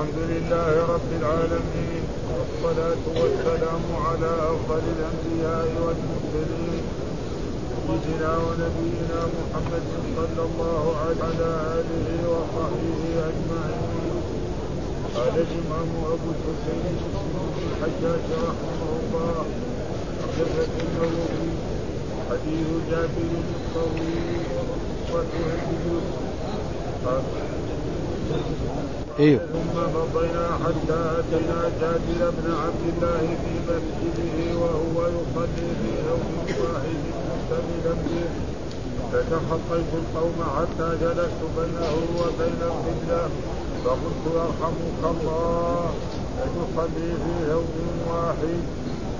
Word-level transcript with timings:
الحمد 0.00 0.22
لله 0.34 0.74
رب 0.94 1.10
العالمين 1.20 2.04
والصلاة 2.34 3.04
والسلام 3.20 3.84
على 4.06 4.30
أفضل 4.52 4.82
الأنبياء 4.96 5.68
والمرسلين 5.84 6.84
سيدنا 7.86 8.32
ونبينا 8.44 9.20
محمد 9.38 9.84
صلى 10.16 10.42
الله 10.48 10.84
على 11.00 11.50
آله 11.78 12.08
وصحبه 12.32 13.00
أجمعين. 13.30 14.22
قال 15.16 15.34
الإمام 15.46 15.90
أبو 16.14 16.28
الحسين 16.36 16.96
الحجاج 17.68 18.26
رحمه 18.48 18.90
الله 19.00 19.44
حدث 20.22 20.70
النووي 20.84 21.48
حديث 22.30 22.68
جابر 22.90 23.32
الطويل 23.56 24.44
وسعيد 25.12 26.20
إيوه. 29.18 29.40
ثم 29.52 29.76
مضينا 29.96 30.46
حتى 30.64 30.98
أتينا 31.18 31.60
جابر 31.80 32.30
بن 32.30 32.46
عبد 32.64 32.84
الله 32.90 33.22
في 33.42 33.52
مسجده 33.66 34.58
وهو 34.60 34.96
يصلي 35.06 35.68
في 35.80 35.90
يوم 36.08 36.34
واحد 36.62 37.00
مستمدا 37.28 37.94
به. 38.04 38.28
فتخطيت 39.12 39.92
القوم 40.02 40.38
حتى 40.56 40.88
جلست 41.02 41.40
بينه 41.56 41.94
وبين 42.18 42.60
القبلة. 42.62 43.28
فقلت 43.84 44.24
يرحمك 44.34 45.02
الله. 45.10 45.90
أتصلي 46.42 47.10
في 47.22 47.50
يوم 47.50 47.74
واحد. 48.10 48.60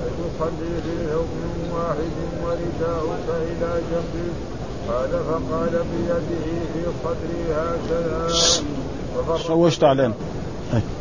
أتصلي 0.07 0.73
في 0.85 1.13
يوم 1.13 1.33
واحد 1.75 2.15
ورداؤك 2.43 3.29
إلى 3.29 3.73
جنبك 3.91 4.37
قال 4.89 5.11
فقال 5.11 5.85
بيده 5.91 6.47
في 6.73 6.83
صدري 7.05 7.43
هكذا. 7.53 8.29
شوشت 9.37 9.85
علينا. 9.85 10.15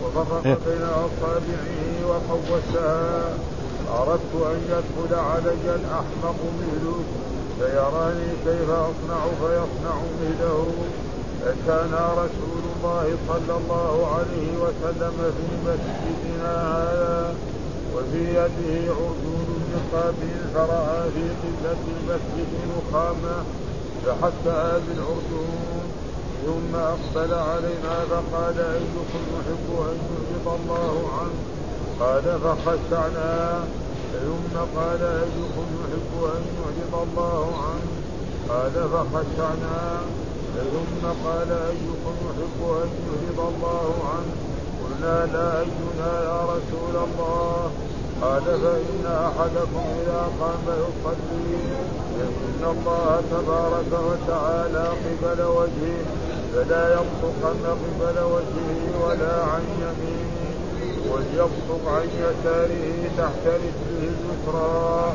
وفرق 0.04 0.42
إيه. 0.46 0.58
بين 0.68 0.84
أصابعه 0.84 1.70
وقوسها. 2.10 3.24
أردت 3.94 4.34
أن 4.36 4.60
يدخل 4.70 5.16
علي 5.20 5.76
الأحمق 5.76 6.40
مثله 6.60 7.00
فيراني 7.60 8.32
كيف 8.46 8.70
أصنع 8.70 9.22
فيصنع 9.42 9.96
مثله 10.22 10.66
فكان 11.42 11.94
رسول 11.94 12.64
الله 12.76 13.18
صلى 13.28 13.58
الله 13.58 14.08
عليه 14.16 14.52
وسلم 14.64 15.16
في 15.38 15.48
مسجدنا 15.66 16.54
هذا. 16.78 17.36
وفي 17.96 18.30
يده 18.30 18.92
عرجون 18.92 19.48
من 19.70 19.82
قابل 19.94 20.36
فرأى 20.54 21.12
في 21.12 21.24
قبلة 21.42 21.82
المسجد 21.98 22.52
نخامه 22.72 23.44
فحثها 24.06 24.80
بالعرجون 24.88 25.79
ثم 26.46 26.76
أقبل 26.76 27.34
علينا 27.34 27.96
فقال 28.10 28.58
أيكم 28.60 29.22
يحب 29.36 29.68
أن 29.90 29.98
يعرض 30.10 30.60
الله 30.60 31.10
عنه؟ 31.20 31.40
قال 32.00 32.26
فخشعنا. 32.44 33.64
ثم 34.14 34.56
قال 34.80 35.02
أيكم 35.04 35.68
يحب 35.82 36.12
أن 36.36 36.44
يعرض 36.60 36.94
الله 37.08 37.46
عنه؟ 37.68 37.90
قال 38.50 38.74
فخشعنا. 38.94 40.02
ثم 40.56 41.08
قال 41.26 41.52
أيكم 41.52 42.16
يحب 42.28 42.60
أن 42.84 42.90
يعرض 43.06 43.40
الله 43.52 43.94
عنه؟ 44.14 44.34
قلنا 44.82 45.26
لا 45.34 45.60
أينا 45.60 46.12
يا 46.24 46.42
رسول 46.44 46.96
الله. 47.08 47.72
قال 48.22 48.44
فإن 48.44 49.06
أحدكم 49.06 49.84
إذا 50.02 50.22
قام 50.40 50.66
يصلي 50.68 51.56
إن 52.20 52.64
الله 52.64 53.22
تبارك 53.32 53.92
وتعالى 54.08 54.86
قبل 55.04 55.42
وجهه. 55.42 56.29
فلا 56.54 56.84
يبصقن 56.94 57.64
قبل 57.66 58.18
وجهه 58.34 58.82
ولا 59.06 59.44
عن 59.44 59.64
يمينه 59.84 60.50
وليبصق 61.12 61.84
عن 61.88 62.08
يساره 62.24 63.10
تحت 63.18 63.44
رجله 63.46 64.00
اليسرى. 64.00 65.14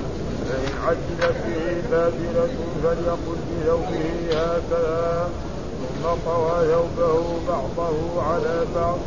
فإن 0.48 0.72
عجلت 0.86 1.36
به 1.46 1.66
بابلة 1.90 2.48
فليقل 2.82 3.38
بثوبه 3.48 4.04
هكذا. 4.32 5.28
ثم 5.80 6.08
طوى 6.26 6.56
ثوبه 6.72 7.24
بعضه 7.48 8.22
على 8.22 8.56
بعض 8.74 8.98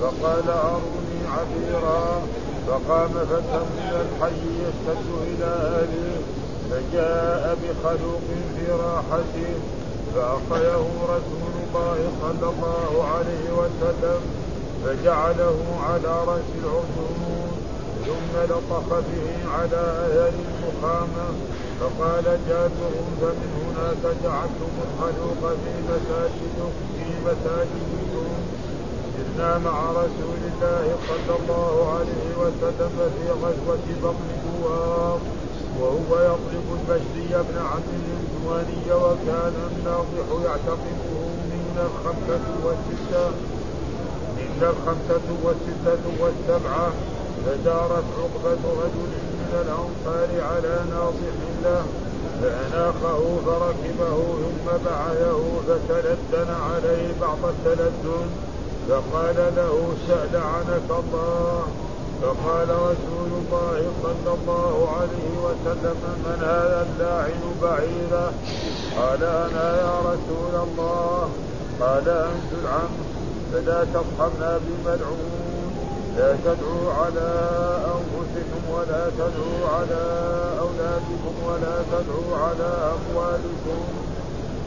فقال 0.00 0.48
أروني 0.50 1.20
عبيرا. 1.36 2.22
فقام 2.66 3.10
فتى 3.30 3.60
من 3.76 3.92
الحي 4.02 4.42
يشتد 4.64 5.08
إلى 5.30 5.52
أهله 5.80 6.18
فجاء 6.70 7.56
بخلوق 7.62 8.26
في 8.56 8.72
راحته 8.72 9.54
فأخذه 10.14 10.86
رسول 11.14 11.55
الله 11.76 12.10
صلى 12.22 12.48
الله 12.50 12.92
عليه 13.14 13.44
وسلم 13.60 14.20
فجعله 14.84 15.58
على 15.88 16.12
رأس 16.30 16.48
العصور 16.62 17.48
ثم 18.06 18.32
لطخ 18.50 18.88
به 18.88 19.28
على 19.56 19.82
أهل 20.24 20.34
المخامة 20.48 21.26
فقال 21.80 22.24
جابر 22.48 22.92
فمن 23.20 23.50
هناك 23.62 24.02
جعلتم 24.24 24.72
الخلوق 24.86 25.42
في 25.62 25.72
مساجدكم 25.90 26.70
في 26.96 27.06
مساجدكم 27.26 28.28
سرنا 29.16 29.58
مع 29.58 29.90
رسول 29.90 30.40
الله 30.50 30.96
صلى 31.08 31.36
الله 31.40 31.92
عليه 31.94 32.28
وسلم 32.38 32.92
في 33.16 33.30
غزوة 33.30 33.86
بطن 34.02 34.28
بوار 34.44 35.18
وهو 35.80 36.20
يطلب 36.20 36.66
البشري 36.78 37.42
بن 37.48 37.58
عم 37.58 37.82
العنواني 38.00 38.92
وكان 38.92 39.54
الناضح 39.70 40.44
يعتقده 40.44 41.15
من 41.76 41.82
الخمسة 41.82 42.44
والستة 42.64 43.28
من 44.36 44.62
الخمسة 44.62 45.28
والستة 45.44 46.04
والسبعة 46.20 46.92
فدارت 47.46 48.04
عقبة 48.18 48.62
رجل 48.82 49.12
من 49.38 49.52
الأنصار 49.62 50.28
على 50.50 50.74
ناضح 50.90 51.36
له 51.64 51.84
فأناخه 52.42 53.20
فركبه 53.46 54.16
ثم 54.42 54.66
بعثه 54.84 55.40
فتلدن 55.68 56.50
عليه 56.50 57.14
بعض 57.20 57.38
التلدن 57.44 58.26
فقال 58.88 59.36
له 59.56 59.94
سأل 60.08 60.36
عنك 60.36 60.88
الله 60.90 61.62
فقال 62.22 62.68
رسول 62.70 63.30
الله 63.40 63.92
صلى 64.02 64.34
الله 64.34 64.88
عليه 65.00 65.32
وسلم 65.44 65.96
من 66.24 66.38
هذا 66.40 66.86
اللاعن 66.88 67.42
بعيرا 67.62 68.32
قال 68.96 69.24
أنا 69.24 69.76
يا 69.80 69.98
رسول 70.00 70.68
الله. 70.68 71.28
قال 71.80 72.08
أنت 72.08 72.50
العم 72.62 72.94
فلا 73.52 73.84
تصحبنا 73.84 74.58
بملعون. 74.64 75.72
لا 76.16 76.36
تدعوا 76.44 76.92
على 76.92 77.28
أنفسكم 77.96 78.62
ولا 78.74 79.10
تدعوا 79.18 79.62
على 79.76 80.02
أولادكم 80.60 81.34
ولا 81.48 81.76
تدعوا 81.92 82.36
على 82.36 82.70
أموالكم. 82.96 83.80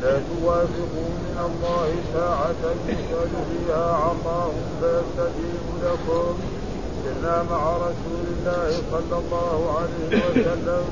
لا 0.01 0.15
توافقوا 0.29 1.11
من 1.25 1.37
الله 1.49 1.89
ساعة 2.13 2.63
يسأل 2.87 3.29
فيها 3.49 3.93
عطاء 3.93 4.51
فيستجيب 4.81 5.65
لكم. 5.83 6.33
سرنا 7.03 7.43
مع 7.51 7.77
رسول 7.77 8.25
الله 8.33 8.69
صلى 8.91 9.17
الله 9.21 9.59
عليه 9.77 10.11
وسلم. 10.25 10.83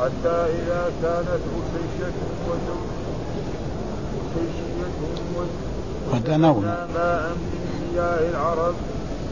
حتى 0.00 0.36
إذا 0.58 0.92
كانت 1.02 1.42
أسيشة 1.58 2.12
ودنونا 6.12 6.76
ماء 6.94 7.24
من 7.36 7.62
مياه 7.92 8.20
العرب 8.30 8.74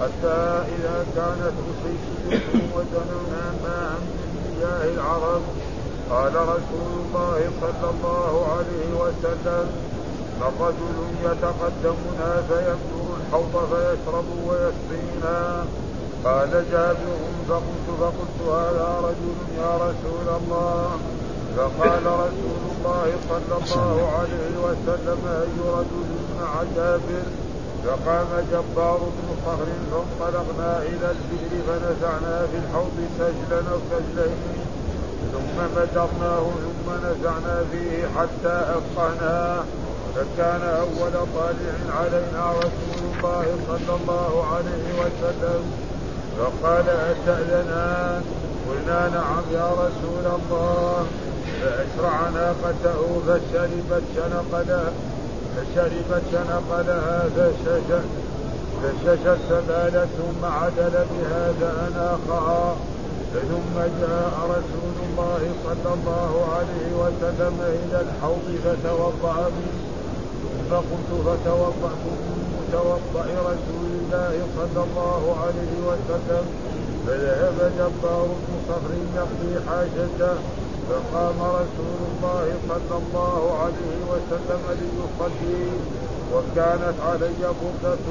حتى 0.01 0.39
إذا 0.75 0.97
كانت 1.17 1.55
أسيشة 1.71 2.63
ودنونا 2.75 3.45
ماء 3.65 3.95
من 4.01 4.29
مياه 4.45 4.85
العرب. 4.95 5.43
قال 6.11 6.35
رسول 6.35 6.91
الله 7.03 7.39
صلى 7.61 7.89
الله 7.95 8.33
عليه 8.55 8.89
وسلم 9.03 9.67
فرجل 10.41 10.99
يتقدمنا 11.25 12.31
فيبدر 12.49 13.07
الحوض 13.21 13.55
فيشرب 13.71 14.29
ويسقينا. 14.47 15.65
قال 16.25 16.51
جابر 16.73 17.19
فقلت 17.49 17.87
فقلت 18.01 18.39
هذا 18.49 18.89
رجل 19.07 19.37
يا 19.59 19.73
رسول 19.77 20.27
الله. 20.41 20.91
فقال 21.57 22.05
رسول 22.07 22.61
الله 22.73 23.07
صلى 23.29 23.57
الله 23.65 23.97
عليه 24.19 24.53
وسلم 24.67 25.21
اي 25.43 25.57
رجل 25.79 26.09
مع 26.41 26.53
جابر 26.77 27.27
فقام 27.85 28.31
جبار 28.53 28.99
بن 28.99 29.29
صخر 29.45 29.69
فانطلقنا 29.91 30.79
إلى 30.79 31.09
البئر 31.15 31.53
فنزعنا 31.67 32.47
في 32.51 32.57
الحوض 32.63 32.97
سجلا 33.19 33.59
أو 33.73 33.79
سجلين. 33.91 34.37
ثم 35.33 35.57
مدرناه 35.77 36.45
ثم 36.65 36.89
نزعنا 37.07 37.65
فيه 37.73 38.07
حتى 38.17 38.57
افقهناه 38.79 39.65
فكان 40.15 40.63
أول 40.63 41.15
طالع 41.37 41.77
علينا 41.99 42.53
رسول 42.59 43.01
الله 43.13 43.45
صلى 43.69 43.97
الله 44.01 44.33
عليه 44.55 44.87
وسلم. 45.01 45.63
فقال 46.39 46.87
أتأذنان؟ 46.89 48.23
قلنا 48.69 49.09
نعم 49.09 49.45
يا 49.53 49.69
رسول 49.85 50.25
الله. 50.39 51.07
فأسرع 51.63 52.29
ناقته 52.29 53.01
فشربت 53.27 54.03
شنق 54.17 54.63
لها 54.69 54.93
فشربت 55.57 56.23
شنق 56.33 56.81
لها 56.89 57.25
فشجت 57.37 58.05
فششت 58.83 59.39
سبالة 59.49 60.07
ثم 60.19 60.45
عدل 60.45 60.93
بها 60.93 61.53
فأناخها 61.61 62.77
ثم 63.33 63.77
جاء 64.01 64.33
رسول 64.45 64.97
الله 65.07 65.43
صلى 65.65 65.95
الله 65.95 66.33
عليه 66.57 66.89
وسلم 67.03 67.57
إلى 67.61 68.01
الحوض 68.01 68.47
فتوضأ 68.65 69.37
به 69.49 69.73
ثم 70.43 70.75
قلت 70.77 71.11
فتوضأت 71.27 72.05
متوضأ 72.59 73.27
رسول 73.51 73.89
الله 74.01 74.35
صلى 74.57 74.85
الله 74.85 75.37
عليه 75.43 75.75
وسلم 75.89 76.45
فذهب 77.07 77.73
جبار 77.79 78.27
بن 78.27 78.55
صخر 78.69 78.91
يقضي 79.17 79.55
حاجته 79.69 80.35
فقام 80.89 81.39
رسول 81.41 81.99
الله 82.11 82.45
صلى 82.69 82.97
الله 83.03 83.59
عليه 83.63 83.99
وسلم 84.13 84.63
ليصلي 84.81 85.65
وكانت 86.35 86.97
علي 87.09 87.43
بردة 87.63 88.07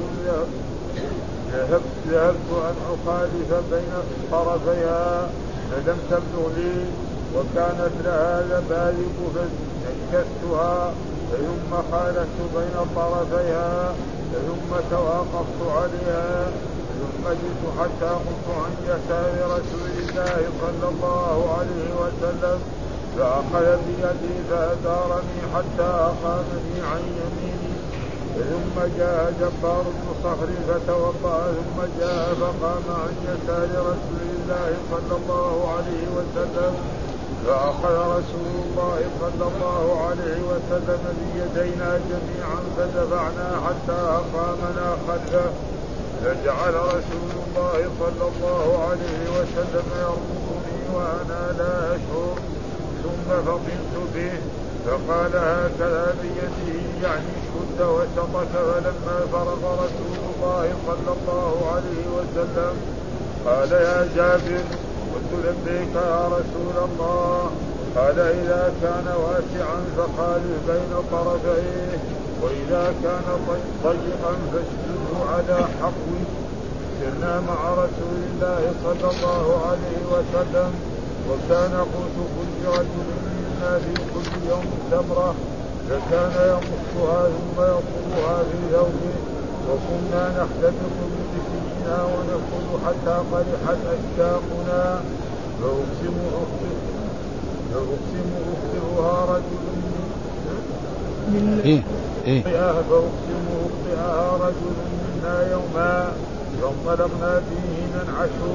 ذهبت 1.52 1.82
ذهبت 2.08 2.50
أن 2.52 2.76
أخالف 2.94 3.50
بين 3.72 3.92
طرفيها 4.32 5.28
فلم 5.70 5.98
تبلغ 6.10 6.48
لي 6.56 6.74
وكانت 7.36 7.94
لها 8.04 8.42
لبالغ 8.42 9.16
فانكستها 9.34 10.92
ثم 11.32 11.72
خالفت 11.92 12.38
بين 12.56 12.76
طرفيها 12.96 13.94
ثم 14.32 14.70
توقفت 14.90 15.60
عليها. 15.76 16.46
ثم 17.02 17.24
جئت 17.40 17.62
حتى 17.80 18.10
قمت 18.24 18.46
عن 18.62 18.72
يسار 18.90 19.34
رسول 19.56 19.92
الله 20.02 20.38
صلى 20.60 20.88
الله 20.92 21.36
عليه 21.58 21.90
وسلم 22.02 22.58
فأخذ 23.18 23.66
بيدي 23.86 24.34
فأدارني 24.50 25.40
حتى 25.54 25.88
أقامني 26.10 26.76
عن 26.90 27.02
يميني. 27.20 27.72
ثم 28.50 28.76
جاء 28.98 29.32
جبار 29.40 29.84
بن 29.96 30.06
صخر 30.24 30.48
فتوضأ 30.68 31.38
ثم 31.56 31.78
جاء 32.00 32.34
فقام 32.40 32.86
عن 33.02 33.14
يسار 33.28 33.70
رسول 33.90 34.26
الله 34.36 34.68
صلى 34.90 35.14
الله 35.20 35.54
عليه 35.74 36.04
وسلم. 36.16 36.74
فأخذ 37.46 37.94
رسول 38.18 38.52
الله 38.64 38.98
صلى 39.20 39.46
الله 39.52 39.84
عليه 40.06 40.38
وسلم 40.50 41.02
بيدينا 41.20 41.90
جميعا 42.10 42.60
فدفعنا 42.76 43.48
حتى 43.66 43.98
أقامنا 44.20 44.96
خلفه. 45.08 45.50
فجعل 46.24 46.74
رسول 46.74 47.30
الله 47.42 47.90
صلى 48.00 48.24
الله 48.32 48.88
عليه 48.88 49.22
وسلم 49.36 49.86
يربطني 50.02 50.80
وأنا 50.94 51.42
لا 51.58 51.96
أشعر. 51.96 52.36
ثم 53.02 53.28
فطنت 53.46 53.94
به 54.14 54.32
فقال 54.86 55.32
هكذا 55.36 56.14
بيده 56.22 56.80
يعني 57.02 57.32
شد 57.46 57.80
وسطك 57.82 58.48
فلما 58.54 59.18
فرغ 59.32 59.84
رسول 59.84 60.18
الله 60.30 60.72
صلى 60.86 61.12
الله 61.16 61.72
عليه 61.74 62.04
وسلم 62.16 62.74
قال 63.46 63.72
يا 63.72 64.08
جابر 64.16 64.64
قلت 65.12 65.32
لبيك 65.44 65.94
يا 65.94 66.26
رسول 66.26 66.76
الله 66.84 67.50
قال 67.96 68.18
إذا 68.18 68.72
كان 68.82 69.06
واسعا 69.24 69.78
فخالف 69.96 70.58
بين 70.68 70.92
طرفيه. 71.12 71.98
وإذا 72.42 72.94
كان 73.02 73.26
ضيقا 73.84 74.34
فاشده 74.52 75.30
على 75.32 75.58
حقه. 75.80 76.22
سرنا 77.00 77.40
مع 77.40 77.70
رسول 77.72 78.18
الله 78.30 78.62
صلى 78.84 79.10
الله 79.10 79.66
عليه 79.66 80.00
وسلم 80.14 80.70
وكان 81.28 81.74
قوت 81.74 82.16
كل 82.36 82.68
رجل 82.68 83.08
منا 83.26 83.78
في 83.78 83.94
كل 83.94 84.30
يوم 84.50 84.66
تمرة 84.90 85.34
فكان 85.88 86.34
يمصها 86.52 87.20
ثم 87.28 87.58
يطلبها 87.62 88.38
في 88.42 88.58
ثوبه. 88.72 89.14
وكنا 89.68 90.22
نختلط 90.38 90.96
بسكينا 91.12 91.98
ونأكل 92.04 92.68
حتى 92.86 93.14
قرحت 93.32 93.80
أشتاقنا. 93.94 95.00
فأقسم 95.62 96.16
أخبرها 98.52 99.34
رجل 99.34 99.64
من 101.32 101.60
إيه 101.64 101.82
إيه. 102.26 102.42
فأقسم 102.42 103.44
أخبرها 103.64 104.36
رجل 104.46 104.76
منا 105.02 105.50
يوما 105.52 106.12
فانطلقنا 106.62 107.40
فيه 107.48 107.86
ننعشه 107.94 108.54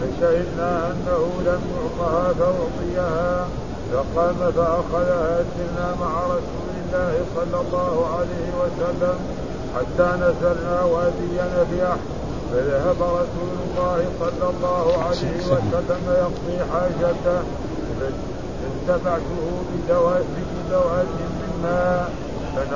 فشهدنا 0.00 0.86
أنه 0.90 1.22
لم 1.46 1.60
يعطها 1.74 2.32
فأعطيها 2.32 3.48
فقام 3.92 4.52
فأخذها 4.56 5.44
سرنا 5.54 5.94
مع 6.00 6.26
رسول 6.26 6.68
الله 6.84 7.14
صلى 7.36 7.60
الله 7.60 8.06
عليه 8.16 8.48
وسلم 8.60 9.16
حتى 9.76 10.08
نزلنا 10.20 10.84
وادي 10.84 11.36
نفيح 11.56 11.96
فذهب 12.52 12.96
رسول 13.02 13.54
الله 13.64 14.04
صلى 14.20 14.50
الله 14.50 15.04
عليه 15.04 15.46
وسلم 15.46 16.02
يقضي 16.08 16.58
حاجته 16.72 17.42
فاتبعته 18.86 19.62
بدوات 19.72 20.24
من 22.56 22.70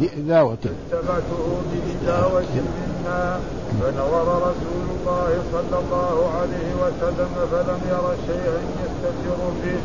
بإداوة 0.00 0.52
اتبعته 0.52 1.42
بإداوة 1.70 2.54
من 2.54 2.88
ماء 3.04 3.40
فنظر 3.80 4.28
رسول 4.48 4.86
الله 4.96 5.30
صلى 5.52 5.78
الله 5.82 6.16
عليه 6.38 6.70
وسلم 6.82 7.30
فلم 7.52 7.80
ير 7.90 8.04
شيئا 8.26 8.58
يستتر 8.82 9.40
به. 9.64 9.80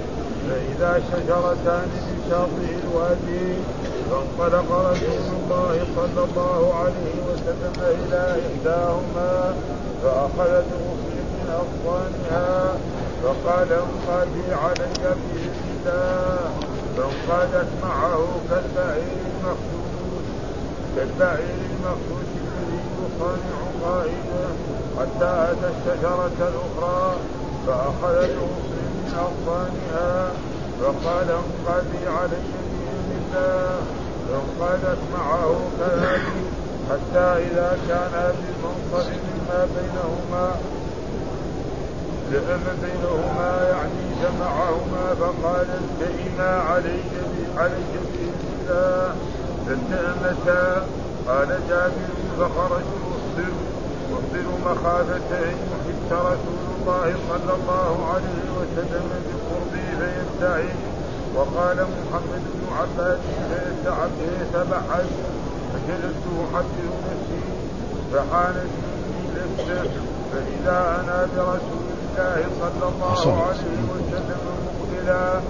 فإذا 0.47 1.01
شجرتان 1.11 1.87
في 1.91 2.29
شاطئ 2.29 2.69
الوادي 2.83 3.53
فانطلق 4.09 4.71
رسول 4.71 5.27
الله 5.39 5.85
صلى 5.95 6.23
الله 6.23 6.73
عليه 6.75 7.15
وسلم 7.29 7.73
إلى 7.79 8.35
إحداهما 8.47 9.53
فأخذت 10.03 10.65
غصن 10.83 11.17
من 11.33 11.47
أغصانها 11.61 12.73
فقال 13.23 13.67
انقادي 13.73 14.53
علي 14.53 14.93
بإذن 15.03 15.65
الله 15.75 16.49
فانقادت 16.97 17.67
معه 17.83 18.27
كالبعير 18.49 19.17
المخدود 19.31 20.23
كالبعير 20.95 21.57
المخدود 21.69 22.27
الذي 22.37 22.81
يصانع 22.99 23.59
قائده 23.83 24.47
حتى 24.99 25.51
أتى 25.51 25.67
الشجرة 25.75 26.31
الأخرى 26.39 27.15
فأخذت 27.67 28.31
غصن 28.31 28.73
من 28.73 29.13
أغصانها 29.19 30.31
فقال 30.81 31.27
انقادي 31.31 32.07
علي 32.07 32.43
بإذن 32.53 33.21
الله. 33.21 33.81
فانقادت 34.27 34.97
معه 35.13 35.59
كذلك 35.79 36.21
حتى 36.89 37.43
إذا 37.47 37.77
كان 37.87 38.33
بالمنصب 38.37 39.09
مما 39.09 39.67
بينهما 39.75 40.55
لأم 42.31 42.63
بينهما 42.81 43.67
يعني 43.69 44.03
جمعهما 44.23 45.15
فقال 45.19 45.67
التئما 45.81 46.61
عليك 46.69 47.11
عليك 47.57 47.93
بإذن 48.11 48.49
الله 48.59 49.15
فالتأمتا 49.67 50.87
قال 51.27 51.47
جابر 51.69 52.11
فخرجوا 52.39 53.07
اصبر 53.17 53.53
واصبر 54.11 54.47
مخافة 54.65 55.29
أن 55.31 55.57
يحس 55.71 56.11
رسول 56.11 56.63
الله 56.77 57.15
صلى 57.29 57.53
الله 57.53 58.13
عليه 58.13 58.45
وسلم 58.57 59.09
بقربه 59.27 59.85
فيبتعد 59.99 60.75
وقال 61.35 61.77
محمد 61.77 62.43
بن 62.53 62.63
عباس 62.79 63.19
فيستعب 63.49 64.09
يتبعد 64.41 65.07
فجلست 65.73 66.25
احدث 66.43 66.93
نفسي. 67.07 67.43
فحانت 68.13 68.71
مني 69.35 69.89
فإذا 70.31 71.01
أنا 71.03 71.27
برسول 71.35 71.86
الله 72.17 72.43
صلى 72.59 72.89
الله 72.89 73.43
عليه 73.43 73.77
وسلم. 73.93 74.37
مقبلا. 74.65 75.41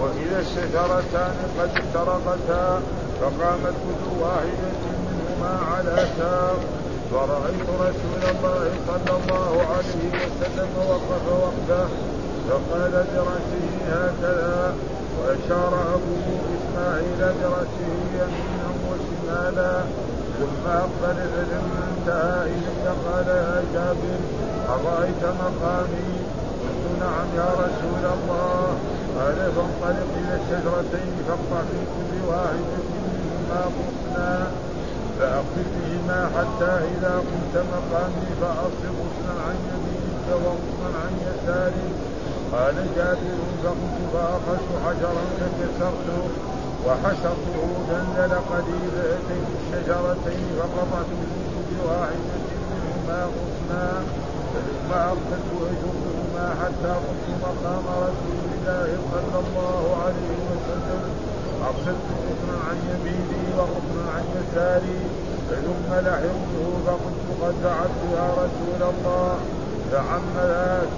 وإذا 0.00 0.38
الشجرتان 0.40 1.34
قد 1.60 1.70
افترقتا 1.76 2.80
فقامت 3.20 3.74
كل 3.84 4.04
واحدة 4.20 4.72
منهما 5.06 5.52
على 5.74 5.96
ساق. 6.18 6.60
فرأيت 7.10 7.68
رسول 7.80 8.22
الله 8.30 8.70
صلى 8.86 9.12
الله 9.16 9.52
عليه 9.74 10.08
وسلم 10.30 10.68
وقف 10.88 11.24
وقفه 11.42 11.88
فقال 12.48 12.92
برأسه 12.92 13.66
هكذا. 13.88 14.74
وأشار 15.18 15.72
أبوه 15.94 16.26
إسماعيل 16.56 17.20
برأسه 17.20 17.92
يمينا 18.18 18.68
وشمالا. 18.88 19.82
ثم 20.38 20.70
أقبل 20.70 21.16
فلما 21.32 21.82
انتهى 21.92 22.42
إلي 22.42 22.88
قال 23.06 23.28
يا 23.28 23.62
جابر 23.74 24.20
أرأيت 24.68 25.22
مقامي؟ 25.24 26.10
قلت 26.60 26.84
نعم 27.00 27.28
يا 27.36 27.50
رسول 27.64 28.04
الله. 28.16 28.78
قال 29.18 29.36
فانطلق 29.56 30.10
إلى 30.20 30.34
الشجرتين 30.40 31.12
فاقطع 31.28 31.62
في 31.70 31.80
كل 31.94 32.12
واحدة 32.28 32.78
منهما 32.92 33.60
غصنا 33.76 34.46
فأقف 35.18 35.66
بهما 35.74 36.20
حتى 36.36 36.72
إذا 36.92 37.14
قمت 37.28 37.54
مقامي 37.74 38.28
فأصل 38.40 38.84
غصنا 39.00 39.34
عن 39.46 39.56
يمينك 39.70 40.26
وغصنا 40.44 40.98
عن 41.04 41.12
يسارك. 41.28 41.94
قال 42.52 42.74
جابر 42.96 43.38
فقمت 43.64 43.98
فأخذت 44.12 44.68
حجرا 44.84 45.24
فكسرته 45.38 46.22
وحشرته 46.86 47.66
دندل 47.88 48.32
قليل 48.50 48.90
فأتيت 48.96 49.48
الشجرتين 49.60 50.46
فقطعت 50.58 51.10
منه 51.20 51.54
بواحدة 51.70 52.34
منهما 52.70 53.20
غصنا 53.24 54.02
أقبلت 54.92 55.48
أجرهما 55.70 56.46
حتى 56.62 56.92
قمت 57.04 57.26
مقام 57.42 57.84
رسول 58.06 58.38
الله 58.54 58.88
صلى 59.12 59.38
الله 59.44 59.96
عليه 60.04 60.36
وسلم 60.50 61.02
أرسلت 61.68 62.06
غصنا 62.24 62.56
عن 62.68 62.76
يميني 62.90 63.42
وغصنا 63.58 64.04
عن 64.16 64.24
يساري 64.38 65.00
ثم 65.50 65.94
لحقته 65.94 66.66
فقلت 66.86 67.26
قد 67.42 67.54
دعت 67.62 67.96
يا 68.16 68.28
رسول 68.42 68.80
الله 68.92 69.36
ذاك 69.92 70.88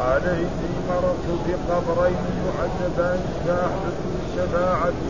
قال 0.00 0.22
إني 0.28 0.72
مررت 0.88 1.26
بقبرين 1.46 2.24
يعذبان 2.46 3.20
فأحببت 3.46 4.14
الشفاعة 4.24 5.02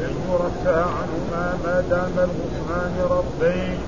أن 0.00 0.14
يرفع 0.30 0.84
عنهما 0.84 1.58
ما 1.64 1.84
دام 1.90 2.12
الغصنان 2.18 2.94
ربين 3.10 3.78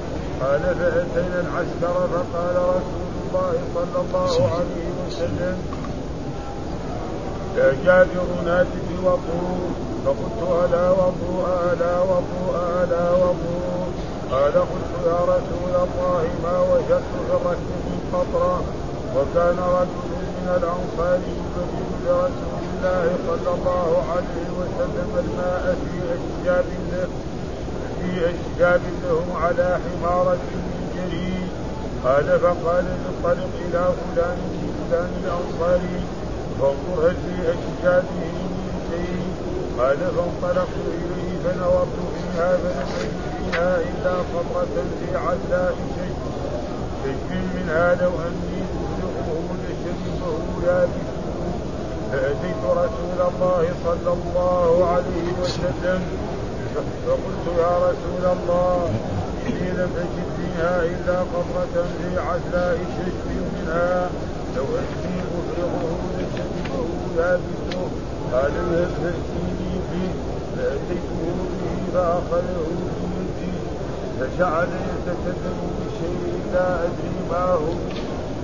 قال 0.42 0.60
فأتينا 0.60 1.40
العسكر 1.40 2.08
فقال 2.12 2.56
رسول 2.56 3.12
الله 3.22 3.54
صلى 3.74 3.98
الله 4.04 4.50
عليه 4.54 4.88
وسلم 5.06 5.56
يا 7.56 7.72
جابر 7.84 8.26
نادي 8.44 8.80
بوضوء 8.88 9.70
فقلت 10.04 10.64
ألا 10.64 10.90
وضوء 10.90 11.46
ألا 11.72 12.00
وضوء 12.00 12.54
ألا 12.82 13.10
وضوء 13.12 13.86
قال 14.30 14.52
قلت 14.52 14.92
يا 15.06 15.20
رسول 15.34 15.74
الله 15.74 16.24
ما 16.42 16.60
وجدت 16.60 17.12
في 17.30 17.56
من 17.86 18.00
قطرة. 18.12 18.62
وكان 19.16 19.58
رجل 19.58 20.10
من 20.36 20.48
الأنصار 20.56 21.18
يبين 21.18 21.92
لرسول 22.06 22.62
الله 22.72 23.04
صلى 23.26 23.54
الله 23.54 24.04
عليه 24.12 24.48
وسلم 24.58 25.10
الماء 25.24 25.76
في 25.84 25.98
أشجاب 26.14 26.64
له 26.92 27.08
في 28.02 28.26
أشجاب 28.26 28.80
لهم 29.04 29.36
على 29.42 29.78
حمارة 29.84 30.38
من 30.54 30.90
جريد 30.96 31.48
قال 32.04 32.40
فقال 32.40 32.84
انطلق 33.08 33.50
إلى 33.64 33.84
فلان 34.00 34.38
من 34.38 34.70
فلان 34.90 35.10
الأنصاري 35.24 36.00
فانظر 36.60 37.08
هل 37.08 37.16
في 37.16 37.34
أشجابه 37.54 38.32
من 38.58 38.74
شيء. 38.90 39.26
قال 39.78 39.98
فانطلقت 39.98 40.78
إليه 40.86 41.38
فنظرت 41.44 41.96
فيها 42.14 42.54
أجد 42.54 43.10
فيها 43.38 43.76
إلا 43.76 44.14
قطرة 44.34 44.76
في 45.00 45.16
علاء 45.16 45.74
شيء. 45.96 46.16
شيء 47.04 47.42
منها 47.54 47.94
لو 47.94 48.10
أني 48.10 48.62
أفرغه 48.62 49.48
لشربه 49.62 50.66
يابس 50.66 51.08
فأتيت 52.12 52.62
رسول 52.64 53.20
الله 53.28 53.64
صلى 53.84 54.12
الله 54.12 54.86
عليه 54.86 55.32
وسلم. 55.42 56.02
فقلت 56.74 57.46
يا 57.58 57.76
رسول 57.88 58.24
الله 58.36 58.90
إني 59.46 59.70
لم 59.70 59.90
أجد 60.04 60.28
فيها 60.36 60.82
إلا 60.82 61.18
قطرة 61.18 61.84
في 61.98 62.18
عزلاء 62.18 62.78
شجر 62.96 63.28
منها 63.54 64.10
لو 64.56 64.64
أني 64.64 65.16
أفرغه 65.38 65.98
لشربه 66.18 66.86
يابسه 67.18 67.90
قال 68.32 68.50
اذهب 68.50 68.90
فأتيني 69.02 69.74
به 69.90 70.08
فأتيته 70.56 71.34
به 71.60 71.92
فأخذه 71.94 72.66
بيدي 72.96 73.52
فجعل 74.20 74.68
يتكلم 74.68 75.58
بالشيء 75.78 76.40
لا 76.54 76.84
أدري 76.84 77.16
ما 77.30 77.44
هو 77.52 77.72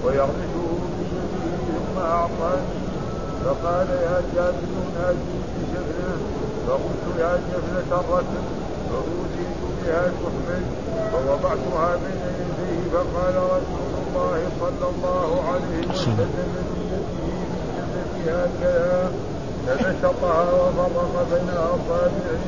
ويرمشه 0.04 0.68
بيده 0.98 1.44
ثم 1.68 1.98
أعطاني. 2.00 2.78
فقال 3.44 3.88
يا 3.88 4.22
جابر 4.34 4.74
نادي 4.94 5.38
بشبله 5.54 6.47
فقلت 6.68 7.04
يا 7.18 7.40
جبلة 7.50 8.00
الركب 8.00 8.44
فأوتيت 8.90 9.58
بها 9.82 10.02
تحمل 10.20 10.62
فوضعتها 11.12 11.96
بين 11.96 12.20
يديه 12.38 12.90
فقال 12.92 13.34
رسول 13.36 13.92
الله 14.06 14.38
صلى 14.60 14.86
الله 14.92 15.42
عليه 15.48 15.88
وسلم 15.90 16.30
بيده 16.74 17.00
من 17.24 17.48
جبلتها 17.76 18.46
هكذا 18.46 19.12
فنشطها 19.66 20.42
وفرق 20.52 21.26
بين 21.30 21.48
أصابعه 21.48 22.44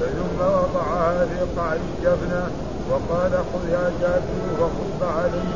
ثم 0.00 0.40
وضعها 0.40 1.26
في 1.26 1.60
قعر 1.60 1.78
الجبنه 1.90 2.46
وقال 2.90 3.32
خذ 3.32 3.68
يا 3.72 3.92
جابر 4.00 4.42
فخذ 4.58 5.06
عليه 5.18 5.54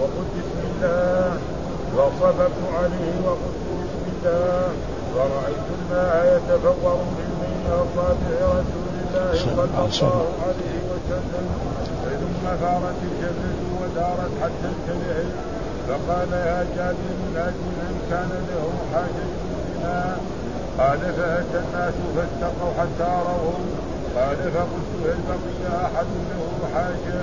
وقل 0.00 0.24
بسم 0.36 0.58
الله. 0.70 1.38
وصببت 1.96 2.58
عليه 2.78 3.14
وقلت 3.26 3.60
الله. 4.24 4.68
ورأيت 5.14 5.66
الماء 5.78 6.42
يتفور 6.48 6.96
من 7.16 7.23
أصابع 7.66 8.38
رسول 8.60 8.94
الله 9.00 9.32
صلى 9.32 9.64
الله 9.64 10.26
عليه 10.46 10.76
وسلم 10.90 11.46
ثم 12.20 12.44
ثارت 12.60 12.98
الجنة 13.08 13.54
ودارت 13.80 14.32
حتى 14.42 14.68
الكلع 14.74 15.18
فقال 15.88 16.32
يا 16.32 16.66
جابر 16.76 17.18
نادي 17.34 17.68
من 17.80 17.94
كان 18.10 18.30
له 18.48 18.66
حاجة 18.94 19.26
بنا 19.66 20.16
قال 20.78 20.98
فأتى 20.98 21.58
الناس 21.64 21.94
فاستقوا 22.16 22.72
حتى 22.78 23.10
رووا 23.28 23.58
قال 24.16 24.36
فقلت 24.54 24.90
هل 25.04 25.18
بقي 25.28 25.84
أحد 25.86 26.06
له 26.30 26.68
حاجة 26.74 27.20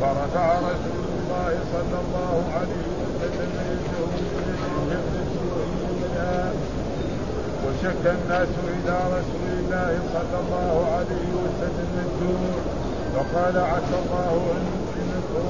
فرفع 0.00 0.58
رسول 0.58 1.04
الله 1.18 1.58
صلى 1.72 1.98
الله 2.04 2.42
عليه 2.54 2.86
وسلم 3.00 3.52
يده 3.70 4.06
من 4.88 5.16
وشك 7.66 8.04
الناس 8.06 8.48
إلى 8.68 8.96
رسول 9.16 9.48
الله 9.58 9.98
صلى 10.14 10.36
الله 10.42 10.74
عليه 10.96 11.28
وسلم 11.42 11.92
الجوع 12.06 12.52
فقال 13.14 13.56
عسى 13.58 13.96
الله 14.02 14.32
أن 14.56 14.62
يكرمكم. 14.76 15.48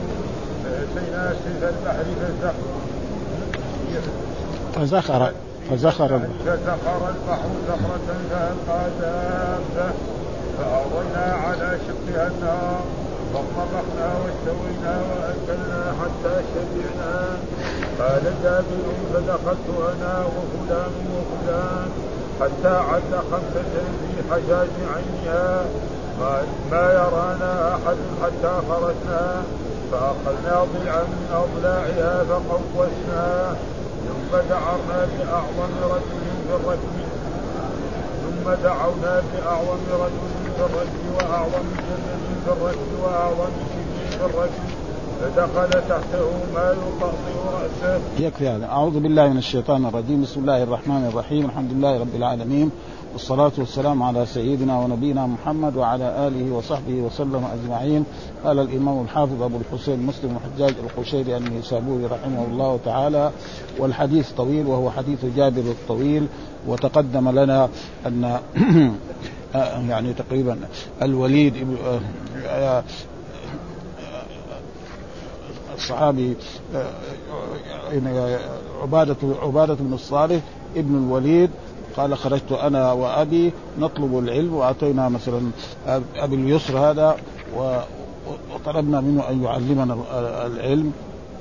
فأتينا 0.65 1.23
سيف 1.45 1.63
البحر 1.65 2.07
فزخر 4.75 5.33
فزخر 5.71 6.21
فزخر 6.47 7.01
البحر 7.09 7.51
زخرة 7.69 8.09
فألقى 8.31 8.83
دابة. 9.01 9.89
فأضينا 10.59 11.27
على 11.45 11.79
شقها 11.87 12.27
النار. 12.27 12.81
فطبخنا 13.33 14.09
واستوينا 14.23 14.95
وأكلنا 15.11 15.95
حتى 16.01 16.35
شبعنا. 16.51 17.39
قال 18.01 18.25
جابر 18.43 18.87
فدخلت 19.13 19.69
أنا 19.93 20.25
وفلان 20.37 20.95
وفلان 21.17 21.91
حتى 22.41 22.75
عد 22.91 23.13
خمسة 23.31 23.73
في 24.01 24.23
حجاج 24.31 24.69
عينها 24.95 25.65
ما, 26.71 26.93
يرانا 26.93 27.75
أحد 27.75 27.97
حتى 28.23 28.53
خرجنا. 28.69 29.43
فأخذنا 29.93 30.67
ضلعا 30.75 31.03
من 31.03 31.29
أضلاعها 31.33 32.25
فقوسنا 32.25 33.57
ثم 34.07 34.37
دعرنا 34.51 35.09
بأعظم 35.19 35.73
رجل 35.83 36.21
في 36.49 36.55
الركب 36.55 36.97
ثم 38.23 38.51
دعونا 38.65 39.23
بأعظم 39.33 39.83
رجل 39.93 40.36
الركب 40.61 41.05
وأعظم 41.17 41.67
جنة 41.89 42.19
في 42.45 42.53
الركب 42.53 43.01
وأعظم 43.03 43.51
شبه 43.73 44.19
في 44.19 44.25
الركب 44.25 44.87
فدخل 45.21 45.71
تحته 45.71 46.31
ما 46.55 46.73
يطأطئ 46.73 47.37
رأسه 47.53 48.01
يكفي 48.19 48.49
هذا. 48.49 48.67
أعوذ 48.67 49.01
بالله 49.01 49.29
من 49.29 49.39
الشيطان 49.39 49.87
الرجيم. 49.87 50.23
بسم 50.23 50.41
الله 50.41 50.63
الرحمن 50.63 51.07
الرحيم. 51.13 51.45
الحمد 51.47 51.73
لله 51.73 52.01
رب 52.01 52.15
العالمين. 52.15 52.71
والصلاة 53.13 53.53
والسلام 53.59 54.03
على 54.03 54.27
سيدنا 54.27 54.79
ونبينا 54.79 55.27
محمد 55.27 55.77
وعلى 55.77 56.29
آله 56.29 56.55
وصحبه 56.55 56.95
وسلم 56.95 57.45
أجمعين. 57.55 58.05
قال 58.45 58.59
الإمام 58.59 59.03
الحافظ 59.03 59.43
أبو 59.43 59.57
الحسين 59.57 60.07
مسلم 60.07 60.37
الحجاج 60.37 60.75
القشيري 60.85 61.37
النيسابوري 61.37 62.05
رحمه 62.05 62.45
الله 62.51 62.79
تعالى. 62.85 63.31
والحديث 63.79 64.31
طويل 64.31 64.67
وهو 64.67 64.91
حديث 64.91 65.25
جابر 65.37 65.61
الطويل. 65.61 66.27
وتقدم 66.69 67.29
لنا 67.29 67.69
أن 68.07 68.41
يعني 69.89 70.13
تقريبا 70.13 70.59
الوليد 71.03 71.67
الصحابي 75.77 76.37
عبادة 78.83 79.17
عبادة 79.43 79.75
بن 79.75 79.93
الصالح 79.93 80.41
ابن 80.77 80.97
الوليد 80.97 81.51
قال 81.97 82.19
خرجت 82.19 82.53
أنا 82.53 82.93
وأبي 82.93 83.53
نطلب 83.79 84.19
العلم 84.19 84.55
واتينا 84.55 85.09
مثلا 85.09 85.51
أبي 86.17 86.35
اليسر 86.35 86.79
هذا 86.79 87.17
وطلبنا 88.55 89.01
منه 89.01 89.29
أن 89.31 89.43
يعلمنا 89.45 89.97
العلم. 90.47 90.93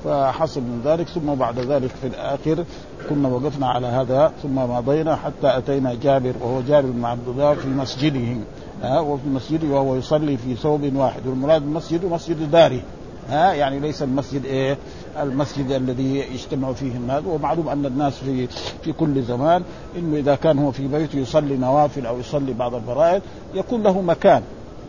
فحصل 0.05 0.61
من 0.61 0.81
ذلك 0.85 1.07
ثم 1.07 1.35
بعد 1.35 1.59
ذلك 1.59 1.89
في 2.01 2.07
الآخر 2.07 2.63
كنا 3.09 3.29
وقفنا 3.29 3.67
على 3.67 3.87
هذا 3.87 4.31
ثم 4.43 4.55
مضينا 4.55 5.15
حتى 5.15 5.57
أتينا 5.57 5.93
جابر 5.93 6.33
وهو 6.41 6.61
جابر 6.61 6.89
بن 6.89 7.05
عبد 7.05 7.27
الله 7.27 7.53
في 7.53 7.67
مسجده 7.67 8.37
ها 8.83 8.99
وفي 8.99 9.29
مسجده 9.29 9.67
وهو 9.67 9.95
يصلي 9.95 10.37
في 10.37 10.55
ثوب 10.55 10.95
واحد. 10.95 11.27
والمراد 11.27 11.61
المسجد 11.61 12.05
مسجد 12.05 12.51
داره 12.51 12.81
ها 13.29 13.53
يعني 13.53 13.79
ليس 13.79 14.03
المسجد 14.03 14.45
إيه 14.45 14.77
المسجد 15.21 15.71
الذي 15.71 16.17
يجتمع 16.17 16.73
فيه 16.73 16.91
الناس. 16.91 17.23
ومعلوم 17.27 17.69
أن 17.69 17.85
الناس 17.85 18.13
في 18.17 18.47
في 18.83 18.93
كل 18.93 19.23
زمان 19.23 19.63
إنه 19.97 20.17
إذا 20.17 20.35
كان 20.35 20.59
هو 20.59 20.71
في 20.71 20.87
بيته 20.87 21.19
يصلي 21.19 21.57
نوافل 21.57 22.05
أو 22.05 22.19
يصلي 22.19 22.53
بعض 22.53 22.75
الفرائض 22.75 23.21
يكون 23.53 23.83
له 23.83 24.01
مكان. 24.01 24.41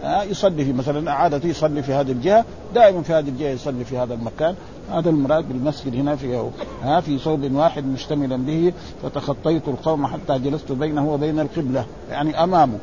يصلي 0.04 0.64
في 0.64 0.72
مثلا 0.72 1.12
عادته 1.12 1.46
يصلي 1.46 1.82
في 1.82 1.92
هذه 1.92 2.12
الجهة 2.12 2.44
دائما 2.74 3.02
في 3.02 3.12
هذه 3.12 3.28
الجهة 3.28 3.48
يصلي 3.48 3.84
في 3.84 3.98
هذا 3.98 4.14
المكان. 4.14 4.54
هذا 4.92 5.10
المراد 5.10 5.48
بالمسجد 5.48 5.94
هنا 5.94 6.16
في 6.16 6.50
ها 6.82 7.00
في 7.00 7.18
ثوب 7.18 7.52
واحد 7.52 7.86
مشتملا 7.86 8.36
به 8.36 8.72
فتخطيت 9.02 9.68
القوم 9.68 10.06
حتى 10.06 10.38
جلست 10.38 10.72
بينه 10.72 11.08
وبين 11.08 11.40
القبلة. 11.40 11.86
يعني 12.10 12.44
أمامه. 12.44 12.78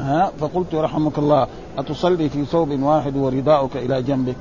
ها 0.00 0.32
فقلت 0.40 0.74
رحمك 0.74 1.18
الله 1.18 1.46
أتصلي 1.78 2.28
في 2.28 2.44
ثوب 2.44 2.82
واحد 2.82 3.16
ورداؤك 3.16 3.76
إلى 3.76 4.02
جنبك 4.02 4.36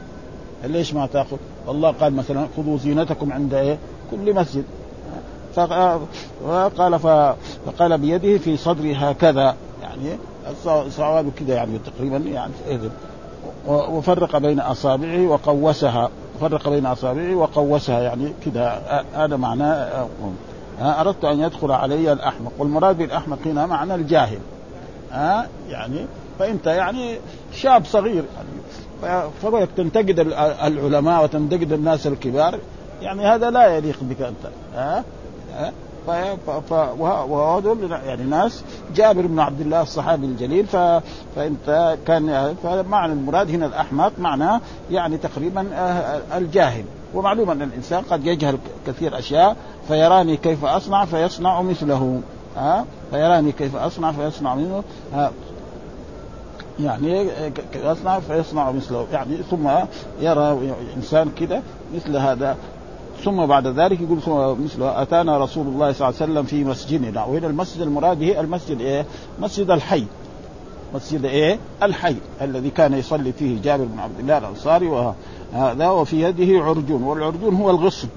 ليش 0.63 0.93
ما 0.93 1.05
تأخذ؟ 1.05 1.37
والله 1.67 1.91
قال 1.91 2.13
مثلا 2.13 2.47
خذوا 2.57 2.77
زينتكم 2.77 3.33
عند 3.33 3.53
إيه؟ 3.53 3.77
كل 4.11 4.33
مسجد. 4.33 4.63
فقال 5.55 6.99
فقال 7.65 7.97
بيده 7.97 8.37
في 8.37 8.57
صدري 8.57 8.95
هكذا. 8.95 9.55
يعني 9.81 10.17
صواب 10.89 11.31
كذا 11.39 11.55
يعني 11.55 11.79
تقريبا 11.79 12.17
يعني 12.17 12.53
وفرق 13.67 14.37
بين 14.37 14.59
أصابعه 14.59 15.27
وقوسها. 15.27 16.09
فرق 16.41 16.69
بين 16.69 16.85
أصابعه 16.85 17.35
وقوسها 17.35 18.01
يعني 18.01 18.33
كذا. 18.45 18.81
هذا 19.13 19.35
معناه 19.35 20.07
أردت 20.81 21.25
أن 21.25 21.39
يدخل 21.39 21.71
علي 21.71 22.11
الأحمق. 22.11 22.51
والمراد 22.57 22.97
بالأحمق 22.97 23.37
هنا 23.45 23.65
معنى 23.65 23.95
الجاهل. 23.95 24.39
ها 25.11 25.47
يعني 25.69 26.05
فأنت 26.39 26.67
يعني 26.67 27.17
شاب 27.53 27.85
صغير 27.85 28.23
يعني 28.35 29.29
فبدك 29.41 29.69
تنتقد 29.77 30.19
العلماء 30.63 31.23
وتنتقد 31.23 31.71
الناس 31.71 32.07
الكبار. 32.07 32.59
يعني 33.01 33.25
هذا 33.25 33.49
لا 33.49 33.77
يليق 33.77 33.97
بك 34.01 34.21
أنت. 34.21 34.51
ها؟ 34.75 35.03
وهذول 37.29 37.91
يعني 37.91 38.23
ناس 38.23 38.63
جابر 38.95 39.27
بن 39.27 39.39
عبد 39.39 39.61
الله 39.61 39.81
الصحابي 39.81 40.25
الجليل 40.25 40.65
ف... 40.65 40.75
فأنت 41.35 41.97
كان 42.07 42.55
فمعنى 42.63 43.13
المراد 43.13 43.49
هنا 43.49 43.65
الأحمق 43.65 44.11
معناه 44.19 44.61
يعني 44.91 45.17
تقريبا 45.17 45.67
آه، 45.73 46.37
الجاهل. 46.37 46.83
ومعلوم 47.13 47.49
أن 47.49 47.61
الإنسان 47.61 48.03
قد 48.03 48.25
يجهل 48.25 48.57
كثير 48.87 49.19
أشياء 49.19 49.55
فيراني 49.87 50.37
كيف 50.37 50.65
أصنع 50.65 51.05
فيصنع 51.05 51.61
مثله. 51.61 52.21
ها 52.57 52.85
فيراني 53.11 53.51
كيف 53.51 53.75
أصنع 53.75 54.11
فيصنع 54.11 54.55
منه. 54.55 54.83
ها 55.13 55.31
يعني 56.79 57.29
يصنع 57.75 58.19
فيصنع 58.19 58.71
مثله. 58.71 59.07
يعني 59.11 59.37
ثم 59.51 59.69
يرى 60.19 60.73
إنسان 60.97 61.31
كده 61.39 61.61
مثل 61.95 62.17
هذا. 62.17 62.57
ثم 63.23 63.45
بعد 63.45 63.67
ذلك 63.67 64.01
يقول 64.01 64.17
مثل 64.63 64.83
أتانا 64.83 65.37
رسول 65.37 65.67
الله 65.67 65.91
صلى 65.91 66.09
الله 66.09 66.21
عليه 66.21 66.31
وسلم 66.31 66.43
في 66.43 66.63
مسجدنا. 66.63 67.25
وهنا 67.25 67.47
المسجد 67.47 67.81
المراد 67.81 68.19
به 68.19 68.39
المسجد 68.39 68.81
إيه؟ 68.81 69.05
مسجد 69.39 69.71
الحي. 69.71 70.05
مسجد 70.95 71.25
إيه؟ 71.25 71.59
الحي 71.83 72.15
الذي 72.41 72.69
كان 72.69 72.93
يصلي 72.93 73.31
فيه 73.31 73.61
جابر 73.61 73.83
بن 73.83 73.99
عبد 73.99 74.19
الله 74.19 74.37
الأنصاري 74.37 74.87
وهذا 74.87 75.89
وفي 75.89 76.21
يده 76.21 76.63
عرجون. 76.63 77.03
والعرجون 77.03 77.55
هو 77.55 77.69
الغصن. 77.69 78.07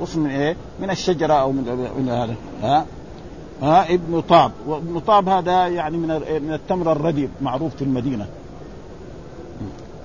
غصن 0.00 0.20
من 0.20 0.30
إيه؟ 0.30 0.56
من 0.80 0.90
الشجرة 0.90 1.34
أو 1.34 1.52
من 1.52 1.90
من 1.98 2.08
هذا. 2.08 2.34
ها؟ 2.62 2.86
ها؟ 3.62 3.94
ابن 3.94 4.20
طاب. 4.20 4.52
وابن 4.66 4.98
طاب 4.98 5.28
هذا 5.28 5.66
يعني 5.66 5.96
من 5.96 6.08
من 6.42 6.52
التمر 6.52 6.92
الرديء 6.92 7.28
معروف 7.42 7.76
في 7.76 7.82
المدينة. 7.82 8.26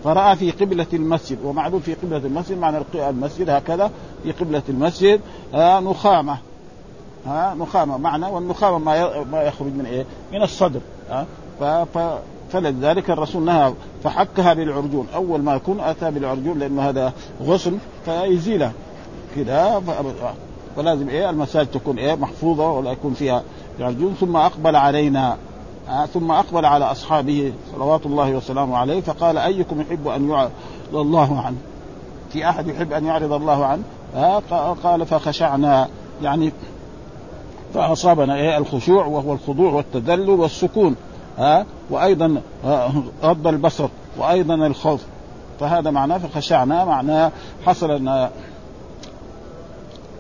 فرأى 0.03 0.35
في 0.35 0.51
قبلة 0.51 0.85
المسجد 0.93 1.37
ومعلوم 1.43 1.79
في 1.79 1.93
قبلة 1.93 2.17
المسجد 2.17 2.57
معنى 2.57 2.77
المسجد 2.95 3.49
هكذا 3.49 3.91
في 4.23 4.31
قبلة 4.31 4.61
المسجد 4.69 5.21
آه 5.53 5.79
نخامة. 5.79 6.37
ها 7.25 7.55
نخامة 7.59 7.97
معنى 7.97 8.25
والنخامة 8.25 8.77
ما 8.77 9.23
ما 9.23 9.41
يخرج 9.41 9.67
من 9.67 9.85
إيه؟ 9.85 10.05
من 10.33 10.41
الصدر. 10.41 10.79
ها 11.09 11.25
ف 11.93 11.97
فلذلك 12.51 13.09
الرسول 13.09 13.43
نهى 13.43 13.73
فحكها 14.03 14.53
بالعرجون. 14.53 15.07
أول 15.15 15.41
ما 15.41 15.55
يكون 15.55 15.79
أتى 15.79 16.11
بالعرجون 16.11 16.59
لأنه 16.59 16.89
هذا 16.89 17.13
غصن 17.43 17.77
فيزيله 18.05 18.71
كذا 19.35 19.81
فلازم 20.75 21.09
إيه؟ 21.09 21.29
المساجد 21.29 21.71
تكون 21.71 21.97
إيه؟ 21.99 22.15
محفوظة 22.15 22.71
ولا 22.71 22.91
يكون 22.91 23.13
فيها 23.13 23.43
عرجون 23.79 24.15
ثم 24.19 24.35
أقبل 24.35 24.75
علينا. 24.75 25.31
آه 25.31 25.50
ثم 26.13 26.31
أقبل 26.31 26.65
على 26.65 26.85
أصحابه 26.85 27.53
صلوات 27.75 28.05
الله 28.05 28.31
وسلامه 28.31 28.77
عليه 28.77 29.01
فقال 29.01 29.37
أيكم 29.37 29.81
يحب 29.81 30.07
أن 30.07 30.29
يعرض 30.29 30.51
الله 30.93 31.41
عنه؟ 31.41 31.57
في 32.33 32.49
أحد 32.49 32.67
يحب 32.67 32.93
أن 32.93 33.05
يعرض 33.05 33.33
الله 33.33 33.65
عنه؟ 33.65 33.83
آه 34.15 34.41
قال 34.83 35.05
فخشعنا. 35.05 35.87
يعني 36.23 36.51
فأصابنا 37.73 38.35
إيه 38.35 38.57
الخشوع 38.57 39.05
وهو 39.05 39.33
الخضوع 39.33 39.73
والتذلل 39.73 40.29
والسكون. 40.29 40.95
ها 41.37 41.59
آه 41.59 41.65
وأيضا 41.89 42.41
غض 43.23 43.47
البصر 43.47 43.89
وأيضا 44.17 44.55
الخوف. 44.55 45.01
فهذا 45.59 45.91
معناه 45.91 46.17
فخشعنا 46.17 46.85
معناه 46.85 47.31
حصل 47.65 47.91
ان 47.91 48.29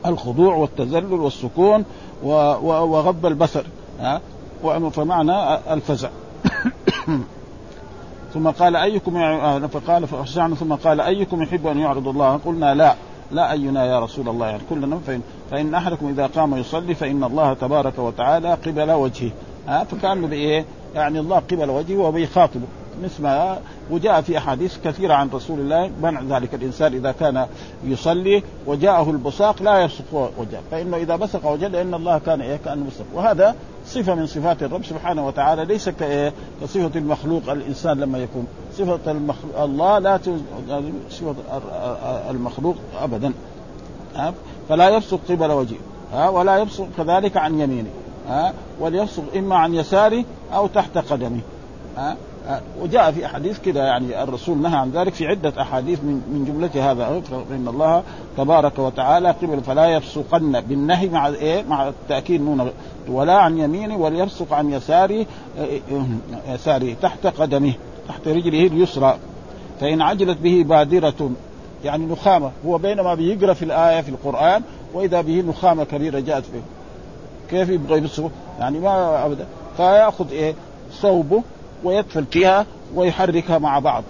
الخضوع 0.05 0.55
والتذلل 0.55 1.13
والسكون 1.13 1.83
وغض 2.23 3.25
البصر. 3.25 3.63
ها 3.99 4.21
فمعنى 4.89 5.55
الفزع. 5.73 6.09
ثم 8.33 8.49
قال 8.49 8.75
أيكم 8.75 9.13
فقال 9.67 10.07
فخشعنا. 10.07 10.55
ثم 10.55 10.73
قال 10.73 11.01
أيكم 11.01 11.41
يحب 11.41 11.67
أن 11.67 11.79
يعرض 11.79 12.07
الله؟ 12.07 12.39
قلنا 12.45 12.75
لا. 12.75 12.95
لا 13.31 13.51
أينا 13.51 13.85
يا 13.85 13.99
رسول 13.99 14.29
الله. 14.29 14.47
يعني 14.47 14.61
كلنا 14.69 14.99
فإن, 15.07 15.21
فإن 15.51 15.75
أحدكم 15.75 16.07
إذا 16.07 16.27
قام 16.27 16.55
يصلي 16.55 16.95
فإن 16.95 17.23
الله 17.23 17.53
تبارك 17.53 17.99
وتعالى 17.99 18.53
قبل 18.53 18.91
وجهه. 18.91 19.31
ها؟ 19.67 19.83
فكأنه 19.83 20.27
بإيه؟ 20.27 20.65
يعني 20.95 21.19
الله 21.19 21.37
قبل 21.37 21.69
وجهه 21.69 21.97
وبيخاطبه 21.97 22.67
ما 23.19 23.57
وجاء 23.91 24.21
في 24.21 24.37
أحاديث 24.37 24.77
كثيرة 24.83 25.13
عن 25.13 25.29
رسول 25.29 25.59
الله 25.59 25.91
منع 26.01 26.37
ذلك 26.37 26.53
الإنسان 26.53 26.93
إذا 26.93 27.11
كان 27.11 27.45
يصلي 27.83 28.43
وجاءه 28.65 29.11
البصاق 29.11 29.61
لا 29.61 29.79
يبصق 29.79 30.31
وجهه 30.37 30.61
فإنه 30.71 30.97
إذا 30.97 31.15
بصق 31.15 31.51
وجهه 31.51 31.67
لأن 31.67 31.93
الله 31.93 32.17
كان 32.17 32.41
إيه 32.41 32.59
كانه 32.65 32.85
بصق 32.87 33.05
وهذا 33.13 33.55
صفة 33.85 34.15
من 34.15 34.27
صفات 34.27 34.63
الرب 34.63 34.85
سبحانه 34.85 35.27
وتعالى 35.27 35.65
ليس 35.65 35.89
كصفة 35.89 36.91
المخلوق 36.95 37.49
الإنسان 37.49 37.99
لما 37.99 38.17
يكون. 38.17 38.47
صفة 38.77 39.11
المخلوق 39.11 39.59
الله 39.59 39.99
لا 39.99 40.19
صفة 41.09 41.35
المخلوق 42.29 42.75
ابدا. 43.01 43.33
فلا 44.69 44.89
يبصق 44.89 45.19
قبل 45.29 45.51
وجهه. 45.51 46.29
ولا 46.29 46.57
يبصق 46.57 46.87
كذلك 46.97 47.37
عن 47.37 47.59
يمينه. 47.59 47.89
ها؟ 48.29 48.53
وليبصق 48.79 49.23
إما 49.35 49.55
عن 49.55 49.75
يساره 49.75 50.23
أو 50.53 50.67
تحت 50.67 50.97
قدمه. 50.97 51.39
ها؟ 51.97 52.17
وجاء 52.81 53.11
في 53.11 53.25
أحاديث 53.25 53.59
كذا 53.59 53.83
يعني 53.83 54.23
الرسول 54.23 54.57
نهى 54.57 54.77
عن 54.77 54.91
ذلك 54.91 55.13
في 55.13 55.27
عدة 55.27 55.61
أحاديث 55.61 55.99
من 56.03 56.13
من 56.13 56.45
جملة 56.45 56.91
هذا. 56.91 57.21
فان 57.49 57.67
الله 57.67 58.03
تبارك 58.37 58.79
وتعالى 58.79 59.31
قبل 59.31 59.61
فلا 59.63 59.85
يبصقن 59.87 60.61
بالنهي 60.61 61.09
مع 61.09 61.27
إيه؟ 61.27 61.63
مع 61.63 61.87
التأكيد 61.87 62.41
نون 62.41 62.71
ولا 63.07 63.33
عن 63.33 63.57
يمينه 63.57 63.97
وليبصق 63.97 64.53
عن 64.53 64.71
يساره 64.71 65.25
يساره 66.49 66.95
تحت 67.01 67.27
قدمه 67.27 67.73
تحت 68.07 68.27
رجله 68.27 68.67
اليسرى. 68.67 69.17
فإن 69.79 70.01
عجلت 70.01 70.37
به 70.37 70.63
بادرة 70.67 71.31
يعني 71.85 72.05
نخامة 72.05 72.51
هو 72.65 72.77
بينما 72.77 73.13
بيقرأ 73.13 73.53
في 73.53 73.65
الآية 73.65 74.01
في 74.01 74.09
القرآن 74.09 74.61
وإذا 74.93 75.21
به 75.21 75.43
نخامة 75.47 75.83
كبيرة 75.83 76.19
جاءت 76.19 76.43
به. 76.53 76.61
كيف 77.49 77.69
يبغى 77.69 77.97
يبصق 77.97 78.31
يعني 78.59 78.79
ما 78.79 79.25
أبدا. 79.25 79.45
فيأخذ 79.77 80.31
إيه؟ 80.31 80.53
ثوبه 81.01 81.43
ويدخل 81.83 82.25
فيها 82.25 82.65
ويحركها 82.95 83.57
مع 83.57 83.79
بعض. 83.79 84.03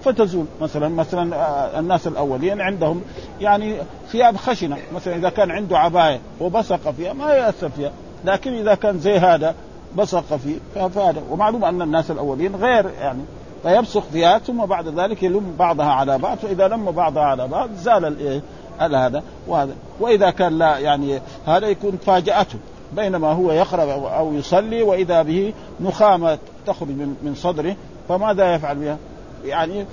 فتزول. 0.00 0.46
مثلا 0.60 0.88
مثلا 0.88 1.36
آه، 1.36 1.80
الناس 1.80 2.06
الأولين 2.06 2.60
عندهم 2.60 3.02
يعني 3.40 3.76
ثياب 4.08 4.36
خشنة. 4.36 4.76
مثلا 4.94 5.16
إذا 5.16 5.28
كان 5.28 5.50
عنده 5.50 5.78
عباية 5.78 6.20
وبصق 6.40 6.90
فيها 6.90 7.12
ما 7.12 7.32
يأثر 7.32 7.68
فيها. 7.68 7.90
لكن 8.24 8.52
إذا 8.52 8.74
كان 8.74 8.98
زي 8.98 9.18
هذا 9.18 9.54
بصق 9.96 10.36
فيه 10.36 10.56
فهذا. 10.74 11.22
ومعلوم 11.30 11.64
أن 11.64 11.82
الناس 11.82 12.10
الأولين 12.10 12.56
غير 12.56 12.90
يعني 13.00 13.22
فيبصق 13.62 14.04
فيها 14.12 14.38
ثم 14.38 14.66
بعد 14.66 15.00
ذلك 15.00 15.22
يلم 15.22 15.54
بعضها 15.58 15.92
على 15.92 16.18
بعض. 16.18 16.38
فإذا 16.38 16.68
لم 16.68 16.90
بعضها 16.90 17.22
على 17.22 17.48
بعض 17.48 17.70
زال 17.76 18.42
هذا 18.80 19.22
وهذا. 19.48 19.72
وإذا 20.00 20.30
كان 20.30 20.58
لا 20.58 20.78
يعني 20.78 21.20
هذا 21.46 21.66
يكون 21.66 21.98
فاجأته. 22.06 22.58
بينما 22.92 23.32
هو 23.32 23.52
يقرا 23.52 24.16
أو 24.18 24.34
يصلي 24.34 24.82
وإذا 24.82 25.22
به 25.22 25.52
نخامة 25.80 26.38
تخرج 26.66 26.88
من 27.22 27.34
صدره 27.36 27.76
فماذا 28.08 28.54
يفعل 28.54 28.76
بها؟ 28.76 28.98
يعني 29.44 29.86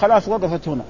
خلاص 0.00 0.28
وقفت 0.28 0.68
هنا 0.68 0.82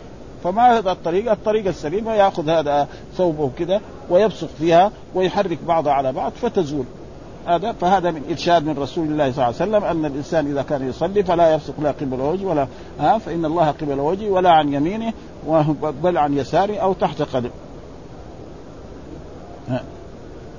فما 0.44 0.78
الطريقة؟ 0.78 1.32
الطريقة 1.32 1.70
السليمة 1.70 2.14
يأخذ 2.14 2.48
هذا 2.48 2.88
ثوبه 3.16 3.50
كذا 3.58 3.80
ويبصق 4.10 4.48
فيها 4.58 4.90
ويحرك 5.14 5.58
بعضها 5.68 5.92
على 5.92 6.12
بعض 6.12 6.32
فتزول 6.32 6.84
هذا 7.46 7.72
فهذا 7.72 8.10
من 8.10 8.22
إرشاد 8.30 8.64
من 8.66 8.78
رسول 8.78 9.06
الله 9.06 9.32
صلى 9.32 9.44
الله 9.44 9.44
عليه 9.44 9.56
وسلم 9.56 9.84
أن 9.84 10.04
الإنسان 10.04 10.46
إذا 10.46 10.62
كان 10.62 10.88
يصلي 10.88 11.22
فلا 11.22 11.54
يبصق 11.54 11.80
لا 11.80 11.90
قبل 11.90 12.20
وجهه 12.20 12.46
ولا 12.46 12.66
ها 13.00 13.18
فإن 13.18 13.44
الله 13.44 13.70
قبل 13.70 14.00
وجهه 14.00 14.30
ولا 14.30 14.50
عن 14.50 14.74
يمينه 14.74 15.12
بل 16.02 16.18
عن 16.18 16.38
يساره 16.38 16.76
أو 16.76 16.92
تحت 16.92 17.22
قدم 17.22 17.50
ها 19.68 19.82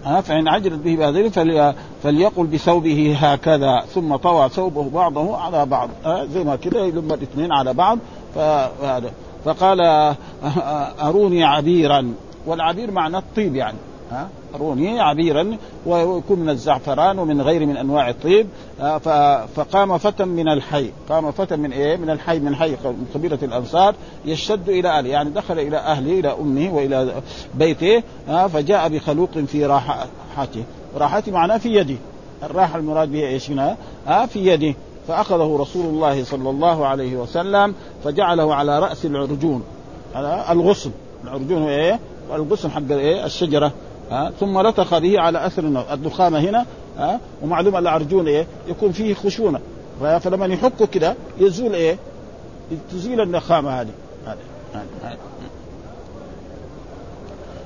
فإن 0.06 0.48
عجلت 0.48 0.80
به 0.84 0.96
بهذه 0.96 1.76
فليقل 2.04 2.46
بثوبه 2.46 3.18
هكذا 3.20 3.80
ثم 3.80 4.16
طوى 4.16 4.50
ثوبه 4.50 4.90
بعضه 4.90 5.38
على 5.38 5.66
بعض 5.66 5.90
زي 6.08 6.44
ما 6.44 6.56
كده 6.56 6.86
يلم 6.86 7.14
الاثنين 7.14 7.52
على 7.52 7.74
بعض 7.74 8.00
فقال 9.46 9.82
أروني 11.02 11.44
عبيرا 11.44 12.14
والعبير 12.46 12.92
معنى 12.92 13.18
الطيب 13.18 13.56
يعني. 13.56 13.78
روني 14.60 15.00
عبيرا 15.00 15.58
ويكون 15.86 16.40
من 16.40 16.50
الزعفران 16.50 17.20
ومن 17.20 17.42
غير 17.42 17.66
من 17.66 17.78
أنواع 17.78 18.10
الطيب. 18.10 18.48
فقام 19.56 19.98
فتى 19.98 20.26
من 20.26 20.48
الحي. 20.48 20.90
قام 21.10 21.32
فتى 21.32 21.56
من 21.56 21.72
إيه؟ 21.72 21.98
من 21.98 22.10
الحي 22.10 22.40
من 22.40 22.56
حي 22.56 22.76
قبيلة 23.16 23.40
الأنصار 23.44 23.96
يشتد 24.26 24.70
إلى 24.70 24.90
أهله. 24.90 25.10
يعني 25.10 25.30
دخل 25.30 25.60
إلى 25.60 25.78
أهله 25.78 26.20
إلى 26.20 26.36
أمه 26.42 26.74
وإلى 26.74 27.14
بيته 27.56 28.04
فجاء 28.48 28.90
بخلوق 28.90 29.32
في 29.32 29.66
راحته. 29.66 30.64
راحته 30.98 31.32
معناه 31.32 31.58
في 31.58 31.76
يده. 31.76 31.98
الراحة 32.44 32.80
المراد 32.80 33.12
بها 33.12 33.28
إيش 33.28 33.52
هنا؟ 33.52 33.78
في 34.28 34.48
يده. 34.48 34.76
فأخذه 35.08 35.58
رسول 35.60 35.86
الله 35.86 36.24
صلى 36.24 36.50
الله 36.50 36.86
عليه 36.86 37.16
وسلم 37.16 37.76
فجعله 38.04 38.56
على 38.56 38.80
رأس 38.80 39.06
العرجون. 39.06 39.64
على 40.16 40.46
الغصن. 40.52 40.92
العرجون 41.24 41.62
هو 41.62 41.70
إيه؟ 41.70 42.00
الغصن 42.34 42.72
حق 42.72 42.92
إيه؟ 42.92 43.26
الشجرة. 43.26 43.72
ها؟ 44.12 44.32
ثم 44.40 44.60
لطخ 44.60 44.98
به 44.98 45.20
على 45.20 45.46
أثر 45.46 45.64
النار 45.64 45.94
الدخامه 45.94 46.40
هنا 46.40 46.66
ها؟ 46.98 47.20
ومعلوم 47.44 47.78
العرجون 47.78 48.28
إيه؟ 48.28 48.48
يكون 48.68 48.92
فيه 48.92 49.14
خشونة. 49.14 49.60
فلما 50.00 50.46
يحكه 50.46 50.86
كده 50.86 51.16
يزول 51.38 51.74
إيه؟ 51.74 51.98
تزيل 52.92 53.22
النخامة 53.22 53.82
هذه. 53.82 53.90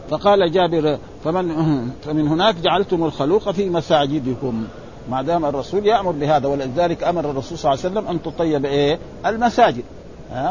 فقال 0.09 0.51
جابر 0.51 0.97
فمن 1.23 1.51
فمن 2.05 2.27
هناك 2.27 2.55
جعلتم 2.55 3.03
الخلوق 3.03 3.51
في 3.51 3.69
مساجدكم. 3.69 4.67
ما 5.11 5.21
دام 5.21 5.45
الرسول 5.45 5.85
يأمر 5.85 6.11
بهذا 6.11 6.47
ولذلك 6.47 7.03
أمر 7.03 7.29
الرسول 7.29 7.57
صلى 7.57 7.71
الله 7.71 7.85
عليه 7.85 7.93
وسلم 7.93 8.07
أن 8.07 8.21
تطيب 8.21 8.65
إيه؟ 8.65 8.99
المساجد. 9.25 9.83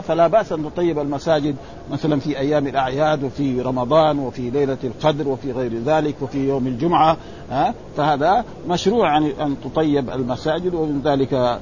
فلا 0.02 0.26
بأس 0.26 0.52
أن 0.52 0.64
تطيب 0.64 0.98
المساجد 0.98 1.56
مثلا 1.90 2.20
في 2.20 2.38
أيام 2.38 2.66
الأعياد 2.66 3.24
وفي 3.24 3.60
رمضان 3.60 4.18
وفي 4.18 4.50
ليلة 4.50 4.78
القدر 4.84 5.28
وفي 5.28 5.52
غير 5.52 5.74
ذلك 5.74 6.14
وفي 6.22 6.48
يوم 6.48 6.66
الجمعة 6.66 7.16
فهذا 7.96 8.44
مشروع 8.68 9.18
أن 9.18 9.56
تطيب 9.64 10.10
المساجد. 10.10 10.74
ومن 10.74 11.00
ذلك 11.04 11.60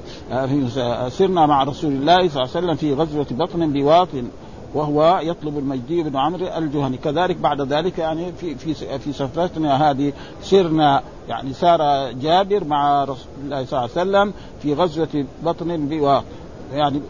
سرنا 1.09 1.45
مع 1.45 1.63
رسول 1.63 1.91
الله 1.91 2.29
صلى 2.29 2.43
الله 2.43 2.55
عليه 2.55 2.67
وسلم 2.67 2.75
في 2.75 2.93
غزوة 2.93 3.27
بطن 3.31 3.73
بواطن 3.73 4.27
وهو 4.73 5.19
يطلب 5.23 5.57
المجدي 5.57 6.03
بن 6.03 6.17
عمرو 6.17 6.47
الجهني. 6.57 6.97
كذلك 6.97 7.35
بعد 7.35 7.61
ذلك 7.61 7.97
يعني 7.97 8.31
في 8.31 8.55
في 8.55 8.99
في 8.99 9.13
سفرتنا 9.13 9.91
هذه 9.91 10.13
سرنا 10.41 11.01
يعني 11.29 11.53
سار 11.53 12.11
جابر 12.11 12.63
مع 12.63 13.03
رسول 13.03 13.27
الله 13.43 13.65
صلى 13.65 13.79
الله 13.79 13.91
عليه 13.97 14.09
وسلم 14.09 14.33
في 14.61 14.73
غزوة 14.73 15.25
بطن 15.43 15.87
بواطن. 15.87 16.25
يعني 16.73 17.01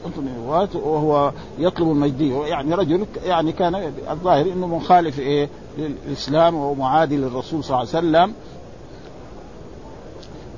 وهو 0.75 1.31
يطلب 1.59 1.91
المجدي 1.91 2.33
يعني 2.33 2.75
رجل 2.75 3.05
يعني 3.25 3.51
كان 3.51 3.93
الظاهر 4.11 4.45
إنه 4.45 4.67
مخالف 4.67 5.19
إيه 5.19 5.49
للإسلام 5.77 6.55
ومعادي 6.55 7.17
للرسول 7.17 7.63
صلى 7.63 7.77
الله 7.77 7.89
عليه 7.93 8.07
وسلم 8.07 8.33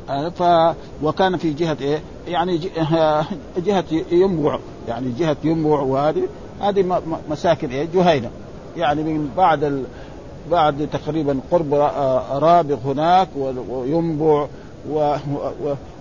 آه، 0.09 0.29
ف 0.29 0.75
وكان 1.03 1.37
في 1.37 1.53
جهة 1.53 1.77
إيه؟ 1.81 2.01
يعني 2.27 2.57
جهة 3.65 3.85
ينبع 4.11 4.59
يعني 4.87 5.11
جهة 5.19 5.37
ينبع 5.43 5.79
وهذه 5.79 6.23
هذه 6.61 7.01
مساكن 7.29 7.69
إيه؟ 7.69 7.87
جهينة 7.93 8.29
يعني 8.77 9.03
من 9.03 9.31
بعد 9.37 9.63
ال... 9.63 9.83
بعد 10.51 10.89
تقريبا 10.93 11.39
قرب 11.51 11.73
آه، 11.73 12.39
رابغ 12.39 12.77
هناك 12.85 13.27
وينبع. 13.69 14.47
و... 14.89 15.15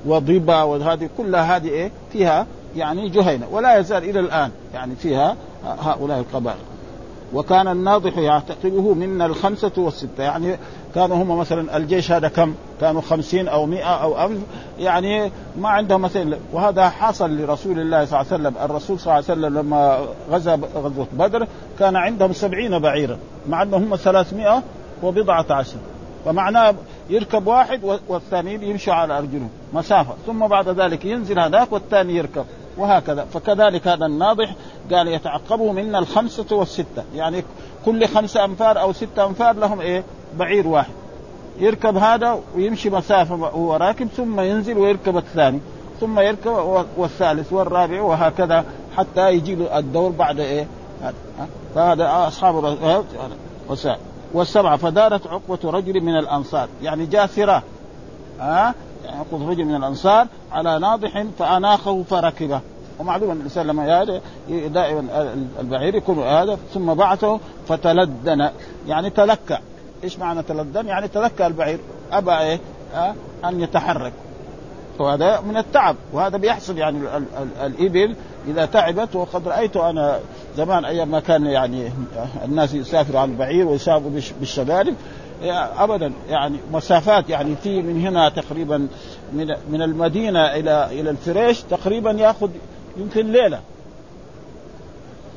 وضبا 0.07 0.63
وهذه 0.63 1.09
كلها 1.19 1.57
هذه 1.57 1.69
إيه؟ 1.69 1.91
فيها 2.13 2.47
يعني 2.77 3.09
جهينة 3.09 3.47
ولا 3.51 3.79
يزال 3.79 4.05
إلى 4.05 4.21
الآن 4.21 4.51
يعني 4.75 4.97
فيها 4.97 5.37
هؤلاء 5.65 6.19
القبائل. 6.19 6.59
وكان 7.35 7.69
الناضح 7.69 8.19
يعتقبه 8.19 8.95
منا 8.95 9.27
الخمسة 9.27 9.73
والستة 9.77 10.23
يعني 10.23 10.59
كانوا 10.95 11.17
هم 11.17 11.39
مثلا 11.39 11.77
الجيش 11.77 12.13
هذا 12.13 12.29
كم؟ 12.29 12.55
كانوا 12.81 13.01
خمسين 13.01 13.49
أو 13.49 13.67
مئة 13.67 14.03
أو 14.03 14.27
ألف 14.27 14.39
يعني 14.79 15.31
ما 15.59 15.69
عندهم 15.69 16.03
مثلا 16.03 16.39
وهذا 16.53 16.89
حصل 16.89 17.37
لرسول 17.37 17.81
الله 17.81 18.05
صلى 18.05 18.21
الله 18.21 18.33
عليه 18.33 18.43
وسلم. 18.43 18.55
الرسول 18.65 18.99
صلى 18.99 19.05
الله 19.07 19.15
عليه 19.15 19.25
وسلم 19.25 19.59
لما 19.59 20.07
غزا 20.31 20.61
غزوة 20.75 21.07
بدر 21.13 21.47
كان 21.79 21.97
عندهم 21.97 22.33
سبعين 22.33 22.79
بعيرا 22.79 23.19
مع 23.49 23.63
أنهم 23.63 23.83
هم 23.83 23.97
ثلاثمائة 23.97 24.63
وبضعة 25.03 25.47
عشر. 25.51 25.79
فمعناه 26.25 26.75
يركب 27.11 27.47
واحد 27.47 27.99
والثانيين 28.09 28.63
يمشوا 28.63 28.95
على 28.95 29.19
أرجلهم 29.19 29.51
مسافة. 29.73 30.15
ثم 30.27 30.47
بعد 30.47 30.69
ذلك 30.69 31.05
ينزل 31.05 31.39
هذاك 31.39 31.73
والثاني 31.73 32.17
يركب. 32.17 32.45
وهكذا. 32.79 33.25
فكذلك 33.25 33.89
هذا 33.89 34.07
الناضح 34.07 34.55
قال 34.93 35.09
يتعقبه 35.09 35.73
منا 35.73 35.99
الخمسة 35.99 36.57
والستة. 36.57 37.05
يعني 37.15 37.45
كل 37.85 38.09
خمسة 38.09 38.45
أنفار 38.45 38.81
أو 38.81 38.93
ستة 38.93 39.27
أنفار 39.27 39.57
لهم 39.57 39.81
إيه؟ 39.81 40.05
بعير 40.39 40.67
واحد. 40.67 40.93
يركب 41.59 41.97
هذا 41.97 42.41
ويمشي 42.57 42.91
مسافة 42.91 43.35
وهو 43.35 43.77
راكب 43.77 44.09
ثم 44.09 44.41
ينزل 44.41 44.79
ويركب 44.79 45.17
الثاني. 45.17 45.61
ثم 46.01 46.21
يركب 46.21 46.85
والثالث 46.97 47.53
والرابع 47.53 48.03
وهكذا 48.03 48.65
حتى 48.97 49.31
يجي 49.31 49.79
الدور 49.79 50.11
بعد 50.11 50.41
إيه؟ 50.41 50.67
فهذا 51.75 52.27
أصحاب 52.29 52.65
والسبعة 54.33 54.77
فدارت 54.77 55.27
عقبة 55.27 55.71
رجل 55.71 56.01
من 56.01 56.19
الأنصار. 56.19 56.69
يعني 56.83 57.07
جاء 57.07 57.27
ثراه 57.27 57.63
ها؟ 58.41 58.75
يأخذ 59.05 59.49
رجل 59.49 59.65
من 59.65 59.75
الأنصار 59.75 60.27
على 60.53 60.79
ناضح 60.79 61.25
فأناخه 61.39 62.03
فركبه. 62.03 62.61
ومعلوم 62.99 63.31
أن 63.31 63.37
الإنسان 63.37 63.67
لما 63.67 64.05
دائما 64.49 65.35
البعير 65.61 65.95
يكون 65.95 66.19
هذا 66.19 66.59
ثم 66.75 66.95
بعثه 66.95 67.41
فتلدن. 67.69 68.51
يعني 68.87 69.11
تلكى 69.11 69.59
إيش 70.05 70.19
معنى 70.19 70.43
تلدن؟ 70.43 70.87
يعني 70.87 71.09
تلكى 71.09 71.47
البعير. 71.47 71.79
أبى 72.13 72.39
إيه؟ 72.39 72.61
أه؟ 72.95 73.15
أن 73.45 73.61
يتحرك. 73.61 74.13
وهذا 74.99 75.41
من 75.41 75.57
التعب. 75.57 75.97
وهذا 76.13 76.37
بيحصل 76.37 76.79
يعني 76.79 76.99
ال 76.99 77.07
ال 77.07 77.25
ال 77.39 77.49
الإبل 77.67 78.17
إذا 78.49 78.65
تعبت 78.65 79.17
وقد 79.17 79.49
رأيت 79.49 79.77
أنا 79.77 80.21
زمان 80.57 80.85
أيام 80.85 81.11
ما 81.11 81.21
كان 81.21 81.47
يعني 81.47 81.93
الناس 82.45 82.75
يسافروا 82.75 83.21
على 83.21 83.31
البعير 83.31 83.67
ويسافروا 83.67 84.11
بالشبارب 84.41 84.95
ابدا 85.79 86.13
يعني 86.29 86.57
مسافات 86.73 87.31
يعني 87.31 87.57
في 87.57 87.83
من 87.83 88.07
هنا 88.07 88.29
تقريبا 88.29 88.89
من 89.33 89.55
من 89.71 89.83
المدينة 89.83 90.47
إلى 90.47 91.01
إلى 91.01 91.11
الفريش 91.11 91.63
تقريبا 91.63 92.11
يأخذ 92.11 92.51
يمكن 92.97 93.33
ليلة. 93.33 93.61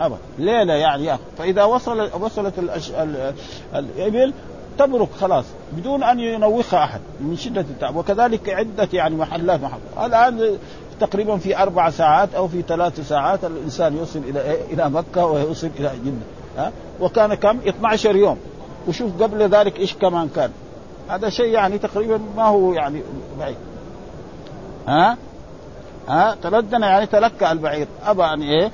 ابدا 0.02 0.18
ليلة 0.38 0.74
يعني 0.74 1.06
يأخذ. 1.06 1.22
فإذا 1.38 1.64
وصل 1.64 2.10
وصلت 2.22 2.54
الإبل 3.76 4.34
تبرك 4.78 5.10
خلاص 5.20 5.46
بدون 5.72 6.04
أن 6.04 6.20
ينوخها 6.20 6.84
أحد 6.84 7.02
من 7.20 7.38
شدة 7.38 7.62
التعب. 7.62 7.96
وكذلك 7.96 8.50
عدة 8.50 8.90
يعني 8.94 9.16
محلات 9.16 9.60
محلات 9.62 9.82
الآن 10.06 10.58
تقريبا 11.02 11.38
في 11.38 11.58
أربع 11.58 11.90
ساعات 11.90 12.36
أو 12.36 12.48
في 12.48 12.62
ثلاث 12.62 13.08
ساعات 13.08 13.46
الإنسان 13.46 13.98
يوصل 13.98 14.20
إلى 14.20 14.58
إلى 14.72 14.90
مكة 14.90 15.26
ويوصل 15.26 15.70
إلى 15.80 15.92
جده 16.06 16.26
ها؟ 16.58 16.72
وكان 17.00 17.34
كم؟ 17.34 17.60
12 17.68 18.16
يوم. 18.16 18.38
وشوف 18.88 19.24
قبل 19.24 19.50
ذلك 19.50 19.80
إيش 19.80 19.94
كمان 19.94 20.30
كان. 20.36 20.52
هذا 21.10 21.30
شيء 21.30 21.48
يعني 21.48 21.78
تقريبا 21.78 22.20
ما 22.38 22.44
هو 22.44 22.74
يعني 22.74 23.02
بعيد. 23.40 23.56
ها؟ 24.88 25.18
ها؟ 26.08 26.38
تلدن 26.44 26.82
يعني 26.82 27.06
تلكى 27.06 27.52
البعير. 27.52 27.88
أبى 28.06 28.24
أن 28.24 28.42
إيه؟ 28.42 28.72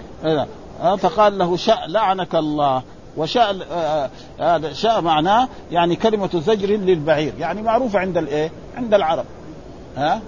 ها؟ 0.82 0.96
فقال 0.96 1.38
له 1.38 1.58
شاء 1.58 1.88
لعنك 1.88 2.36
الله. 2.36 2.84
وشاء 3.18 3.58
آه، 3.72 4.10
آه، 4.40 4.56
هذا 4.56 4.74
شاء 4.74 5.02
معناه 5.02 5.48
يعني 5.72 5.96
كلمة 5.96 6.30
زجر 6.34 6.68
للبعير. 6.68 7.34
يعني 7.40 7.62
معروفة 7.62 8.00
عند 8.00 8.18
الايه؟ 8.18 8.52
عند 8.78 8.94
العرب. 8.94 9.26
ها؟ 9.98 10.22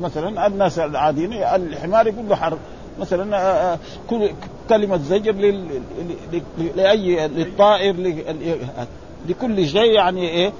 مثلا 0.00 0.46
الناس 0.46 0.78
العاديين 0.78 1.32
الحمار 1.32 2.06
يقول 2.06 2.28
له 2.28 2.36
حر. 2.36 2.58
مثلا 3.00 3.36
آه، 3.36 3.78
كل 4.10 4.30
كلمة 4.68 4.96
زجر. 4.96 5.32
لأي 6.76 7.28
للطائر 7.28 8.22
لكل 9.28 9.68
شيء 9.68 9.92
يعني 9.92 10.28
إيه؟ 10.28 10.52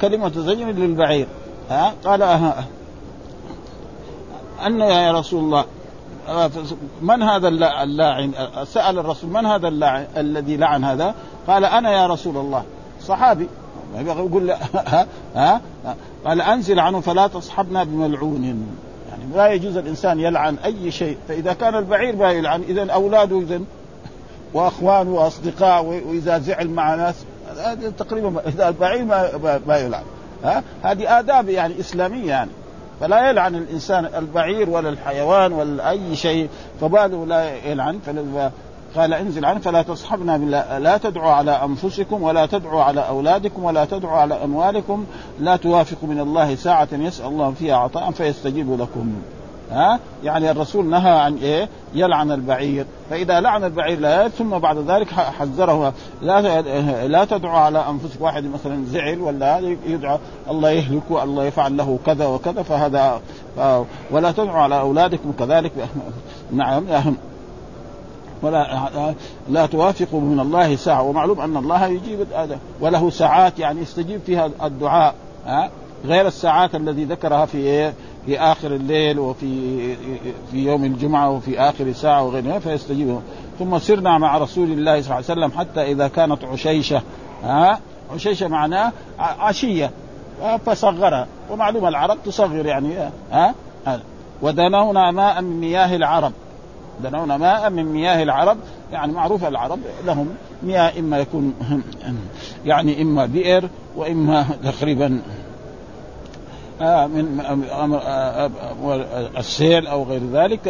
كلمة 0.00 0.32
زجر 0.32 0.66
للبعير. 0.66 1.26
ها؟ 1.70 1.94
قال 2.04 2.22
أه 2.22 2.64
أن 4.66 4.80
يا 4.80 5.12
رسول 5.12 5.44
الله 5.44 5.64
من 7.02 7.22
هذا 7.22 7.48
اللاعن؟ 7.82 8.32
سأل 8.64 8.98
الرسول 8.98 9.30
من 9.30 9.46
هذا 9.46 9.68
اللاعن 9.68 10.06
الذي 10.16 10.56
لعن 10.56 10.84
هذا؟ 10.84 11.14
قال 11.46 11.64
أنا 11.64 11.92
يا 11.92 12.06
رسول 12.06 12.36
الله. 12.36 12.64
صحابي. 13.00 13.48
يقول 13.96 14.50
ها 14.74 15.06
ها 15.34 15.60
قال 16.24 16.40
أنزل 16.40 16.80
عنه 16.80 17.00
فلا 17.00 17.26
تصحبنا 17.26 17.84
بملعون. 17.84 18.44
يعني 19.10 19.22
لا 19.34 19.52
يجوز 19.52 19.76
الإنسان 19.76 20.20
يلعن 20.20 20.56
أي 20.64 20.90
شيء 20.90 21.16
فإذا 21.28 21.52
كان 21.52 21.74
البعير 21.74 22.16
ما 22.16 22.30
يلعن 22.30 22.62
اذا 22.62 22.92
أولاده 22.92 23.38
اذا 23.38 23.60
واخوانه 24.54 25.10
واصدقائه 25.10 25.80
وإذا 25.80 26.38
زعل 26.38 26.68
مع 26.68 26.94
ناس 26.94 27.14
هذا 27.56 27.90
تقريبا 27.98 28.48
إذا 28.48 28.68
البعير 28.68 29.04
ما 29.04 29.30
ما 29.66 29.76
يلعن 29.76 30.04
ها 30.44 30.62
هذه 30.82 31.18
آداب 31.18 31.48
يعني 31.48 31.80
إسلامية 31.80 32.28
يعني. 32.28 32.50
فلا 33.00 33.30
يلعن 33.30 33.54
الإنسان 33.54 34.04
البعير 34.04 34.70
ولا 34.70 34.88
الحيوان 34.88 35.52
ولا 35.52 35.90
أي 35.90 36.16
شيء 36.16 36.48
فباله 36.80 37.26
لا 37.26 37.54
يلعن 37.54 37.98
قال 38.96 39.14
انزل 39.14 39.44
عنه 39.44 39.60
فلا 39.60 39.82
تصحبنا 39.82 40.36
بالله 40.36 40.78
لا 40.78 40.96
تدعوا 40.96 41.30
على 41.30 41.50
أنفسكم 41.64 42.22
ولا 42.22 42.46
تدعوا 42.46 42.82
على 42.82 43.08
أولادكم 43.08 43.64
ولا 43.64 43.84
تدعوا 43.84 44.18
على 44.18 44.44
أموالكم. 44.44 45.04
لا 45.40 45.56
توافقوا 45.56 46.08
من 46.08 46.20
الله 46.20 46.54
ساعة 46.54 46.88
يسأل 46.92 47.26
الله 47.26 47.50
فيها 47.50 47.76
عطاء 47.76 48.10
فيستجيب 48.10 48.80
لكم. 48.80 49.12
ها؟ 49.70 49.98
يعني 50.24 50.50
الرسول 50.50 50.86
نهى 50.86 51.10
عن 51.10 51.36
إيه؟ 51.36 51.68
يلعن 51.94 52.30
البعير، 52.32 52.86
فإذا 53.10 53.40
لعن 53.40 53.64
البعير 53.64 54.00
لا 54.00 54.28
ثم 54.28 54.58
بعد 54.58 54.78
ذلك 54.78 55.10
حذره. 55.12 55.92
لا 56.22 56.62
لا 57.06 57.24
تدعوا 57.24 57.58
على 57.58 57.84
أنفسكم. 57.88 58.24
واحد 58.24 58.44
مثلا 58.44 58.84
زعل 58.84 59.20
ولا 59.20 59.58
يدعى 59.86 60.18
الله 60.50 60.70
يهلكه 60.70 61.24
الله 61.24 61.44
يفعل 61.44 61.76
له 61.76 61.98
كذا 62.06 62.26
وكذا 62.26 62.62
فهذا 62.62 63.20
ولا 64.10 64.32
تدعوا 64.32 64.60
على 64.60 64.80
أولادكم 64.80 65.32
كذلك. 65.38 65.72
نعم. 66.52 66.84
ولا 68.42 69.14
لا 69.48 69.66
توافق 69.66 70.14
من 70.14 70.40
الله 70.40 70.76
ساعة. 70.76 71.02
ومعلوم 71.02 71.40
أن 71.40 71.56
الله 71.56 71.86
يجيب 71.86 72.26
وله 72.80 73.10
ساعات 73.10 73.58
يعني 73.58 73.80
يستجيب 73.80 74.20
فيها 74.26 74.50
الدعاء 74.62 75.14
ها؟ 75.46 75.70
غير 76.04 76.26
الساعات 76.26 76.74
الذي 76.74 77.04
ذكرها 77.04 77.46
في 77.46 77.92
في 78.26 78.40
آخر 78.40 78.74
الليل 78.74 79.18
وفي 79.18 79.94
في 80.50 80.66
يوم 80.66 80.84
الجمعة 80.84 81.30
وفي 81.30 81.60
آخر 81.60 81.92
ساعة 81.92 82.22
وغيرها 82.22 82.58
فيستجيب 82.58 83.20
ثم 83.58 83.78
سرنا 83.78 84.18
مع 84.18 84.38
رسول 84.38 84.70
الله 84.70 85.02
صلى 85.02 85.18
الله 85.18 85.30
عليه 85.30 85.46
وسلم 85.46 85.58
حتى 85.58 85.82
إذا 85.92 86.08
كانت 86.08 86.44
عشيشة 86.44 87.02
ها؟ 87.44 87.78
عشيشة 88.14 88.48
معناه 88.48 88.92
عشية 89.18 89.90
فصغرها. 90.66 91.26
ومعلوم 91.50 91.86
العرب 91.86 92.18
تصغر 92.24 92.66
يعني 92.66 92.94
ها؟ 93.32 93.54
ودنونا 94.42 95.10
ماء 95.10 95.42
من 95.42 95.60
مياه 95.60 95.96
العرب. 95.96 96.32
دنونا 97.02 97.36
ماء 97.36 97.70
من 97.70 97.84
مياه 97.84 98.22
العرب 98.22 98.56
يعني 98.92 99.12
معروف 99.12 99.44
العرب 99.44 99.78
لهم 100.06 100.28
مياه 100.62 100.98
إما 100.98 101.18
يكون 101.18 101.54
يعني 102.66 103.02
إما 103.02 103.26
بئر 103.26 103.68
وإما 103.96 104.46
تقريبا 104.64 105.20
آه، 106.80 107.06
من 107.06 107.40
آه، 107.40 108.50
آه، 108.84 109.38
السيل 109.38 109.86
أو 109.86 110.02
غير 110.02 110.22
ذلك. 110.32 110.68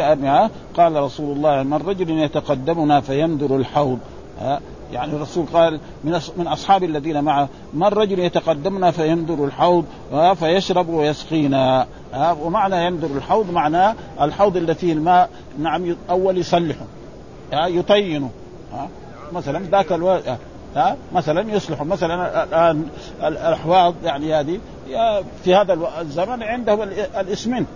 قال 0.77 0.95
رسول 0.95 1.35
الله 1.35 1.63
من 1.63 1.73
رجل 1.73 2.09
يتقدمنا 2.09 3.01
فيندر 3.01 3.55
الحوض. 3.55 3.99
يعني 4.93 5.13
الرسول 5.13 5.45
قال 5.53 5.79
من 6.03 6.19
من 6.37 6.47
أصحاب 6.47 6.83
الذين 6.83 7.23
معه 7.23 7.49
من 7.73 7.83
رجل 7.83 8.19
يتقدمنا 8.19 8.91
فيندر 8.91 9.45
الحوض 9.45 9.85
فيشرب 10.39 10.89
ويسقينا. 10.89 11.87
ومعنى 12.41 12.85
يندر 12.85 13.07
الحوض 13.07 13.51
معناه 13.51 13.95
الحوض 14.21 14.71
فيه 14.71 14.93
الماء 14.93 15.29
نعم 15.59 15.95
أول 16.09 16.37
يصلحه 16.37 16.85
يطينه 17.53 18.29
مثلا 19.33 19.59
ذاك 19.71 19.91
ألو... 19.91 20.19
ها 20.75 20.97
مثلا 21.13 21.53
يصلح 21.53 21.81
مثلا 21.81 22.43
الان 22.43 22.87
الاحواض 23.23 23.95
يعني 24.03 24.33
هذه 24.33 24.59
في 25.43 25.55
هذا 25.55 25.77
الزمن 26.01 26.43
عندهم 26.43 26.81
الاسمنت 27.19 27.67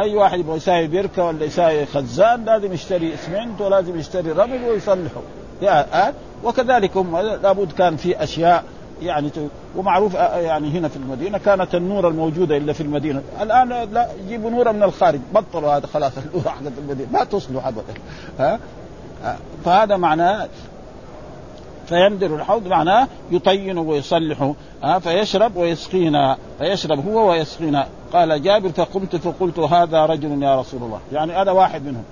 أي 0.00 0.16
واحد 0.16 0.38
يبغى 0.38 0.56
يساوي 0.56 0.86
بركة 0.86 1.24
ولا 1.24 1.44
يساوي 1.44 1.86
خزان 1.86 2.44
لازم 2.44 2.72
يشتري 2.72 3.14
اسمنت 3.14 3.60
ولازم 3.60 3.98
يشتري 3.98 4.32
رمل 4.32 4.64
ويصلحه. 4.64 5.20
يا 5.62 6.12
وكذلك 6.44 6.96
هم 6.96 7.16
لابد 7.18 7.72
كان 7.72 7.96
في 7.96 8.22
أشياء 8.22 8.64
يعني 9.02 9.30
ومعروف 9.76 10.14
يعني 10.14 10.70
هنا 10.70 10.88
في 10.88 10.96
المدينة 10.96 11.38
كانت 11.38 11.74
النور 11.74 12.08
الموجودة 12.08 12.56
إلا 12.56 12.72
في 12.72 12.80
المدينة. 12.80 13.22
الآن 13.40 13.68
لا 13.68 14.08
يجيبوا 14.24 14.50
نورا 14.50 14.72
من 14.72 14.82
الخارج. 14.82 15.20
بطلوا 15.34 15.76
هذا 15.76 15.86
خلاص. 15.86 16.12
النور 16.26 16.48
حقت 16.48 16.72
المدينة. 16.78 17.12
ما 17.12 17.24
تصلح 17.24 17.66
ابدا 17.66 17.82
ها؟ 18.38 18.58
فهذا 19.64 19.96
معناه 19.96 20.48
فيندر 21.86 22.36
الحوض 22.36 22.66
معناه 22.66 23.08
يطين 23.30 23.78
ويصلح 23.78 24.52
ها؟ 24.82 24.98
فيشرب 24.98 25.56
ويسقينا. 25.56 26.36
فيشرب 26.58 27.08
هو 27.08 27.30
ويسقينا. 27.30 27.86
قال 28.12 28.42
جابر 28.42 28.68
فقمت 28.68 29.16
فقلت 29.16 29.58
هذا 29.58 30.06
رجل 30.06 30.42
يا 30.42 30.60
رسول 30.60 30.82
الله. 30.82 31.00
يعني 31.12 31.42
أنا 31.42 31.52
واحد 31.52 31.84
منهم. 31.84 32.04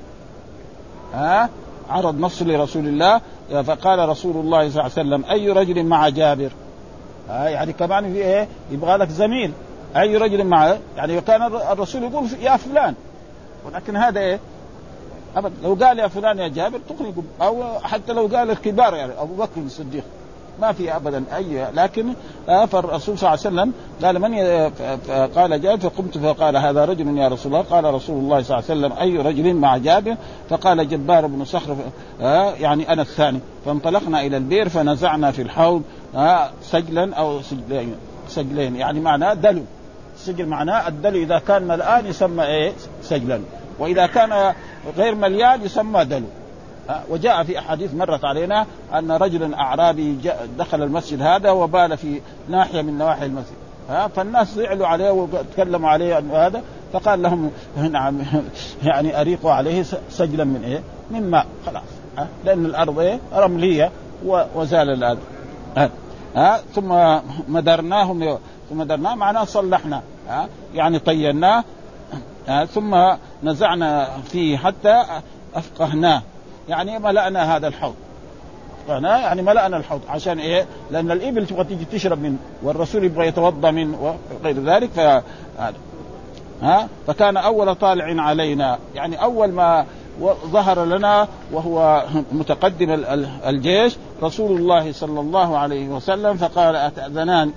ها؟ 1.14 1.48
عرض 1.90 2.20
نص 2.20 2.42
لرسول 2.42 2.86
الله 2.86 3.20
فقال 3.62 4.08
رسول 4.08 4.36
الله 4.36 4.70
صلى 4.70 4.80
الله 4.80 4.82
عليه 4.82 4.92
وسلم 4.92 5.24
أي 5.30 5.50
رجل 5.50 5.84
مع 5.84 6.08
جابر؟ 6.08 6.50
ها 7.28 7.48
يعني 7.48 7.72
كمان 7.72 8.12
في 8.12 8.18
إيه؟ 8.18 8.48
يبغى 8.70 8.96
لك 8.96 9.08
زميل. 9.08 9.52
أي 9.96 10.16
رجل 10.16 10.44
معه 10.44 10.78
يعني 10.96 11.20
كان 11.20 11.42
الرسول 11.42 12.02
يقول 12.02 12.28
يا 12.42 12.56
فلان. 12.56 12.94
ولكن 13.66 13.96
هذا 13.96 14.20
إيه؟ 14.20 14.38
ابدا 15.36 15.54
لو 15.62 15.74
قال 15.74 15.98
يا 15.98 16.08
فلان 16.08 16.38
يا 16.38 16.48
جابر 16.48 16.80
تخرج 16.88 17.14
أو 17.42 17.78
حتى 17.78 18.12
لو 18.12 18.26
قال 18.26 18.50
الكبار 18.50 18.94
يعني 18.94 19.12
أبو 19.18 19.34
بكر 19.34 19.60
الصديق. 19.66 20.04
ما 20.60 20.72
في 20.72 20.96
ابدا 20.96 21.24
أي 21.36 21.66
لكن 21.74 22.14
فالرسول 22.46 23.18
صلى 23.18 23.28
الله 23.28 23.28
عليه 23.28 23.40
وسلم 23.40 23.72
قال 24.02 24.18
من 24.18 24.34
قال 25.34 25.62
جابر 25.62 25.80
فقمت 25.80 26.18
فقال 26.18 26.56
هذا 26.56 26.84
رجل 26.84 27.18
يا 27.18 27.28
رسول 27.28 27.52
الله. 27.52 27.64
قال 27.70 27.94
رسول 27.94 28.18
الله 28.18 28.42
صلى 28.42 28.58
الله 28.58 28.70
عليه 28.70 28.80
وسلم 28.80 28.92
أي 28.98 29.16
رجل 29.16 29.54
مع 29.54 29.76
جابر؟ 29.76 30.16
فقال 30.50 30.88
جبار 30.88 31.26
بن 31.26 31.44
صخر 31.44 31.76
آه، 32.20 32.52
يعني 32.52 32.92
أنا 32.92 33.02
الثاني. 33.02 33.40
فانطلقنا 33.66 34.20
إلى 34.20 34.36
البئر 34.36 34.68
فنزعنا 34.68 35.30
في 35.30 35.42
الحوض 35.42 35.82
آه، 36.16 36.50
سجلا 36.62 37.14
أو 37.14 37.42
سجلين 37.42 37.94
سجلين. 38.28 38.76
يعني 38.76 39.00
معناه 39.00 39.34
دلو. 39.34 39.62
السجل 40.14 40.46
معناه 40.46 40.88
الدلو 40.88 41.18
إذا 41.18 41.38
كان 41.38 41.62
ملآن 41.62 42.06
يسمى 42.06 42.44
إيه؟ 42.44 42.72
سجلا. 43.02 43.40
وإذا 43.78 44.06
كان 44.06 44.54
غير 44.96 45.14
مليان 45.14 45.62
يسمى 45.62 46.04
دلو. 46.04 46.26
وجاء 47.10 47.44
في 47.44 47.58
أحاديث 47.58 47.94
مرت 47.94 48.24
علينا 48.24 48.66
أن 48.94 49.12
رجلا 49.12 49.60
أعرابي 49.60 50.18
دخل 50.58 50.82
المسجد 50.82 51.22
هذا 51.22 51.50
وبال 51.50 51.96
في 51.96 52.20
ناحية 52.48 52.82
من 52.82 52.98
نواحي 52.98 53.26
المسجد. 53.26 53.56
ها 53.88 54.08
فالناس 54.08 54.54
زعلوا 54.54 54.86
عليه 54.86 55.10
وتكلموا 55.10 55.90
عليه 55.90 56.18
هذا 56.18 56.62
فقال 56.92 57.22
لهم 57.22 57.50
نعم 57.92 58.18
يعني 58.86 59.20
أريقوا 59.20 59.52
عليه 59.52 59.84
سجلا 60.10 60.44
من 60.44 60.64
إيه؟ 60.64 60.82
من 61.10 61.30
ماء 61.30 61.46
خلاص. 61.66 61.82
ها 62.18 62.28
لأن 62.44 62.66
الأرض 62.66 62.98
إيه؟ 62.98 63.18
رملية 63.32 63.90
وزال 64.54 65.04
هذا 65.04 65.18
ها, 65.76 65.90
ها 66.36 66.60
ثم 66.74 67.18
مدرناهم 67.48 68.38
ثم 68.70 68.78
مدرناه 68.78 69.14
معناه 69.14 69.44
صلحنا. 69.44 70.02
ها 70.28 70.48
يعني 70.74 70.98
طيناه. 70.98 71.64
ثم 72.74 72.96
نزعنا 73.42 74.08
فيه 74.24 74.56
حتى 74.56 75.04
أفقهناه. 75.54 76.22
يعني 76.70 76.98
ملأنا 76.98 77.56
هذا 77.56 77.68
الحوض. 77.68 77.94
فأنا 78.88 79.18
يعني 79.18 79.42
ملأنا 79.42 79.76
الحوض. 79.76 80.00
عشان 80.08 80.38
إيه؟ 80.38 80.66
لأن 80.90 81.10
الإبل 81.10 81.46
تبغى 81.46 81.64
تيجي 81.64 81.84
تشرب 81.84 82.22
منه 82.22 82.36
والرسول 82.62 83.04
يبغى 83.04 83.26
يتوضأ 83.26 83.70
منه 83.70 84.16
وغير 84.42 84.64
ذلك 84.64 84.90
ف 84.90 85.00
ها؟ 86.62 86.88
فكان 87.06 87.36
أول 87.36 87.74
طالع 87.74 88.22
علينا. 88.22 88.78
يعني 88.94 89.22
أول 89.22 89.52
ما 89.52 89.86
ظهر 90.46 90.84
لنا 90.84 91.28
وهو 91.52 92.04
متقدم 92.32 93.04
الجيش 93.46 93.96
رسول 94.22 94.58
الله 94.60 94.92
صلى 94.92 95.20
الله 95.20 95.58
عليه 95.58 95.88
وسلم 95.88 96.36
فقال 96.36 96.76
أتأذنان؟ 96.76 97.52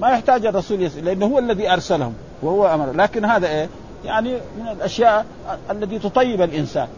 ما 0.00 0.08
يحتاج 0.08 0.46
الرسول 0.46 0.82
يسأل 0.82 1.04
لأنه 1.04 1.26
هو 1.26 1.38
الذي 1.38 1.72
أرسلهم 1.72 2.14
وهو 2.42 2.66
أمر 2.66 2.92
لكن 2.92 3.24
هذا 3.24 3.48
إيه؟ 3.48 3.68
يعني 4.04 4.32
من 4.32 4.68
الأشياء 4.72 5.26
التي 5.70 5.98
تطيب 5.98 6.42
الإنسان. 6.42 6.88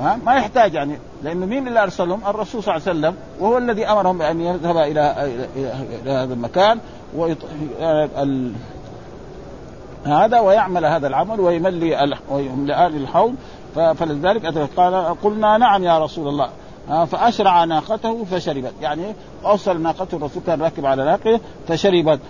ما 0.00 0.34
يحتاج 0.34 0.74
يعني. 0.74 0.98
لأنه 1.22 1.46
مين 1.46 1.68
اللي 1.68 1.82
أرسلهم؟ 1.82 2.20
الرسول 2.26 2.62
صلى 2.62 2.76
الله 2.76 2.88
عليه 2.88 2.98
وسلم 2.98 3.14
وهو 3.40 3.58
الذي 3.58 3.86
أمرهم 3.86 4.18
بأن 4.18 4.40
يذهب 4.40 4.76
إلى 4.76 5.14
إلى, 5.56 5.70
هذا 6.12 6.34
المكان 6.34 6.78
ويط... 7.16 7.38
ال... 7.80 8.52
هذا 10.04 10.40
ويعمل 10.40 10.84
هذا 10.84 11.06
العمل 11.06 11.40
ويملي 11.40 12.16
ويملئان 12.30 12.96
الحوض. 12.96 13.34
فلذلك 13.74 14.70
قال 14.76 15.20
قلنا 15.22 15.58
نعم 15.58 15.84
يا 15.84 15.98
رسول 15.98 16.28
الله. 16.28 16.48
فأشرع 17.06 17.64
ناقته 17.64 18.24
فشربت. 18.24 18.72
يعني 18.80 19.14
اوصل 19.44 19.80
ناقته 19.80 20.16
الرسول 20.16 20.42
كان 20.46 20.62
راكب 20.62 20.86
على 20.86 21.04
ناقه 21.04 21.40
فشربت. 21.68 22.20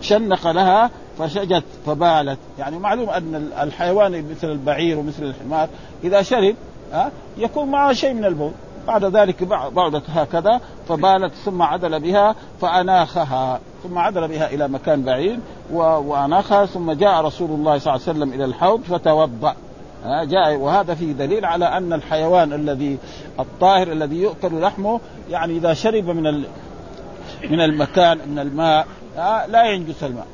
شنق 0.00 0.50
لها 0.50 0.90
فشجت 1.20 1.64
فبالت. 1.86 2.38
يعني 2.58 2.78
معلوم 2.78 3.10
أن 3.10 3.50
الحيوان 3.60 4.30
مثل 4.30 4.50
البعير 4.50 4.98
ومثل 4.98 5.22
الحمار 5.22 5.68
إذا 6.04 6.22
شرب 6.22 6.54
ها 6.92 7.10
يكون 7.38 7.68
معه 7.68 7.92
شيء 7.92 8.14
من 8.14 8.24
البول. 8.24 8.52
بعد 8.86 9.04
ذلك 9.04 9.44
بعدت 9.44 10.02
هكذا 10.14 10.60
فبالت 10.88 11.34
ثم 11.34 11.62
عدل 11.62 12.00
بها 12.00 12.34
فأناخها 12.60 13.60
ثم 13.82 13.98
عدل 13.98 14.28
بها 14.28 14.50
إلى 14.50 14.68
مكان 14.68 15.02
بعيد 15.02 15.40
وأناخها 15.72 16.66
ثم 16.66 16.92
جاء 16.92 17.24
رسول 17.24 17.50
الله 17.50 17.78
صلى 17.78 17.94
الله 17.94 18.06
عليه 18.06 18.18
وسلم 18.18 18.32
إلى 18.32 18.44
الحوض 18.44 18.80
فتوضأ. 18.80 19.54
جاء 20.04 20.56
وهذا 20.56 20.94
فيه 20.94 21.12
دليل 21.12 21.44
على 21.44 21.64
أن 21.64 21.92
الحيوان 21.92 22.52
الذي 22.52 22.98
الطاهر 23.40 23.92
الذي 23.92 24.16
يؤكل 24.16 24.60
لحمه 24.60 25.00
يعني 25.30 25.56
إذا 25.56 25.74
شرب 25.74 26.04
من 26.04 26.44
من 27.50 27.60
المكان 27.60 28.18
من 28.26 28.38
الماء 28.38 28.86
لا 29.48 29.64
ينجس 29.64 30.04
الماء. 30.04 30.26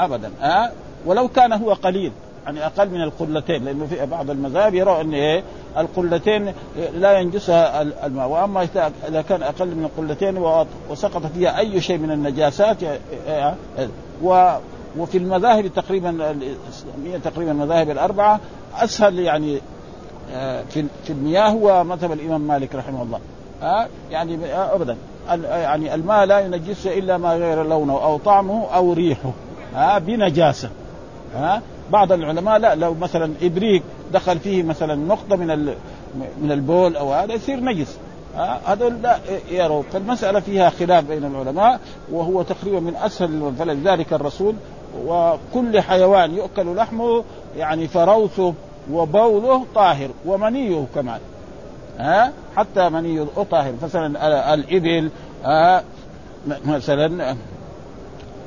ابدا. 0.00 0.30
آه؟ 0.42 0.70
ولو 1.06 1.28
كان 1.28 1.52
هو 1.52 1.72
قليل 1.72 2.12
يعني 2.44 2.66
أقل 2.66 2.90
من 2.90 3.02
القلتين 3.02 3.64
لأنه 3.64 3.86
في 3.86 4.06
بعض 4.06 4.30
المذاهب 4.30 4.74
يرى 4.74 5.00
إن 5.00 5.14
إيه؟ 5.14 5.42
القلتين 5.78 6.52
لا 6.94 7.18
ينجسها 7.18 7.82
الماء. 7.82 8.28
وأما 8.28 8.68
اذا 9.08 9.22
كان 9.22 9.42
أقل 9.42 9.66
من 9.66 9.84
القلتين 9.84 10.38
وسقط 10.90 11.26
فيها 11.26 11.58
أي 11.58 11.80
شيء 11.80 11.98
من 11.98 12.10
النجاسات 12.10 12.76
و 14.22 14.56
وفي 14.98 15.18
المذاهب 15.18 15.66
تقريبا 15.66 16.10
الإسلامية 16.10 17.18
تقريبا 17.24 17.50
المذاهب 17.50 17.90
الأربعة 17.90 18.40
أسهل 18.74 19.18
يعني 19.18 19.60
آه، 20.34 20.62
في 20.62 20.84
في 21.04 21.10
المياه 21.10 21.48
هو 21.48 21.84
مذهب 21.84 22.12
الإمام 22.12 22.40
مالك 22.40 22.74
رحمه 22.74 23.02
الله. 23.02 23.20
يعني 24.10 24.54
ابدا. 24.54 24.96
يعني 25.48 25.94
الماء 25.94 26.24
لا 26.24 26.40
ينجسه 26.40 26.98
إلا 26.98 27.18
ما 27.18 27.34
غير 27.34 27.62
لونه 27.62 27.92
أو 27.92 28.18
طعمه 28.18 28.74
أو 28.74 28.92
ريحه. 28.92 29.32
ها 29.76 29.98
بنجاسة 29.98 30.70
ها. 31.34 31.62
بعض 31.90 32.12
العلماء 32.12 32.58
لا 32.58 32.74
لو 32.74 32.94
مثلا 32.94 33.32
إبريق 33.42 33.82
دخل 34.12 34.38
فيه 34.38 34.62
مثلا 34.62 34.94
نقطة 34.94 35.36
من 35.36 35.74
من 36.42 36.52
البول 36.52 36.96
أو 36.96 37.12
هذا 37.12 37.32
يصير 37.34 37.60
نجس 37.60 37.96
هذول 38.66 39.02
لا 39.02 39.18
يروا 39.50 39.82
فالمسألة 39.92 40.40
فيها 40.40 40.70
خلاف 40.70 41.04
بين 41.04 41.24
العلماء 41.24 41.80
وهو 42.12 42.42
تقريبا 42.42 42.80
من 42.80 42.96
أسهل 42.96 43.52
فلذلك 43.58 44.12
الرسول 44.12 44.54
وكل 45.06 45.80
حيوان 45.80 46.34
يؤكل 46.34 46.76
لحمه 46.76 47.24
يعني 47.56 47.88
فروثه 47.88 48.54
وبوله 48.92 49.64
طاهر 49.74 50.08
ومنيه 50.26 50.84
كمان 50.94 51.20
ها. 51.98 52.32
حتى 52.56 52.88
منيه 52.88 53.26
طاهر 53.50 53.72
مثلا 53.82 54.54
الإبل 54.54 55.10
مثلا 56.66 57.36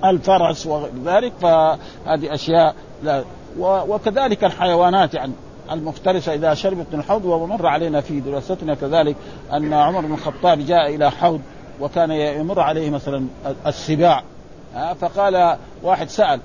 الفرس 0.06 0.66
وذلك 0.66 1.34
فهذه 1.42 2.34
أشياء 2.34 2.76
لا. 3.04 3.24
وكذلك 3.60 4.44
الحيوانات 4.44 5.14
يعني 5.14 5.34
المفترسة 5.72 6.34
إذا 6.34 6.54
شربت 6.54 6.86
من 6.94 7.00
الحوض 7.00 7.26
ومر 7.26 7.68
علينا 7.68 8.02
في 8.02 8.20
دراستنا 8.20 8.76
كذلك 8.76 9.16
أن 9.54 9.74
عمر 9.74 10.02
بن 10.02 10.14
الخطاب 10.14 10.66
جاء 10.66 10.96
إلى 10.96 11.12
حوض 11.12 11.42
وكان 11.82 12.12
يمر 12.12 12.60
عليه 12.60 12.90
مثلا 12.90 13.28
السباع. 13.68 14.24
فقال 15.02 15.58
واحد 15.84 16.10
سأل 16.10 16.40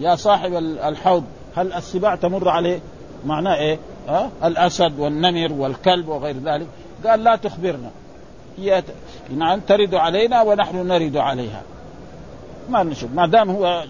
يا 0.00 0.14
صاحب 0.14 0.54
الحوض 0.88 1.24
هل 1.56 1.72
السباع 1.72 2.14
تمر 2.14 2.48
عليه؟ 2.48 2.80
معناه 3.26 3.54
إيه؟ 3.54 3.78
ها 4.08 4.30
الأسد 4.44 4.98
والنمر 4.98 5.52
والكلب 5.52 6.08
وغير 6.08 6.36
ذلك. 6.44 6.66
قال 7.06 7.24
لا 7.24 7.36
تخبرنا 7.36 7.90
هي 8.58 8.82
نعم 9.36 9.60
ترد 9.60 9.94
علينا 9.94 10.42
ونحن 10.42 10.86
نرد 10.86 11.16
عليها. 11.16 11.62
ما 12.70 12.82
نشوف 12.82 13.10
ما 13.14 13.26
دام 13.26 13.50
هو 13.50 13.84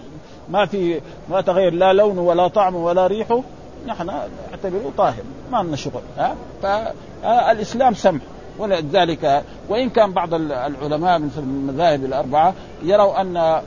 ما 0.49 0.65
في 0.65 1.01
ما 1.29 1.41
تغير 1.41 1.73
لا 1.73 1.93
لونه 1.93 2.21
ولا 2.21 2.47
طعمه 2.47 2.85
ولا 2.85 3.07
ريحه 3.07 3.41
نحن 3.85 4.07
نعتبره 4.51 4.91
طاهر. 4.97 5.23
ما 5.51 5.63
لنا 5.63 5.75
شغل. 5.75 6.01
ها؟ 6.17 6.35
فالاسلام 6.61 7.93
سمح. 7.93 8.21
ولذلك 8.57 9.43
وإن 9.69 9.89
كان 9.89 10.11
بعض 10.11 10.33
العلماء 10.33 11.19
من 11.19 11.31
المذاهب 11.37 12.05
الأربعة 12.05 12.53
يروا 12.83 13.21
أن 13.21 13.61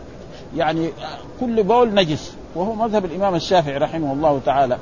يعني 0.57 0.91
كل 1.41 1.63
بول 1.63 1.95
نجس. 1.95 2.35
وهو 2.55 2.75
مذهب 2.75 3.05
الإمام 3.05 3.35
الشافعي 3.35 3.77
رحمه 3.77 4.13
الله 4.13 4.41
تعالى. 4.47 4.79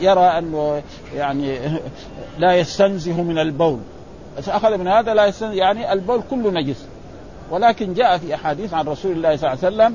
يرى 0.00 0.20
أنه 0.20 0.82
يعني 1.14 1.58
لا 2.38 2.54
يستنزه 2.54 3.22
من 3.22 3.38
البول. 3.38 3.78
أخذ 4.48 4.78
من 4.78 4.88
هذا 4.88 5.14
لا 5.14 5.26
يستنزه 5.26 5.54
يعني 5.54 5.92
البول 5.92 6.20
كله 6.30 6.50
نجس. 6.50 6.86
ولكن 7.50 7.94
جاء 7.94 8.18
في 8.18 8.34
أحاديث 8.34 8.74
عن 8.74 8.86
رسول 8.88 9.12
الله 9.12 9.36
صلى 9.36 9.52
الله 9.52 9.64
عليه 9.64 9.76
وسلم 9.76 9.94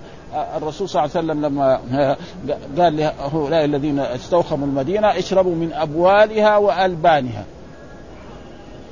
الرسول 0.58 0.89
صلى 0.89 1.04
الله 1.06 1.18
عليه 1.18 1.26
وسلم 1.26 1.46
لما 1.46 1.80
قال 2.78 2.98
لهؤلاء 2.98 3.65
الذين 3.65 4.00
استوخموا 4.00 4.68
المدينة 4.68 5.08
اشربوا 5.08 5.56
من 5.56 5.74
أبوالها 5.74 6.58
وألبانها 6.58 7.46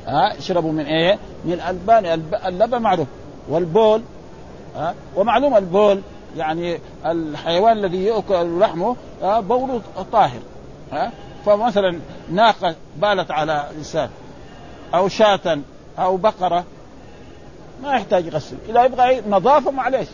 ها 0.08 0.38
اشربوا 0.38 0.72
من 0.72 0.86
إيه؟ 0.86 1.18
من 1.46 1.62
البان 1.70 2.06
اللبن 2.46 2.82
معروف 2.82 3.08
والبول 3.50 4.02
ها 4.76 4.96
ومعلوم 5.16 5.58
البول 5.58 6.02
يعني 6.38 6.80
الحيوان 7.06 7.78
الذي 7.78 8.06
يؤكل 8.06 8.60
لحمه 8.60 8.96
بوله 9.24 9.82
طاهر 10.12 10.40
ها 10.92 11.12
فمثلا 11.46 12.00
ناقة 12.32 12.76
بالت 12.98 13.32
على 13.32 13.66
إنسان 13.78 14.10
أو 14.96 15.08
شاة 15.08 15.60
أو 16.00 16.18
بقرة 16.18 16.64
ما 17.84 17.94
يحتاج 17.94 18.30
غسل. 18.30 18.56
إذا 18.70 18.84
يبغى 18.84 19.22
نظافة 19.30 19.72
معلش 19.72 20.08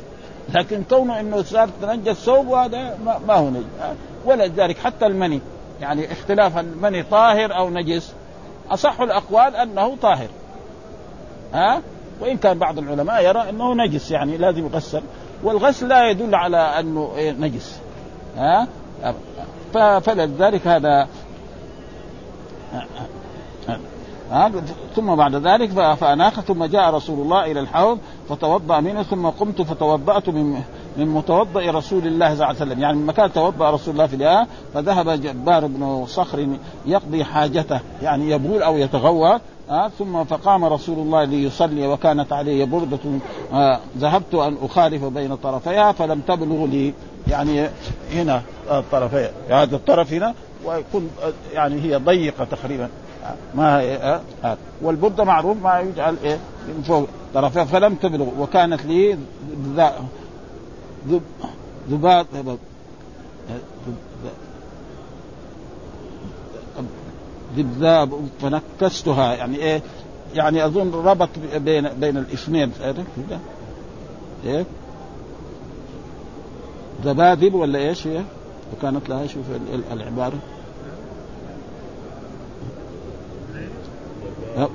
لكن 0.54 0.84
كونه 0.90 1.20
إنه 1.20 1.44
صار 1.44 1.70
تنجس 1.82 2.16
ثوب 2.16 2.48
هذا 2.48 2.98
ما 3.28 3.34
هو 3.34 3.50
نجس. 3.50 3.66
ولذلك 4.26 4.78
حتى 4.78 5.06
المني 5.06 5.42
يعني 5.82 6.12
اختلاف 6.12 6.58
المني 6.58 7.04
طاهر 7.04 7.58
أو 7.58 7.70
نجس 7.70 8.14
أصح 8.70 9.02
الأقوال 9.02 9.56
أنه 9.56 9.96
طاهر. 10.02 10.28
ها؟ 11.54 11.82
وإن 12.22 12.38
كان 12.38 12.60
بعض 12.60 12.78
العلماء 12.78 13.24
يرى 13.24 13.50
أنه 13.50 13.74
نجس 13.74 14.12
يعني 14.12 14.38
لازم 14.38 14.66
يغسل. 14.66 15.02
والغسل 15.44 15.88
لا 15.88 16.10
يدل 16.10 16.36
على 16.36 16.58
أنه 16.58 17.12
إيه 17.16 17.32
نجس. 17.32 17.80
ها؟ 18.38 18.68
فلذلك 20.00 20.68
هذا 20.68 21.08
ثم 24.96 25.16
بعد 25.16 25.36
ذلك 25.36 25.70
فأناخ 25.96 26.40
ثم 26.40 26.66
جاء 26.66 26.94
رسول 26.94 27.20
الله 27.20 27.52
إلى 27.52 27.60
الحوض 27.60 27.98
فتوضأ 28.30 28.80
منه 28.80 29.04
ثم 29.04 29.28
قمت 29.28 29.62
فتوضأت 29.62 30.30
من 30.30 30.62
من 30.98 31.08
متوضأ 31.08 31.72
رسول 31.72 32.08
الله 32.08 32.28
صلى 32.28 32.34
الله 32.34 32.46
عليه 32.46 32.56
وسلم. 32.56 32.80
يعني 32.80 32.98
من 32.98 33.06
مكان 33.06 33.34
توضأ 33.34 33.70
رسول 33.70 33.94
الله 33.94 34.08
في 34.08 34.16
الآية 34.16 34.48
فذهب 34.74 35.10
جبار 35.10 35.68
بن 35.68 36.06
صخر 36.08 36.48
يقضي 36.86 37.24
حاجته 37.24 37.80
يعني 38.02 38.30
يبول 38.30 38.64
أو 38.64 38.78
يتغوى 38.78 39.40
آه 39.70 39.88
ثم 39.88 40.24
فقام 40.24 40.66
رسول 40.66 41.00
الله 41.00 41.24
ليصلي 41.24 41.88
وكانت 41.88 42.34
عليه 42.34 42.66
بردة 42.66 43.00
آه 43.54 43.80
ذهبت 43.98 44.34
أن 44.36 44.58
أخالف 44.62 45.04
بين 45.04 45.36
طرفيها 45.36 45.92
فلم 45.92 46.20
تبلغ 46.20 46.66
لي 46.66 46.94
يعني 47.28 47.70
هنا 48.14 48.42
الطرفين 48.72 49.30
هذا 49.50 49.76
الطرف 49.76 50.14
هنا 50.14 50.34
ويكون 50.66 51.10
يعني 51.54 51.82
هي 51.82 51.96
ضيقة 51.96 52.44
تقريبا. 52.44 52.90
ما 53.56 53.80
هي 53.80 54.22
آه. 54.44 54.58
والبردة 54.82 55.24
معروف 55.24 55.58
ما 55.64 55.80
يجعل 55.80 56.16
إيه؟ 56.24 56.40
من 56.68 56.84
فوق. 56.88 57.08
طرفها 57.34 57.64
فلم 57.64 57.96
تبلغ 57.96 58.42
وكانت 58.42 58.86
لي 58.86 59.18
ذباب 61.90 62.58
ذبذاب 67.58 68.28
فنكستها. 68.42 69.34
يعني 69.34 69.58
إيه؟ 69.58 69.82
يعني 70.36 70.66
أظن 70.66 70.92
ربط 70.92 71.30
بين 71.56 71.90
بين 71.90 72.18
الاثنين 72.18 72.72
إيه؟ 74.46 74.66
ذبابذب 77.04 77.54
ولا 77.54 77.80
إيش 77.80 78.08
هي؟ 78.08 78.22
وكانت 78.74 79.10
لها 79.10 79.28
شوف 79.28 79.46
العبارة. 79.92 80.38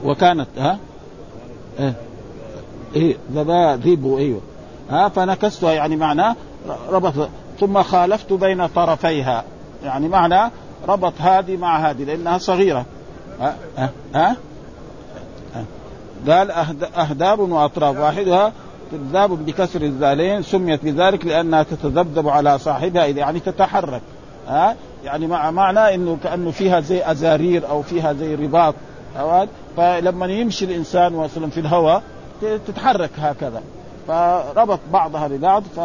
وكانت 0.04 0.48
ها؟ 0.58 0.78
إيه. 1.78 1.94
إيه 2.96 3.16
ذبابذب 3.32 4.16
أيوه. 4.18 4.40
ها 4.90 5.08
فنكستها 5.08 5.72
يعني 5.72 5.96
معناه 5.96 6.36
ربط 6.90 7.28
ثم 7.60 7.82
خالفت 7.82 8.32
بين 8.32 8.66
طرفيها. 8.66 9.44
يعني 9.84 10.08
معنى 10.08 10.50
ربط 10.88 11.12
هذه 11.18 11.56
مع 11.56 11.90
هذه 11.90 12.04
لأنها 12.04 12.38
صغيرة. 12.38 12.84
ها 13.40 13.56
ها, 13.76 13.90
ها؟ 14.14 14.36
قال 16.28 16.50
أهداب 16.96 17.38
وأطراف. 17.38 17.98
واحدها 17.98 18.52
تذاب 18.92 19.46
بكسر 19.46 19.82
الذالين 19.82 20.42
سميت 20.42 20.84
بذلك 20.84 21.26
لأنها 21.26 21.62
تتذبذب 21.62 22.28
على 22.28 22.58
صاحبها 22.58 23.06
يعني 23.06 23.40
تتحرك. 23.40 24.02
ها؟ 24.48 24.76
يعني 25.04 25.26
مع 25.26 25.50
معنى 25.50 25.94
إنه 25.94 26.18
كأنه 26.22 26.50
فيها 26.50 26.80
زي 26.80 27.10
أزارير 27.10 27.68
أو 27.68 27.82
فيها 27.82 28.12
زي 28.12 28.34
رباط. 28.34 28.74
فلما 29.76 30.26
يمشي 30.26 30.64
الإنسان 30.64 31.12
مثلا 31.12 31.50
في 31.50 31.60
الهواء 31.60 32.02
تتحرك 32.42 33.10
هكذا. 33.18 33.62
فربط 34.08 34.78
بعضها 34.92 35.28
ببعض 35.28 35.62
ف 35.76 35.80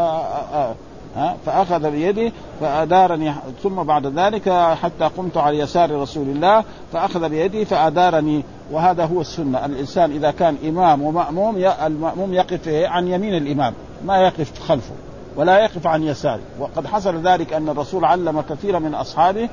فأخذ 1.45 1.91
بيدي 1.91 2.33
فأدارني 2.61 3.33
ثم 3.63 3.83
بعد 3.83 4.07
ذلك 4.07 4.49
حتى 4.81 5.05
قمت 5.17 5.37
على 5.37 5.59
يسار 5.59 6.01
رسول 6.01 6.27
الله 6.27 6.63
فأخذ 6.93 7.29
بيدي 7.29 7.65
فأدارني. 7.65 8.43
وهذا 8.71 9.05
هو 9.05 9.21
السنة. 9.21 9.65
الإنسان 9.65 10.11
إذا 10.11 10.31
كان 10.31 10.57
إمام 10.67 11.01
ومأموم 11.01 11.57
المأموم 11.85 12.33
يقف 12.33 12.67
عن 12.67 13.07
يمين 13.07 13.35
الإمام 13.35 13.73
ما 14.05 14.17
يقف 14.17 14.59
خلفه 14.59 14.93
ولا 15.35 15.59
يقف 15.59 15.87
عن 15.87 16.03
يساره. 16.03 16.41
وقد 16.59 16.87
حصل 16.87 17.27
ذلك 17.27 17.53
أن 17.53 17.69
الرسول 17.69 18.05
علم 18.05 18.41
كثيرا 18.41 18.79
من 18.79 18.95
أصحابه 18.95 19.49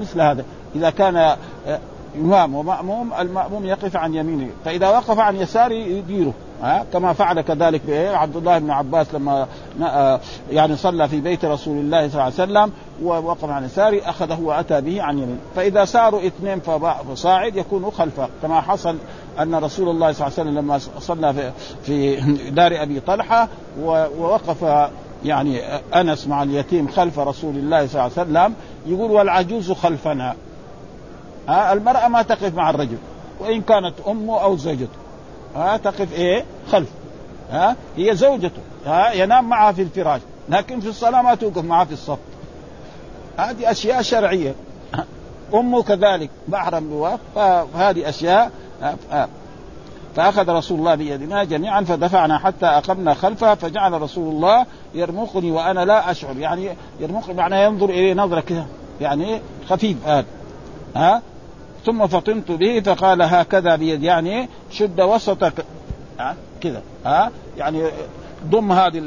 مثل 0.00 0.20
هذا. 0.20 0.44
إذا 0.76 0.90
كان 0.90 1.36
إمام 2.20 2.54
ومأموم 2.54 3.12
المأموم 3.20 3.66
يقف 3.66 3.96
عن 3.96 4.14
يمينه. 4.14 4.50
فإذا 4.64 4.88
وقف 4.88 5.18
عن 5.18 5.36
يساره 5.36 5.74
يديره. 5.74 6.32
ها؟ 6.62 6.86
كما 6.92 7.12
فعل 7.12 7.40
كذلك 7.40 7.82
عبد 7.90 8.36
الله 8.36 8.58
بن 8.58 8.70
عباس 8.70 9.14
لما 9.14 9.46
آه، 9.82 10.20
يعني 10.50 10.76
صلى 10.76 11.08
في 11.08 11.20
بيت 11.20 11.44
رسول 11.44 11.78
الله 11.78 12.08
صلى 12.08 12.12
الله 12.12 12.22
عليه 12.22 12.34
وسلم 12.34 12.72
ووقف 13.02 13.50
عن 13.50 13.64
يساره 13.64 14.00
أخذه 14.10 14.40
وأتى 14.40 14.80
به 14.80 15.02
عن 15.02 15.18
يمين 15.18 15.38
فإذا 15.56 15.84
صاروا 15.84 16.26
اثنين 16.26 16.60
فصاعد 17.10 17.56
يكون 17.56 17.90
خلفه. 17.90 18.28
كما 18.42 18.60
حصل 18.60 18.96
أن 19.40 19.54
رسول 19.54 19.88
الله 19.88 20.12
صلى 20.12 20.26
الله 20.26 20.38
عليه 20.38 20.50
وسلم 20.50 20.58
لما 20.58 20.78
صلى 20.98 21.34
في, 21.34 21.52
في 21.82 22.16
دار 22.50 22.82
أبي 22.82 23.00
طلحة 23.00 23.48
ووقف 23.82 24.88
يعني 25.24 25.60
أنس 25.94 26.26
مع 26.26 26.42
اليتيم 26.42 26.88
خلف 26.88 27.18
رسول 27.18 27.56
الله 27.56 27.86
صلى 27.86 28.06
الله 28.06 28.18
عليه 28.18 28.30
وسلم 28.30 28.54
يقول 28.86 29.10
والعجوز 29.10 29.72
خلفنا. 29.72 30.34
ها 31.48 31.72
المرأة 31.72 32.08
ما 32.08 32.22
تقف 32.22 32.54
مع 32.54 32.70
الرجل 32.70 32.98
وإن 33.40 33.62
كانت 33.62 33.94
أمه 34.08 34.42
أو 34.42 34.56
زوجته. 34.56 34.98
ها 35.56 35.76
تقف 35.76 36.12
إيه؟ 36.12 36.44
خلف. 36.72 36.88
ها 37.50 37.76
هي 37.96 38.16
زوجته. 38.16 38.62
ها 38.86 39.12
ينام 39.12 39.48
معها 39.48 39.72
في 39.72 39.82
الفراش 39.82 40.20
لكن 40.48 40.80
في 40.80 40.88
الصلاة 40.88 41.22
ما 41.22 41.34
توقف 41.34 41.64
معها 41.64 41.84
في 41.84 41.92
الصف. 41.92 42.18
هذه 43.38 43.70
أشياء 43.70 44.02
شرعية. 44.02 44.54
أمه 45.54 45.82
كذلك 45.82 46.30
محرم 46.48 46.88
بواف 46.88 47.20
فهذه 47.34 48.08
أشياء 48.08 48.50
فأخذ 50.16 50.48
رسول 50.48 50.78
الله 50.78 50.94
بيدنا 50.94 51.44
جميعا 51.44 51.84
فدفعنا 51.84 52.38
حتى 52.38 52.66
أقمنا 52.66 53.14
خلفه 53.14 53.54
فجعل 53.54 54.02
رسول 54.02 54.34
الله 54.34 54.66
يرمقني 54.94 55.50
وأنا 55.50 55.84
لا 55.84 56.10
أشعر. 56.10 56.36
يعني 56.36 56.70
يرمقني 57.00 57.34
معناه 57.34 57.64
ينظر 57.64 57.90
الي 57.90 58.14
نظرة 58.14 58.40
كذا 58.40 58.66
يعني 59.00 59.40
خفيف 59.68 59.96
هذا 60.06 60.26
ها؟ 60.96 61.22
ثم 61.86 62.06
فطنت 62.06 62.50
به 62.50 62.80
فقال 62.80 63.22
هكذا 63.22 63.76
بيد 63.76 64.02
يعني 64.02 64.48
شد 64.70 65.00
وسطك. 65.00 65.64
كذا. 66.60 66.82
ها؟ 67.04 67.30
يعني 67.58 67.82
ضم 68.46 68.72
هذه 68.72 69.02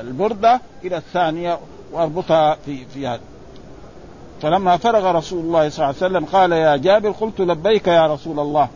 البردة 0.00 0.60
إلى 0.84 0.96
الثانية 0.96 1.58
وأربطها 1.92 2.56
في 2.66 2.84
في 2.94 3.06
هذا 3.06 3.20
فلما 4.42 4.76
فرغ 4.76 5.10
رسول 5.10 5.40
الله 5.40 5.68
صلى 5.68 5.84
الله 5.84 5.96
عليه 6.02 6.12
وسلم 6.12 6.24
قال 6.24 6.52
يا 6.52 6.76
جابر 6.76 7.10
قلت 7.10 7.40
لبيك 7.40 7.88
يا 7.88 8.06
رسول 8.06 8.38
الله. 8.38 8.68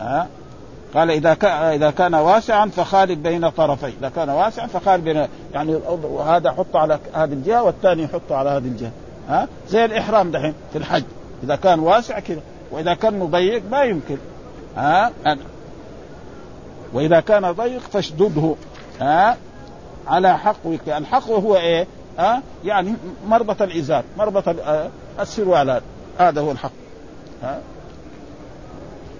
ها؟ 0.00 0.28
قال 0.94 1.10
إذا 1.10 1.34
كان 1.34 1.50
إذا 1.50 1.90
كان 1.90 2.14
واسعا 2.14 2.66
فخالد 2.66 3.22
بين 3.22 3.48
طرفي 3.48 3.92
إذا 4.00 4.08
كان 4.08 4.30
واسعا 4.30 4.66
فخالد 4.66 5.04
بين 5.04 5.26
يعني 5.54 5.78
هذا 6.26 6.52
حطه 6.52 6.78
على 6.78 6.98
هذه 7.14 7.32
الجهة 7.32 7.62
والثاني 7.62 8.02
يحطه 8.02 8.36
على 8.36 8.50
هذه 8.50 8.64
الجهة. 8.64 8.90
ها؟ 9.28 9.48
زي 9.68 9.84
الإحرام 9.84 10.30
دحين 10.30 10.54
في 10.72 10.78
الحج. 10.78 11.04
إذا 11.42 11.56
كان 11.56 11.80
واسع 11.80 12.18
كذا. 12.18 12.40
وإذا 12.72 12.94
كان 12.94 13.18
مضيق 13.18 13.62
ما 13.70 13.82
يمكن. 13.82 14.16
ها؟ 14.76 15.12
وإذا 16.92 17.20
كان 17.20 17.52
ضيق 17.52 17.80
فاشدده. 17.80 18.54
ها؟ 19.00 19.36
على 20.06 20.38
حقك. 20.38 20.88
الحق 20.88 21.30
هو 21.30 21.56
إيه؟ 21.56 21.86
ها؟ 22.18 22.42
يعني 22.64 22.94
مربط 23.26 23.62
الإزار 23.62 24.04
مربط 24.18 24.44
السروال 25.20 25.80
هذا 26.18 26.40
هو 26.40 26.50
الحق. 26.50 26.72
ها؟ 27.42 27.60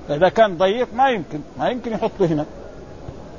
فإذا 0.09 0.28
كان 0.28 0.57
ضيق 0.57 0.88
ما 0.94 1.11
يمكن. 1.11 1.40
ما 1.59 1.68
يمكن 1.68 1.92
يحطه 1.92 2.26
هنا. 2.26 2.44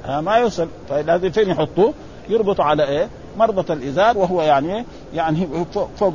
ها؟ 0.05 0.21
ما 0.21 0.35
يوصل 0.35 0.67
فلازم 0.89 1.31
فين 1.31 1.49
يحطوه 1.49 1.93
يربط 2.29 2.61
على 2.61 2.87
إيه؟ 2.87 3.09
مربط 3.37 3.71
الإزار 3.71 4.17
وهو 4.17 4.41
يعني 4.41 4.85
يعني 5.13 5.47
فوق 5.73 6.13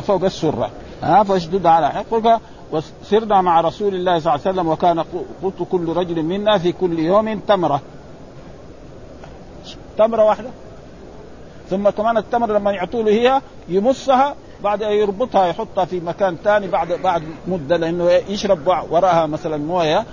فوق 0.00 0.24
السرة. 0.24 0.70
ها؟ 1.02 1.22
فاشدد 1.22 1.66
على 1.66 1.90
حقك. 1.90 2.40
وسرنا 2.72 3.40
مع 3.40 3.60
رسول 3.60 3.94
الله 3.94 4.18
صلى 4.18 4.34
الله 4.34 4.46
عليه 4.46 4.54
وسلم 4.54 4.68
وكان 4.68 5.04
قلت 5.42 5.68
كل 5.70 5.96
رجل 5.96 6.22
منا 6.22 6.58
في 6.58 6.72
كل 6.72 6.98
يوم 6.98 7.38
تمرة. 7.38 7.80
تمرة 9.98 10.24
واحدة. 10.24 10.48
ثم 11.70 11.88
كمان 11.90 12.16
التمر 12.16 12.52
لما 12.52 12.72
يعطوا 12.72 13.02
له 13.02 13.10
هي 13.10 13.40
يمصها 13.68 14.34
بعد 14.64 14.80
يربطها 14.80 15.46
يحطها 15.46 15.84
في 15.84 16.00
مكان 16.00 16.36
ثاني 16.44 16.68
بعد 16.68 16.92
بعد 16.92 17.22
مدة 17.46 17.76
لأنه 17.76 18.10
يشرب 18.10 18.66
وراها 18.90 19.26
مثلا 19.26 19.56
موية 19.56 20.04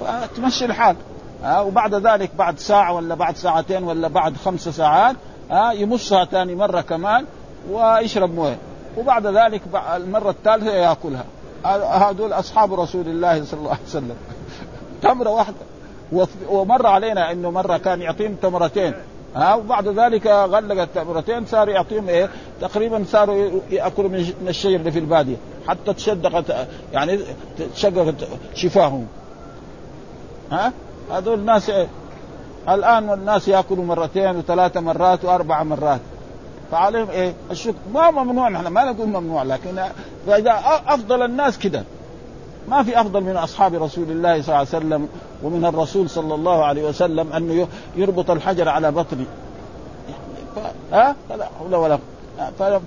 فتمشي 0.00 0.64
الحال. 0.64 0.96
ها 1.42 1.60
وبعد 1.60 1.94
ذلك 1.94 2.30
بعد 2.38 2.58
ساعة 2.58 2.92
ولا 2.94 3.14
بعد 3.14 3.36
ساعتين 3.36 3.84
ولا 3.84 4.08
بعد 4.08 4.36
خمس 4.36 4.68
ساعات 4.68 5.16
ها 5.50 5.72
يمصها 5.72 6.24
ثاني 6.24 6.54
مرة 6.54 6.80
كمان 6.80 7.24
ويشرب 7.70 8.34
موية. 8.34 8.58
وبعد 8.98 9.26
ذلك 9.26 9.62
المرة 9.94 10.30
الثالثة 10.30 10.72
يأكلها. 10.72 11.24
هذول 11.64 12.32
أصحاب 12.32 12.80
رسول 12.80 13.08
الله 13.08 13.44
صلى 13.44 13.58
الله 13.58 13.70
عليه 13.70 13.82
وسلم. 13.86 14.16
تمرة 15.02 15.30
واحدة. 15.30 15.56
ومر 16.48 16.86
علينا 16.86 17.32
إنه 17.32 17.50
مرة 17.50 17.76
كان 17.76 18.02
يعطيهم 18.02 18.34
تمرتين. 18.34 18.94
ها 19.36 19.54
وبعد 19.54 19.88
ذلك 19.88 20.26
غلق 20.26 20.82
التمرتين 20.82 21.46
صار 21.46 21.68
يعطيهم 21.68 22.08
إيه؟ 22.08 22.30
تقريبا 22.60 23.04
صاروا 23.08 23.50
يأكلوا 23.70 24.08
من 24.08 24.46
الشجر 24.48 24.76
اللي 24.76 24.90
في 24.90 24.98
البادية. 24.98 25.36
حتى 25.68 25.94
تشدقت 25.94 26.68
يعني 26.92 27.18
تشققت 27.74 28.14
شفاههم 28.54 29.06
ها؟ 30.52 30.72
هذول 31.12 31.38
الناس 31.38 31.70
إيه؟ 31.70 31.86
الآن 32.68 33.12
الناس 33.12 33.48
يأكلوا 33.48 33.84
مرتين 33.84 34.36
وثلاث 34.36 34.76
مرات 34.76 35.24
وأربع 35.24 35.62
مرات. 35.62 36.00
فعليهم 36.70 37.10
إيه؟ 37.10 37.34
الشكر 37.50 37.74
ما 37.94 38.10
ممنوع 38.10 38.48
نحن 38.48 38.66
ما 38.66 38.84
نقول 38.84 39.08
ممنوع 39.08 39.42
لكن 39.42 39.82
فاذا 40.26 40.60
أفضل 40.86 41.22
الناس 41.22 41.58
كده. 41.58 41.84
ما 42.68 42.82
في 42.82 43.00
أفضل 43.00 43.20
من 43.20 43.36
أصحاب 43.36 43.74
رسول 43.74 44.10
الله 44.10 44.42
صلى 44.42 44.48
الله 44.48 44.56
عليه 44.56 44.68
وسلم 44.68 45.08
ومن 45.42 45.64
الرسول 45.64 46.10
صلى 46.10 46.34
الله 46.34 46.64
عليه 46.64 46.88
وسلم 46.88 47.32
انه 47.32 47.68
يربط 47.96 48.30
الحجر 48.30 48.68
على 48.68 48.90
بطنه 48.90 49.26
ها؟ 50.92 51.16
فلا 51.28 51.48
حول 51.58 51.74
ولا 51.74 51.98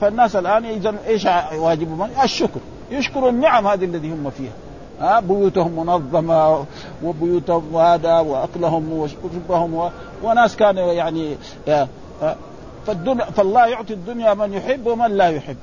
فالناس 0.02 0.36
الآن 0.36 0.66
اذا 0.66 0.96
إيش 1.08 1.26
واجبهم؟ 1.58 2.10
الشكر. 2.24 2.60
يشكروا 2.92 3.30
النعم 3.30 3.68
هذه 3.68 3.86
الذي 3.86 4.12
هم 4.12 4.30
فيها. 4.38 4.52
ها؟ 5.00 5.20
بيوتهم 5.20 5.86
منظمة 5.86 6.66
وبيوتهم 7.04 7.64
وهذا 7.74 8.20
وأكلهم 8.20 8.94
وشربهم 8.94 9.74
و... 9.74 9.90
وناس 10.24 10.56
كانوا 10.56 10.94
يعني 10.94 11.38
فالدنيا 12.88 13.26
فالله 13.26 13.68
يعطي 13.68 13.94
الدنيا 13.94 14.34
من 14.34 14.54
يحب 14.54 14.88
ومن 14.88 15.18
لا 15.18 15.30
يحب. 15.30 15.58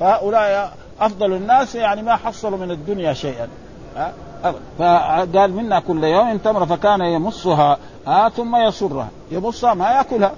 فهؤلاء 0.00 0.76
أفضل 1.00 1.32
الناس 1.32 1.74
يعني 1.74 2.02
ما 2.02 2.16
حصلوا 2.16 2.58
من 2.58 2.70
الدنيا 2.70 3.12
شيئا. 3.12 3.48
فقال 4.78 5.52
منا 5.52 5.80
كل 5.80 6.04
يوم 6.04 6.38
تمره 6.38 6.64
فكان 6.64 7.00
يمصها 7.00 7.78
ها؟ 8.06 8.28
ثم 8.28 8.56
يصرها. 8.56 9.08
يمصها 9.30 9.74
ما 9.74 9.90
يأكلها. 9.90 10.34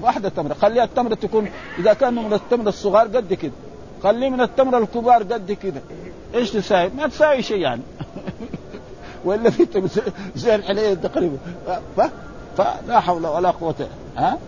واحدة 0.00 0.28
تمرة 0.28 0.54
خليها 0.54 0.84
التمرة 0.84 1.14
تكون 1.14 1.50
إذا 1.78 1.92
كان 1.92 2.14
من 2.14 2.32
التمر 2.32 2.68
الصغار 2.68 3.06
قد 3.06 3.34
كده. 3.34 3.52
خليه 4.02 4.28
من 4.28 4.40
التمر 4.40 4.78
الكبار 4.78 5.22
قد 5.22 5.52
كده. 5.52 5.80
إيش 6.34 6.50
تساوي؟ 6.50 6.90
ما 6.96 7.06
تساوي 7.06 7.42
شيء 7.42 7.58
يعني. 7.58 7.82
ولا 9.24 9.50
في 9.50 9.88
زي 10.36 10.54
الحليه 10.54 10.94
تقريبا. 10.94 11.36
فلا 12.56 13.00
حول 13.00 13.26
ولا 13.26 13.50
قوة 13.50 13.74
ها؟ 14.16 14.38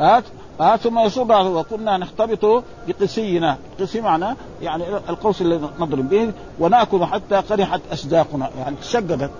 ها 0.00 0.22
آه 0.60 0.76
ثم 0.76 0.98
يصب 0.98 1.30
وكنا 1.30 1.96
نختبط 1.96 2.64
بقسينا. 2.88 3.56
قسي 3.80 4.00
معنى 4.00 4.36
يعني 4.62 4.84
القوس 4.96 5.40
اللي 5.40 5.60
نضرب 5.78 6.08
به 6.08 6.32
ونأكل 6.58 7.04
حتى 7.04 7.36
قرحت 7.36 7.80
اشداقنا 7.92 8.50
يعني 8.58 8.76
تشققت. 8.76 9.30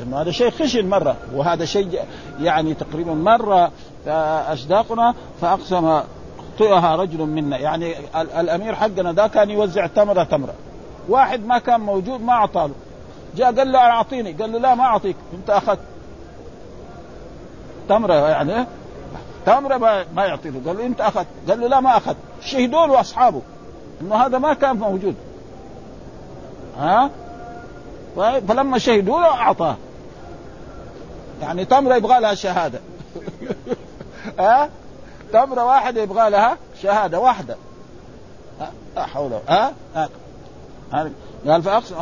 انه 0.00 0.20
هذا 0.20 0.30
شيء 0.30 0.50
خشن 0.50 0.88
مرة. 0.88 1.16
وهذا 1.34 1.64
شيء 1.64 2.00
يعني 2.40 2.74
تقريبا 2.74 3.14
مرة 3.14 3.70
اشداقنا 4.52 5.14
فأقسم 5.40 6.00
طئها 6.58 6.96
رجل 6.96 7.18
منا. 7.18 7.58
يعني 7.58 7.94
الأمير 8.20 8.74
حقنا 8.74 9.12
ذا 9.12 9.26
كان 9.26 9.50
يوزع 9.50 9.86
تمرة 9.86 10.24
تمرة. 10.24 10.54
واحد 11.08 11.46
ما 11.46 11.58
كان 11.58 11.80
موجود 11.80 12.20
ما 12.20 12.32
اعطاه 12.32 12.70
جاء 13.36 13.56
قال 13.56 13.72
له 13.72 13.78
أعطيني. 13.78 14.32
قال 14.32 14.52
له 14.52 14.58
لا 14.58 14.74
ما 14.74 14.84
أعطيك. 14.84 15.16
أنت 15.34 15.50
أخذت 15.50 15.80
تمرة 17.88 18.14
يعني. 18.14 18.66
تمره 19.46 19.76
ما, 20.14 20.24
يعطي 20.24 20.50
له 20.50 20.60
قال 20.66 20.78
له 20.78 20.86
انت 20.86 21.00
أخذت. 21.00 21.26
قال 21.48 21.60
له 21.60 21.68
لا 21.68 21.80
ما 21.80 21.96
أخذت. 21.96 22.16
شهدوا 22.40 22.86
له 22.86 23.00
أصحابه. 23.00 23.42
إنه 24.00 24.14
هذا 24.14 24.38
ما 24.38 24.54
كان 24.54 24.76
موجود. 24.76 25.14
ها؟ 26.78 27.10
فلما 28.16 28.78
شهدوا 28.78 29.20
له 29.20 29.26
أعطاه. 29.26 29.76
يعني 31.42 31.64
تمره 31.64 31.94
يبغى 31.94 32.20
لها 32.20 32.34
شهادة. 32.34 32.80
ها؟ 34.38 34.70
تمره 35.32 35.64
واحدة 35.64 36.02
يبغى 36.02 36.30
لها 36.30 36.56
شهادة 36.82 37.20
واحدة. 37.20 37.56
لا 38.96 39.06
حول 39.06 39.32
ها؟ 39.48 39.72
قال 41.46 41.62
فأقسم 41.62 41.94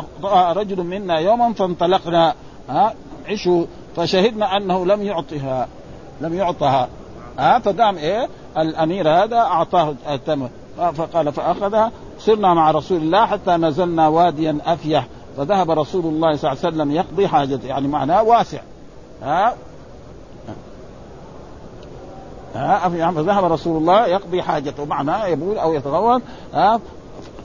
رجل 0.58 0.82
منا 0.82 1.18
يوما 1.18 1.52
فانطلقنا. 1.52 2.34
ها؟ 2.68 2.94
عشوا. 3.28 3.64
فشهدنا 3.96 4.56
أنه 4.56 4.86
لم 4.86 5.02
يعطها. 5.02 5.68
لم 6.20 6.34
يعطها. 6.34 6.88
ها 7.38 7.58
فقام 7.58 7.96
إيه؟ 7.96 8.28
الأمير 8.58 9.08
هذا 9.08 9.36
أعطاه 9.36 9.94
التمر 10.08 10.48
فقال 10.76 11.32
فأخذها. 11.32 11.92
صرنا 12.18 12.54
مع 12.54 12.70
رسول 12.70 12.98
الله 12.98 13.26
حتى 13.26 13.50
نزلنا 13.50 14.08
واديا 14.08 14.58
افيح 14.66 15.06
فذهب 15.36 15.70
رسول 15.70 16.04
الله 16.04 16.36
صلى 16.36 16.52
الله 16.52 16.64
عليه 16.64 16.74
وسلم 16.74 16.90
يقضي 16.90 17.28
حاجته. 17.28 17.66
يعني 17.66 17.88
معناه 17.88 18.22
واسع. 18.22 18.60
ها؟ 19.22 19.54
ها 22.54 22.88
فذهب 22.88 23.52
رسول 23.52 23.76
الله 23.76 24.06
يقضي 24.06 24.42
حاجته. 24.42 24.84
معناه 24.84 25.26
يبول 25.26 25.58
أو 25.58 25.74
يتغوط. 25.74 26.22
ها؟ 26.54 26.80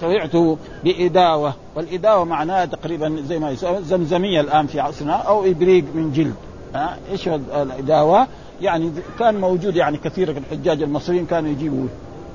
فبعته 0.01 0.57
بإداوة. 0.83 1.53
والإداوة 1.75 2.23
معناها 2.23 2.65
تقريبا 2.65 3.23
زي 3.27 3.39
ما 3.39 3.51
يسمى 3.51 3.81
زمزمية 3.81 4.41
الآن 4.41 4.67
في 4.67 4.79
عصرنا 4.79 5.15
أو 5.15 5.45
إبريق 5.45 5.83
من 5.93 6.11
جلد. 6.11 6.35
ها؟ 6.75 6.97
إيش 7.11 7.27
الإداوة؟ 7.27 8.27
يعني 8.61 8.91
كان 9.19 9.35
موجود 9.35 9.75
يعني 9.75 9.97
كثير 9.97 10.31
من 10.31 10.37
الحجاج 10.37 10.81
المصريين 10.81 11.25
كانوا 11.25 11.49
يجيبوا 11.49 11.87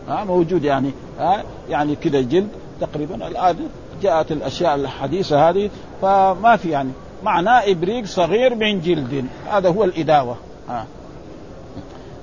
ها 0.09 0.25
موجود 0.25 0.65
يعني 0.65 0.91
ها 1.19 1.43
يعني 1.69 1.97
كذا 1.97 2.21
جلد 2.21 2.49
تقريبا. 2.81 3.29
الآن 3.29 3.57
جاءت 4.03 4.33
الأشياء 4.33 4.75
الحديثة 4.75 5.49
هذه 5.49 5.71
فما 6.03 6.57
في 6.57 6.71
يعني. 6.71 6.91
معناه 7.25 7.71
إبريق 7.71 8.05
صغير 8.05 8.55
من 8.55 8.81
جلد. 8.81 9.25
هذا 9.51 9.69
هو 9.69 9.85
الإداوة. 9.85 10.37
ها. 10.69 10.87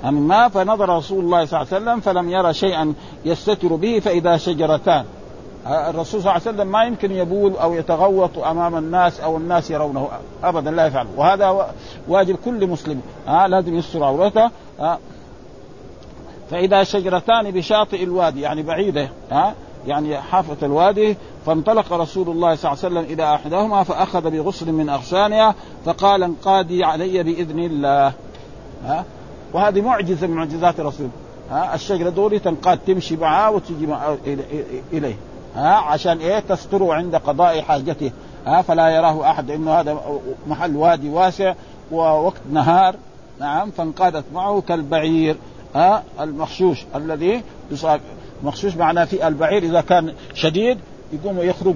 أما 0.06 0.48
فنظر 0.48 0.98
رسول 0.98 1.24
الله 1.24 1.46
صلى 1.46 1.62
الله 1.62 1.74
عليه 1.74 1.84
وسلم 1.84 2.00
فلم 2.00 2.30
يرى 2.30 2.54
شيئا 2.54 2.94
يستتر 3.26 3.76
به 3.76 4.00
فإذا 4.00 4.38
شجرتان. 4.38 5.06
الرسول 5.68 6.22
صلى 6.22 6.32
الله 6.32 6.32
عليه 6.32 6.42
وسلم 6.42 6.72
ما 6.72 6.84
يمكن 6.84 7.12
يبول 7.12 7.54
أو 7.54 7.74
يتغوط 7.74 8.38
أمام 8.38 8.78
الناس 8.78 9.20
أو 9.20 9.38
الناس 9.38 9.72
يرونه. 9.72 10.10
ابدا 10.44 10.72
لا 10.72 10.86
يفعل. 10.86 11.08
وهذا 11.18 11.74
واجب 12.08 12.36
كل 12.46 12.68
مسلم. 12.68 13.02
ها 13.28 13.48
لازم 13.48 13.76
يستر 13.76 14.04
عورته. 14.04 14.50
ها 14.80 15.00
فإذا 16.52 16.84
شجرتان 16.84 17.52
بشاطئ 17.52 18.04
الوادي 18.04 18.42
يعني 18.42 18.64
بعيده 18.64 19.10
ها 19.32 19.56
يعني 19.88 20.22
حافة 20.22 20.66
الوادي 20.66 21.18
فانطلق 21.46 21.94
رسول 21.94 22.30
الله 22.30 22.56
صلى 22.56 22.72
الله 22.72 22.84
عليه 22.84 22.96
وسلم 22.96 23.14
إلى 23.14 23.36
احدهما 23.36 23.84
فأخذ 23.84 24.30
بغصن 24.32 24.74
من 24.74 24.90
أغصانها 24.90 25.56
فقال 25.86 26.24
انقادي 26.24 26.84
علي 26.84 27.24
بإذن 27.24 27.60
الله. 27.60 28.14
ها 28.86 29.06
وهذه 29.54 29.82
معجزة 29.82 30.28
من 30.28 30.36
معجزات 30.36 30.80
الرسول. 30.80 31.08
ها 31.52 31.76
الشجرة 31.76 32.10
دوري 32.10 32.40
تنقاد 32.40 32.80
تمشي 32.88 33.18
معاه 33.18 33.52
وتجي 33.52 33.88
معه 33.88 34.18
إليه. 34.94 35.16
ها 35.56 35.76
عشان 35.76 36.18
إيه؟ 36.18 36.40
تستره 36.40 36.94
عند 36.94 37.16
قضاء 37.16 37.62
حاجته. 37.62 38.12
ها 38.46 38.62
فلا 38.62 38.90
يراه 38.90 39.32
أحد. 39.32 39.52
إنه 39.52 39.72
هذا 39.72 40.00
محل 40.48 40.76
وادي 40.76 41.10
واسع 41.10 41.54
ووقت 41.92 42.42
نهار. 42.52 42.96
نعم 43.40 43.72
فانقادت 43.72 44.26
معه 44.34 44.62
كالبعير. 44.62 45.36
ها 45.76 46.04
المخشوش 46.20 46.86
الذي 46.96 47.44
يصاب. 47.72 48.02
مخشوش 48.44 48.76
معناه 48.76 49.06
في 49.06 49.28
البعير. 49.28 49.64
إذا 49.64 49.82
كان 49.82 50.14
شديد 50.34 50.78
يقوم 51.14 51.40
يخرج 51.40 51.76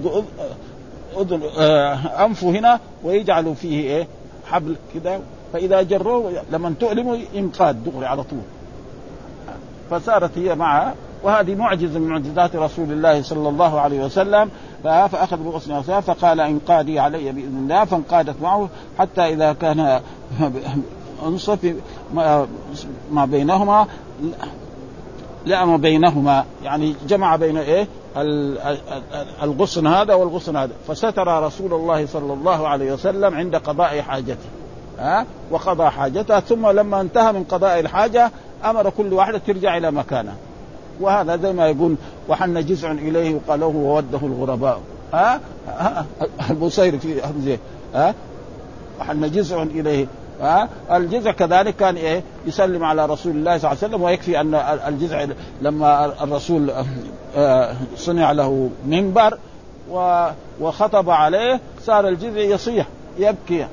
أذن 1.20 1.42
آه، 1.58 1.94
أنفه 2.24 2.50
هنا 2.50 2.80
ويجعلوا 3.04 3.54
فيه 3.54 3.80
إيه؟ 3.80 4.06
حبل 4.46 4.76
كذا 4.94 5.20
فإذا 5.52 5.82
جروه 5.82 6.42
لما 6.50 6.74
تؤلمه 6.80 7.18
ينقاد 7.34 7.84
دغري 7.84 8.06
على 8.06 8.22
طول. 8.22 8.42
فصارت 9.90 10.38
هي 10.38 10.54
معها 10.54 10.94
وهذه 11.22 11.54
معجزة 11.54 11.98
من 11.98 12.08
معجزات 12.08 12.56
رسول 12.56 12.92
الله 12.92 13.22
صلى 13.22 13.48
الله 13.48 13.80
عليه 13.80 14.04
وسلم. 14.04 14.50
فأخذ 14.84 15.36
بغصن 15.36 15.80
فقال 15.82 16.40
انقادي 16.40 16.98
علي 16.98 17.32
بإذن 17.32 17.58
الله 17.58 17.84
فانقادت 17.84 18.42
معه 18.42 18.68
حتى 18.98 19.20
إذا 19.20 19.52
كان 19.52 20.00
أنصف 21.26 21.74
ما 23.12 23.24
بينهما 23.24 23.86
لأم 25.46 25.76
بينهما. 25.76 26.44
يعني 26.64 26.94
جمع 27.08 27.36
بين 27.36 27.56
إيه؟ 27.56 27.86
الغصن 29.42 29.86
هذا 29.86 30.14
والغصن 30.14 30.56
هذا. 30.56 30.72
فستر 30.88 31.42
رسول 31.42 31.72
الله 31.72 32.06
صلى 32.06 32.32
الله 32.32 32.68
عليه 32.68 32.92
وسلم 32.92 33.34
عند 33.34 33.56
قضاء 33.56 34.00
حاجته. 34.00 34.48
ها؟ 34.98 35.26
وقضى 35.50 35.90
حاجتها 35.90 36.40
ثم 36.40 36.66
لما 36.66 37.00
انتهى 37.00 37.32
من 37.32 37.44
قضاء 37.44 37.80
الحاجة 37.80 38.30
أمر 38.64 38.90
كل 38.90 39.12
واحدة 39.12 39.38
ترجع 39.38 39.76
إلى 39.76 39.90
مكانها 39.90 40.36
وهذا 41.00 41.36
زي 41.36 41.52
ما 41.52 41.66
يقول 41.68 41.96
وحن 42.28 42.66
جزع 42.66 42.92
إليه 42.92 43.34
وقاله 43.34 43.66
ووده 43.66 44.18
الغرباء. 44.22 44.80
ها؟ 45.12 45.40
البصير 46.50 46.98
في 46.98 47.22
همزه 47.22 47.58
ها؟ 47.94 48.14
وحن 49.00 49.30
جزع 49.30 49.62
إليه. 49.62 50.06
ها؟ 50.40 50.68
الجزع 50.92 51.30
كذلك 51.32 51.76
كان 51.76 51.96
إيه؟ 51.96 52.22
يسلم 52.46 52.84
على 52.84 53.06
رسول 53.06 53.32
الله 53.32 53.58
صلى 53.58 53.72
الله 53.72 53.82
عليه 53.82 53.88
وسلم 53.88 54.02
ويكفي 54.02 54.40
أن 54.40 54.54
الجزع 54.88 55.26
لما 55.62 56.04
الرسول 56.24 56.72
آه، 57.36 57.74
صنع 57.96 58.32
له 58.32 58.70
منبر 58.86 59.38
وخطب 60.60 61.10
عليه 61.10 61.60
صار 61.84 62.08
الجزع 62.08 62.40
يصيح 62.40 62.86
يبكي. 63.18 63.66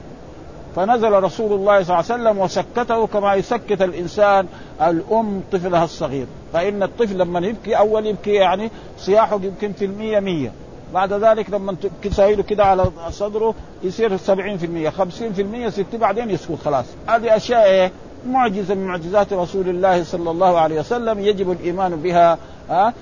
فنزل 0.76 1.12
رسول 1.12 1.54
الله 1.54 1.84
صلى 1.84 2.00
الله 2.00 2.12
عليه 2.12 2.24
وسلم 2.24 2.40
وسكته 2.40 3.08
كما 3.08 3.36
يسكت 3.36 3.82
الإنسان 3.82 4.48
الأم 4.82 5.42
طفلها 5.52 5.84
الصغير. 5.84 6.26
فإن 6.54 6.84
الطفل 6.84 7.18
لما 7.18 7.40
يبكي 7.40 7.78
أول 7.78 8.06
يبكي 8.06 8.34
يعني 8.34 8.72
صياحه 8.98 9.40
يمكن 9.44 9.74
في 9.74 9.86
المية 9.86 10.20
مية. 10.20 10.52
بعد 10.94 11.14
ذلك 11.14 11.50
لما 11.50 11.76
تسوي 12.04 12.36
له 12.36 12.44
كده 12.44 12.66
على 12.66 12.86
صدره 13.10 13.54
يصير 13.84 14.18
70% 14.18 14.20
50% 14.22 15.70
60 15.70 15.86
بعدين 15.94 16.30
يسكت 16.30 16.58
خلاص. 16.66 16.86
هذه 17.08 17.36
أشياء 17.36 17.66
إيه؟ 17.66 17.92
معجزة 18.28 18.76
من 18.76 18.88
معجزات 18.88 19.34
رسول 19.34 19.70
الله 19.70 20.04
صلى 20.04 20.32
الله 20.32 20.60
عليه 20.60 20.80
وسلم 20.80 21.20
يجب 21.20 21.52
الإيمان 21.52 21.96
بها 21.96 22.38
ها؟ 22.70 22.94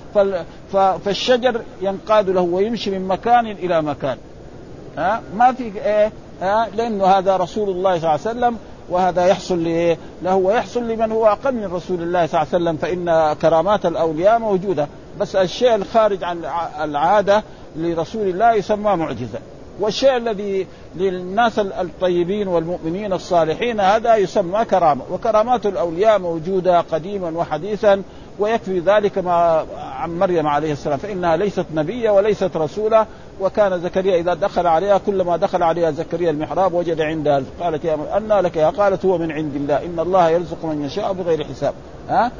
فالشجر 1.04 1.60
ينقاد 1.82 2.30
له 2.30 2.40
ويمشي 2.40 2.90
من 2.90 3.08
مكان 3.08 3.46
إلى 3.46 3.82
مكان 3.82 4.16
ها؟ 4.98 5.22
ما 5.36 5.52
في 5.52 5.72
إيه؟ 5.84 6.12
ها 6.42 6.68
لأنه 6.76 7.04
هذا 7.04 7.36
رسول 7.36 7.68
الله 7.68 7.98
صلى 7.98 8.08
الله 8.08 8.10
عليه 8.10 8.20
وسلم 8.38 8.58
وهذا 8.88 9.26
يحصل 9.26 9.64
له 10.22 10.36
ويحصل 10.36 10.88
لمن 10.88 11.12
هو 11.12 11.26
أقل 11.26 11.54
من 11.54 11.64
رسول 11.64 12.02
الله 12.02 12.26
صلى 12.26 12.42
الله 12.42 12.54
عليه 12.54 12.64
وسلم 12.64 12.76
فإن 12.76 13.32
كرامات 13.42 13.86
الأولياء 13.86 14.38
موجودة. 14.38 14.88
بس 15.20 15.36
الشيء 15.36 15.74
الخارج 15.74 16.24
عن 16.24 16.44
العادة 16.80 17.42
لرسول 17.76 18.28
الله 18.28 18.52
يسمى 18.52 18.96
معجزة. 18.96 19.38
والشيء 19.80 20.16
الذي 20.16 20.66
للناس 20.96 21.58
الطيبين 21.58 22.48
والمؤمنين 22.48 23.12
الصالحين 23.12 23.80
هذا 23.80 24.16
يسمى 24.16 24.64
كرامة. 24.64 25.02
وكرامات 25.10 25.66
الأولياء 25.66 26.18
موجودة 26.18 26.80
قديما 26.80 27.38
وحديثا 27.38 28.02
ويكفي 28.38 28.78
ذلك 28.78 29.18
ما 29.18 29.66
عن 29.78 30.18
مريم 30.18 30.46
عليه 30.46 30.72
السلام. 30.72 30.98
فإنها 30.98 31.36
ليست 31.36 31.66
نبية 31.74 32.10
وليست 32.10 32.56
رسولة 32.56 33.06
وكان 33.40 33.80
زكريا 33.80 34.16
إذا 34.16 34.34
دخل 34.34 34.66
عليها 34.66 34.98
كلما 34.98 35.36
دخل 35.36 35.62
عليها 35.62 35.90
زكريا 35.90 36.30
المحراب 36.30 36.74
وجد 36.74 37.00
عندها 37.00 37.42
قالت 37.60 37.84
يا 37.84 38.16
أنى 38.16 38.40
لك 38.40 38.56
يا 38.56 38.70
قالت 38.70 39.04
هو 39.04 39.18
من 39.18 39.32
عند 39.32 39.56
الله 39.56 39.84
إن 39.84 40.00
الله 40.00 40.28
يرزق 40.28 40.64
من 40.64 40.84
يشاء 40.84 41.12
بغير 41.12 41.44
حساب. 41.44 41.74
ها؟ 42.08 42.30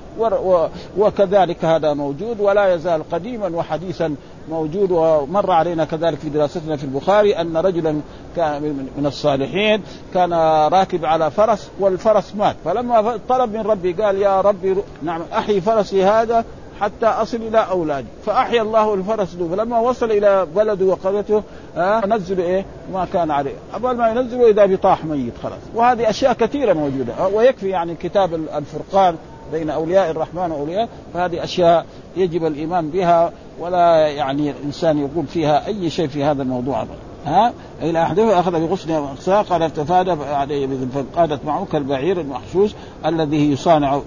وكذلك 0.98 1.64
هذا 1.64 1.94
موجود 1.94 2.40
ولا 2.40 2.74
يزال 2.74 3.10
قديما 3.10 3.56
وحديثا 3.56 4.14
موجود 4.50 4.90
ومر 4.90 5.50
علينا 5.50 5.84
كذلك 5.84 6.18
في 6.18 6.28
دراستنا 6.28 6.76
في 6.76 6.84
البخاري 6.84 7.36
أن 7.36 7.56
رجلا 7.56 8.00
كان 8.36 8.62
من 8.96 9.06
الصالحين 9.06 9.82
كان 10.14 10.32
راكب 10.72 11.04
على 11.04 11.30
فرس 11.30 11.70
والفرس 11.80 12.34
مات. 12.34 12.56
فلما 12.64 13.18
طلب 13.28 13.52
من 13.52 13.60
ربي 13.60 13.92
قال 13.92 14.16
يا 14.16 14.40
ربي 14.40 14.76
نعم 15.02 15.22
أحيي 15.32 15.60
فرسي 15.60 16.04
هذا 16.04 16.44
حتى 16.82 17.06
أصل 17.06 17.36
إلى 17.36 17.58
اولادي 17.58 18.06
فأحيا 18.26 18.62
الله 18.62 18.94
الفرس 18.94 19.36
له 19.36 19.48
فلما 19.48 19.78
وصل 19.78 20.10
إلى 20.10 20.46
بلده 20.56 20.86
وقريته 20.86 21.42
آه 21.76 22.06
نزل 22.06 22.40
إيه؟ 22.40 22.64
ما 22.92 23.06
كان 23.12 23.30
عليه. 23.30 23.54
قبل 23.72 23.96
ما 23.96 24.08
ينزلوا 24.08 24.48
إذا 24.48 24.66
بطاح 24.66 25.04
ميت 25.04 25.32
خلاص. 25.42 25.58
وهذه 25.74 26.10
أشياء 26.10 26.32
كثيرة 26.32 26.72
موجودة. 26.72 27.14
آه 27.18 27.28
ويكفي 27.28 27.68
يعني 27.68 27.94
كتاب 27.94 28.34
الفرقان 28.34 29.16
بين 29.52 29.70
أولياء 29.70 30.10
الرحمن 30.10 30.50
وأولياء. 30.50 30.88
فهذه 31.14 31.44
أشياء 31.44 31.86
يجب 32.16 32.46
الإيمان 32.46 32.90
بها 32.90 33.32
ولا 33.60 34.08
يعني 34.08 34.50
الإنسان 34.50 34.98
يقول 34.98 35.26
فيها 35.26 35.66
أي 35.66 35.90
شيء 35.90 36.08
في 36.08 36.24
هذا 36.24 36.42
الموضوع 36.42 36.82
ها؟ 37.26 37.52
إلى 37.82 38.02
أحده 38.02 38.40
أخذ 38.40 38.60
بغصن 38.60 38.90
اقصى 38.90 39.44
قال 39.50 39.62
ارتفاد 39.62 40.08
عليه 40.08 40.68
فقادت 40.94 41.44
معه 41.44 41.66
كالبعير 41.72 42.20
المحشوش 42.20 42.70
الذي 43.06 43.52
يصانع 43.52 44.00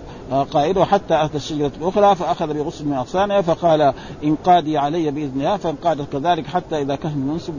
قائده 0.51 0.86
حتى 0.86 1.26
اتى 1.26 1.38
الشجره 1.38 1.72
الأخرى 1.82 2.16
فأخذ 2.16 2.53
بغصن 2.53 2.88
من 2.88 2.93
اغصانها 2.93 3.41
فقال 3.41 3.93
انقادي 4.24 4.78
علي 4.78 5.11
بإذنها 5.11 5.57
فانقادت 5.57 6.11
كذلك 6.11 6.47
حتى 6.47 6.82
إذا 6.82 6.95
كان 6.95 7.18
منصب 7.18 7.53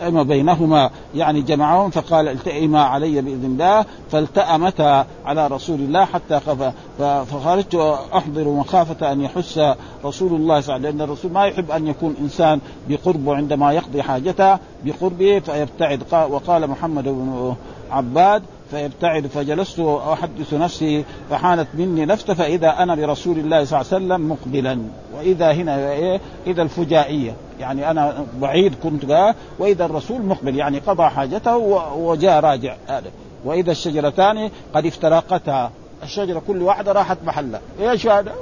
أما 0.00 0.22
بينهما 0.22 0.90
يعني 1.14 1.42
جمعهم 1.42 1.90
فقال 1.90 2.28
التئما 2.28 2.82
علي 2.82 3.20
بإذن 3.20 3.44
الله 3.44 3.84
فالتأمتا 4.10 5.06
على 5.24 5.46
رسول 5.46 5.80
الله 5.80 6.04
حتى 6.04 6.40
خف 6.40 6.72
فخرجت 6.98 7.74
أحضر 8.14 8.48
مخافة 8.48 9.12
أن 9.12 9.20
يحس 9.20 9.60
رسول 10.04 10.34
الله 10.34 10.60
صلى 10.60 10.76
الله 10.76 10.88
عليه 10.88 10.88
وسلم 10.88 10.98
لأن 10.98 11.00
الرسول 11.00 11.32
ما 11.32 11.46
يحب 11.46 11.70
أن 11.70 11.86
يكون 11.86 12.14
إنسان 12.20 12.60
بقربه 12.88 13.34
عندما 13.34 13.72
يقضي 13.72 14.02
حاجته 14.02 14.58
بقربه 14.84 15.38
فيبتعد. 15.38 16.02
وقال 16.12 16.70
محمد 16.70 17.04
بن 17.04 17.54
عباد 17.90 18.42
فيبتعد 18.70 19.26
فجلست 19.26 19.80
احدث 19.80 20.54
نفسي 20.54 21.04
فحانت 21.30 21.66
مني 21.74 22.04
نفسه 22.04 22.34
فإذا 22.34 22.68
أنا 22.68 22.94
برسول 22.94 23.38
الله 23.38 23.64
صلى 23.64 23.80
الله 23.80 23.92
عليه 23.92 24.04
وسلم 24.04 24.28
مقبلا. 24.28 24.78
وإذا 25.16 25.52
هنا 25.52 25.92
إيه؟ 25.92 26.20
إذا 26.46 26.62
الفجائية. 26.62 27.34
يعني 27.60 27.90
أنا 27.90 28.26
بعيد 28.40 28.74
كنت 28.82 29.34
وإذا 29.58 29.84
الرسول 29.84 30.22
مقبل. 30.22 30.56
يعني 30.56 30.78
قضى 30.78 31.02
حاجته 31.02 31.56
وجاء 31.96 32.40
راجع. 32.40 32.76
هذا 32.88 33.10
وإذا 33.44 33.70
الشجرتان 33.70 34.50
قد 34.74 34.86
افترقتا 34.86 35.70
الشجرة 36.02 36.42
كل 36.46 36.62
واحدة 36.62 36.92
راحت 36.92 37.18
محلها. 37.24 37.60
إيش 37.80 38.06
هذا؟ 38.06 38.32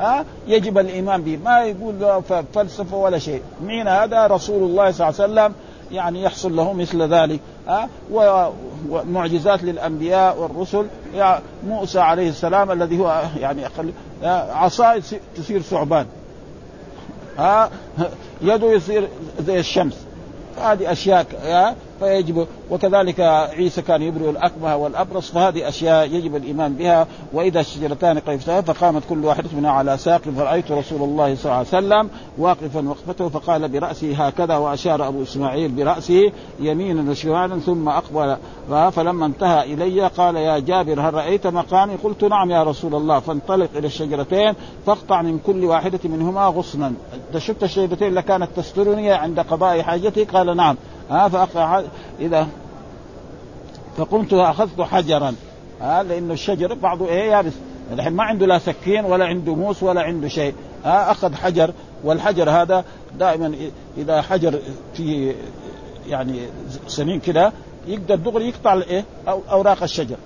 ها؟ 0.00 0.24
يجب 0.48 0.78
الإيمان 0.78 1.22
به 1.22 1.38
ما 1.44 1.64
يقول 1.64 2.22
فلسفة 2.54 2.96
ولا 2.96 3.18
شيء. 3.18 3.42
مين 3.62 3.88
هذا؟ 3.88 4.26
رسول 4.26 4.62
الله 4.62 4.90
صلى 4.90 5.08
الله 5.08 5.20
عليه 5.20 5.32
وسلم. 5.32 5.54
يعني 5.92 6.22
يحصل 6.22 6.56
له 6.56 6.72
مثل 6.72 7.02
ذلك. 7.02 7.40
ها؟ 7.68 7.88
ومعجزات 8.90 9.62
للأنبياء 9.62 10.38
والرسل 10.38 10.86
يعني 11.14 11.42
موسى 11.66 12.00
عليه 12.00 12.28
السلام 12.28 12.72
الذي 12.72 12.98
هو 12.98 13.22
يعني 13.40 13.62
عصا 14.52 15.00
تصير 15.36 15.62
ثعبان. 15.62 16.06
ها؟ 17.38 17.70
يده 18.42 18.72
يصير 18.72 19.08
زي 19.46 19.58
الشمس. 19.58 19.96
هذه 20.62 20.92
أشياء 20.92 21.26
فيجب 22.04 22.46
وكذلك 22.70 23.20
عيسى 23.56 23.82
كان 23.82 24.02
يبرئ 24.02 24.30
الاكمه 24.30 24.76
والأبرص 24.76 25.30
فهذه 25.30 25.68
أشياء 25.68 26.06
يجب 26.06 26.36
الإيمان 26.36 26.74
بها. 26.74 27.06
وإذا 27.32 27.60
الشجرتان 27.60 28.18
قد 28.18 28.36
فقامت 28.36 29.02
كل 29.08 29.24
واحدة 29.24 29.48
منها 29.56 29.70
على 29.70 29.96
ساق 29.96 30.20
فرأيت 30.36 30.72
رسول 30.72 31.02
الله 31.02 31.34
صلى 31.34 31.44
الله 31.44 31.56
عليه 31.56 31.68
وسلم 31.68 32.10
واقفا 32.38 32.88
وقفته 32.88 33.28
فقال 33.28 33.68
براسه 33.68 34.26
هكذا 34.26 34.56
وأشار 34.56 35.08
أبو 35.08 35.22
إسماعيل 35.22 35.72
براسه 35.72 36.32
يمينا 36.60 37.10
وشمالا 37.10 37.58
ثم 37.58 37.88
أقبل. 37.88 38.36
فلما 38.92 39.26
انتهى 39.26 39.74
إلي 39.74 40.06
قال 40.06 40.36
يا 40.36 40.58
جابر 40.58 41.00
هل 41.00 41.14
رأيت 41.14 41.46
مقامي؟ 41.46 41.94
قلت 41.94 42.24
نعم 42.24 42.50
يا 42.50 42.62
رسول 42.62 42.94
الله. 42.94 43.20
فانطلق 43.20 43.68
إلى 43.76 43.86
الشجرتين 43.86 44.54
فاقطع 44.86 45.22
من 45.22 45.38
كل 45.46 45.64
واحدة 45.64 46.00
منهما 46.04 46.46
غصنا. 46.46 46.92
شفت 47.38 47.62
الشجرتين 47.62 48.14
لكانت 48.14 48.48
تسترني 48.56 49.12
عند 49.12 49.40
قضاء 49.40 49.82
حاجتي؟ 49.82 50.24
قال 50.24 50.56
نعم. 50.56 50.76
ها 51.10 51.28
فأقع 51.28 51.82
إذا 52.20 52.48
فقمت 53.96 54.32
واخذت 54.32 54.80
حجرا. 54.80 55.34
ها 55.80 56.02
لأنه 56.02 56.32
الشجر 56.32 56.74
بعضه 56.74 57.08
إيه 57.08 57.30
يابس. 57.30 57.52
الحين 57.92 58.12
ما 58.12 58.24
عنده 58.24 58.46
لا 58.46 58.58
سكين 58.58 59.04
ولا 59.04 59.24
عنده 59.24 59.54
موس 59.54 59.82
ولا 59.82 60.02
عنده 60.02 60.28
شيء. 60.28 60.54
ها 60.84 61.10
أخذ 61.10 61.34
حجر 61.34 61.70
والحجر 62.04 62.50
هذا 62.50 62.84
دائما 63.18 63.54
إذا 63.96 64.22
حجر 64.22 64.58
فيه 64.94 65.34
يعني 66.08 66.40
سمين 66.86 67.20
كده 67.20 67.52
يقدر 67.86 68.14
دغري 68.14 68.48
يقطع 68.48 68.72
الايه 68.72 69.04
أو 69.28 69.42
أوراق 69.50 69.82
الشجر. 69.82 70.16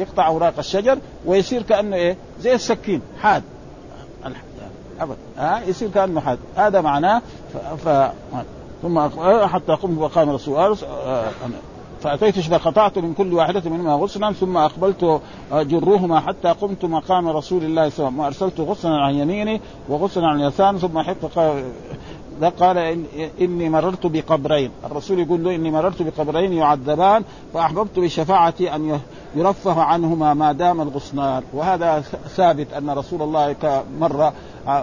يقطع 0.00 0.26
أوراق 0.26 0.54
الشجر 0.58 0.98
ويصير 1.26 1.62
كأنه 1.62 1.96
إيه 1.96 2.16
زي 2.40 2.54
السكين 2.54 3.00
حاد. 3.22 3.42
ها 5.38 5.62
يصير 5.66 5.90
كأنه 5.90 6.20
حاد. 6.20 6.38
هذا 6.56 6.80
معناه 6.80 7.22
ف... 7.54 7.88
ف... 7.88 8.12
ثم 8.84 9.00
حتى 9.46 9.72
قمت 9.72 9.98
وقام 9.98 10.30
رسول 10.30 10.60
الله 10.60 10.76
فأتيت 12.02 12.38
فقطعت 12.38 12.98
من 12.98 13.14
كل 13.14 13.32
واحدة 13.32 13.70
منهما 13.70 13.94
غصنا 13.94 14.32
ثم 14.32 14.56
أقبلت 14.56 15.20
جرهما 15.52 16.20
حتى 16.20 16.48
قمت 16.48 16.84
مقام 16.84 17.28
رسول 17.28 17.64
الله 17.64 17.88
صلى 17.88 18.08
الله 18.08 18.24
عليه 18.24 18.36
وسلم 18.36 18.46
وأرسلت 18.46 18.60
غصنا 18.60 19.04
عن 19.04 19.14
يميني 19.14 19.60
وغصنا 19.88 20.28
عن 20.28 20.40
يسار 20.40 20.78
ثم 20.78 20.98
حط 20.98 21.38
قال 22.60 22.78
إن 22.78 23.04
إني 23.40 23.68
مررت 23.68 24.06
بقبرين. 24.06 24.70
الرسول 24.84 25.18
يقول 25.18 25.44
له 25.44 25.54
إني 25.54 25.70
مررت 25.70 26.02
بقبرين 26.02 26.52
يعذبان 26.52 27.24
فأحببت 27.54 27.98
بشفاعتي 27.98 28.74
أن 28.74 29.00
يرفه 29.36 29.82
عنهما 29.82 30.34
ما 30.34 30.52
دام 30.52 30.80
الغصنان. 30.80 31.42
وهذا 31.52 32.00
ثابت 32.36 32.72
أن 32.72 32.90
رسول 32.90 33.22
الله 33.22 33.56
مر 34.00 34.32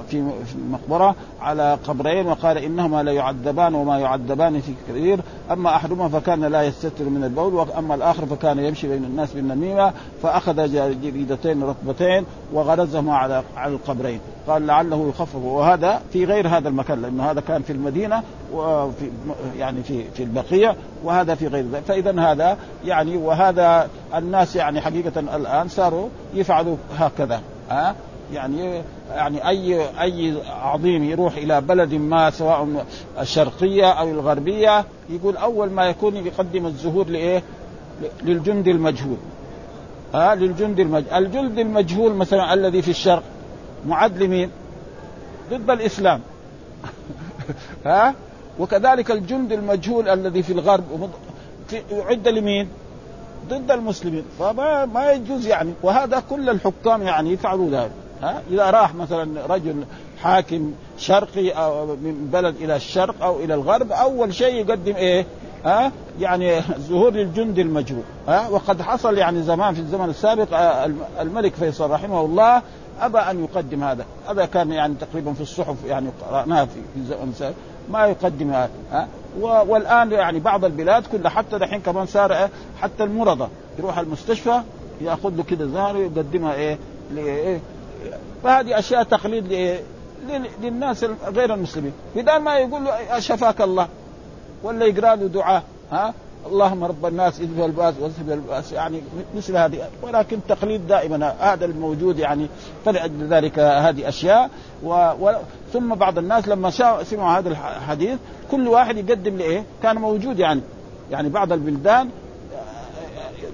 في 0.09 0.31
مقبرة 0.71 1.15
على 1.41 1.77
قبرين 1.87 2.27
وقال 2.27 2.57
إنهما 2.57 3.03
لا 3.03 3.11
يعذبان 3.11 3.75
وما 3.75 3.99
يعذبان 3.99 4.61
في 4.61 4.73
كثير. 4.89 5.19
أما 5.53 5.75
أحدهما 5.75 6.09
فكان 6.09 6.45
لا 6.45 6.63
يستتر 6.63 7.03
من 7.03 7.23
البول 7.23 7.53
وأما 7.53 7.95
الآخر 7.95 8.25
فكان 8.25 8.59
يمشي 8.59 8.87
بين 8.87 9.03
الناس 9.03 9.33
بالنميمة 9.33 9.93
فأخذ 10.23 10.55
جريدتين 11.01 11.63
رطبتين 11.63 12.25
وغرزهما 12.53 13.15
على 13.15 13.43
على 13.55 13.73
القبرين. 13.73 14.19
قال 14.47 14.67
لعله 14.67 15.09
يخفف. 15.09 15.35
وهذا 15.35 16.01
في 16.13 16.25
غير 16.25 16.47
هذا 16.47 16.69
المكان 16.69 17.01
لأنه 17.01 17.31
هذا 17.31 17.41
كان 17.41 17.61
في 17.61 17.73
المدينة 17.73 18.23
وفي 18.53 19.11
يعني 19.57 19.83
في 19.83 20.03
في 20.13 20.23
البقية 20.23 20.75
وهذا 21.03 21.35
في 21.35 21.47
غير 21.47 21.65
ذلك. 21.71 21.83
فاذا 21.83 22.21
هذا 22.21 22.57
يعني 22.85 23.17
وهذا 23.17 23.89
الناس 24.15 24.55
يعني 24.55 24.81
حقيقة 24.81 25.19
الآن 25.19 25.67
صاروا 25.67 26.09
يفعلوا 26.33 26.75
هكذا. 26.97 27.41
ها؟ 27.69 27.95
يعني 28.33 28.81
يعني 29.11 29.47
أي 29.47 29.89
أي 30.01 30.37
عظيم 30.49 31.03
يروح 31.03 31.37
إلى 31.37 31.61
بلد 31.61 31.93
ما 31.93 32.29
سواء 32.29 32.85
الشرقية 33.19 33.91
أو 33.91 34.09
الغربية 34.09 34.85
يقول 35.09 35.37
أول 35.37 35.69
ما 35.69 35.85
يكون 35.85 36.15
يقدم 36.15 36.65
الزهور 36.65 37.07
لإيه؟ 37.07 37.43
للجند 38.23 38.67
المجهول. 38.67 39.17
ها؟ 40.13 40.35
للجند 40.35 40.79
المجهول 40.79 41.13
الجند 41.13 41.59
المجهول 41.59 42.13
مثلا 42.13 42.53
الذي 42.53 42.81
في 42.81 42.91
الشرق 42.91 43.23
معد 43.85 44.23
لمين؟ 44.23 44.49
ضد 45.51 45.69
الإسلام. 45.69 46.21
ها؟ 47.85 48.15
وكذلك 48.59 49.11
الجند 49.11 49.51
المجهول 49.51 50.09
الذي 50.09 50.43
في 50.43 50.53
الغرب 50.53 51.09
يعد 51.91 52.27
لمين؟ 52.27 52.67
ضد 53.49 53.71
المسلمين. 53.71 54.23
فما 54.39 54.85
ما 54.85 55.11
يجوز 55.11 55.47
يعني. 55.47 55.73
وهذا 55.83 56.23
كل 56.29 56.49
الحكام 56.49 57.03
يعني 57.03 57.31
يفعلوا 57.31 57.69
ذلك. 57.69 57.91
ها؟ 58.21 58.41
إذا 58.51 58.69
راح 58.69 58.95
مثلا 58.95 59.45
رجل 59.49 59.83
حاكم 60.21 60.73
شرقي 60.97 61.49
أو 61.49 61.85
من 61.85 62.29
بلد 62.33 62.55
إلى 62.55 62.75
الشرق 62.75 63.23
أو 63.23 63.39
إلى 63.39 63.53
الغرب 63.53 63.91
أول 63.91 64.33
شيء 64.33 64.55
يقدم 64.55 64.95
إيه؟ 64.95 65.25
ها؟ 65.65 65.91
يعني 66.19 66.61
ظهور 66.61 67.11
للجند 67.11 67.59
المجهول 67.59 68.03
ها؟ 68.27 68.49
وقد 68.49 68.81
حصل 68.81 69.17
يعني 69.17 69.41
زمان 69.41 69.73
في 69.73 69.79
الزمن 69.79 70.09
السابق 70.09 70.53
آه، 70.53 70.91
الملك 71.21 71.53
فيصل 71.53 71.89
رحمه 71.89 72.21
الله 72.21 72.61
أبى 73.01 73.17
أن 73.17 73.43
يقدم 73.43 73.83
هذا. 73.83 74.05
هذا 74.29 74.45
كان 74.45 74.71
يعني 74.71 74.95
تقريبا 74.99 75.33
في 75.33 75.41
الصحف 75.41 75.75
يعني 75.87 76.09
قراناها 76.29 76.65
في 76.65 76.79
الزمن 76.97 77.29
السابق 77.29 77.55
ما 77.89 78.05
يقدم 78.05 78.51
هذا 78.51 78.71
ها؟ 78.91 79.07
والآن 79.41 80.11
يعني 80.11 80.39
بعض 80.39 80.65
البلاد 80.65 81.05
كلها 81.05 81.29
حتى 81.29 81.57
دحين 81.57 81.81
كمان 81.81 82.05
صار؟ 82.05 82.49
حتى 82.81 83.03
المرضى 83.03 83.47
يروح 83.79 83.97
المستشفى 83.97 84.61
يأخذ 85.01 85.35
له 85.35 85.43
كذا 85.43 85.65
زهر 85.65 85.97
ويقدمها 85.97 86.53
إيه؟ 86.53 86.77
لإيه؟ 87.15 87.59
فهذه 88.43 88.79
أشياء 88.79 89.03
تقليد 89.03 89.77
للناس 90.61 91.05
غير 91.25 91.53
المسلمين. 91.53 91.93
بدل 92.15 92.37
ما 92.37 92.57
يقول 92.57 92.85
له 92.85 93.19
شفاك 93.19 93.61
الله 93.61 93.87
ولا 94.63 94.85
يقرا 94.85 95.15
له 95.15 95.27
دعاء 95.27 95.63
ها؟ 95.91 96.13
اللهم 96.47 96.83
رب 96.83 97.05
الناس 97.05 97.39
اذهب 97.39 97.65
الباس 97.65 97.93
واذهب 97.99 98.31
الباس 98.31 98.71
يعني 98.71 99.01
مثل 99.35 99.57
هذه. 99.57 99.89
ولكن 100.01 100.39
تقليد 100.49 100.87
دائما 100.87 101.35
هذا 101.39 101.65
الموجود 101.65 102.19
يعني 102.19 102.47
فلأجل 102.85 103.27
ذلك 103.27 103.59
هذه 103.59 104.09
أشياء. 104.09 104.49
و... 104.83 104.89
و... 105.19 105.35
ثم 105.73 105.95
بعض 105.95 106.17
الناس 106.17 106.47
لما 106.47 106.69
سمعوا 107.03 107.39
هذا 107.39 107.49
الحديث 107.49 108.19
كل 108.51 108.67
واحد 108.67 108.97
يقدم 108.97 109.37
لإيه؟ 109.37 109.63
كان 109.83 109.95
موجود 109.95 110.39
يعني. 110.39 110.61
يعني 111.11 111.29
بعض 111.29 111.51
البلدان 111.51 112.09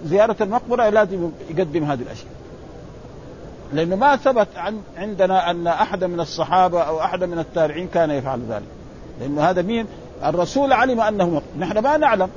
زيارة 0.06 0.36
المقبرة 0.42 0.90
لازم 0.90 1.32
يقدم 1.50 1.84
هذه 1.84 2.02
الأشياء. 2.02 2.37
لأنه 3.74 3.96
ما 3.96 4.16
ثبت 4.16 4.48
عن 4.56 4.82
عندنا 4.98 5.52
أن 5.52 5.68
أحد 5.68 6.04
من 6.04 6.20
الصحابة 6.20 6.82
أو 6.82 7.02
أحد 7.02 7.24
من 7.24 7.40
التابعين 7.40 7.88
كان 7.88 8.12
يفعل 8.12 8.40
ذلك. 8.50 8.68
لأنه 9.22 9.42
هذا 9.42 9.62
مين؟ 9.62 9.86
الرسول 10.26 10.74
علم 10.74 11.02
أنه 11.02 11.42
نحن 11.60 11.78
ما 11.78 11.98
نعلم. 11.98 12.30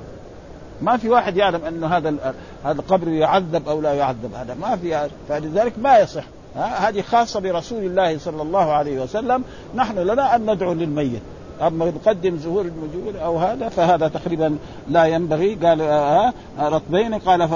ما 0.82 0.96
في 0.96 1.08
واحد 1.08 1.36
يعلم 1.36 1.64
أنه 1.64 1.86
هذا 1.86 2.34
هذا 2.64 2.80
القبر 2.80 3.08
يعذب 3.08 3.68
أو 3.68 3.80
لا 3.80 3.92
يعذب 3.92 4.34
هذا. 4.34 4.54
ما 4.54 4.76
في. 4.76 5.08
فلذلك 5.28 5.72
ما 5.78 5.98
يصح. 5.98 6.24
هذه 6.56 7.00
خاصة 7.00 7.40
برسول 7.40 7.84
الله 7.84 8.18
صلى 8.18 8.42
الله 8.42 8.72
عليه 8.72 9.02
وسلم. 9.02 9.44
نحن 9.74 9.98
لنا 9.98 10.36
أن 10.36 10.50
ندعو 10.50 10.72
للميت. 10.72 11.22
اما 11.60 11.84
نقدم 11.90 12.36
زهور 12.36 12.64
المجهول 12.64 13.16
أو 13.16 13.38
هذا 13.38 13.68
فهذا 13.68 14.08
تقريبا 14.08 14.56
لا 14.88 15.04
ينبغي. 15.04 15.54
قال 15.54 15.80
آه, 15.80 16.32
آه، 16.58 16.68
رطبين 16.68 17.14
قال 17.14 17.48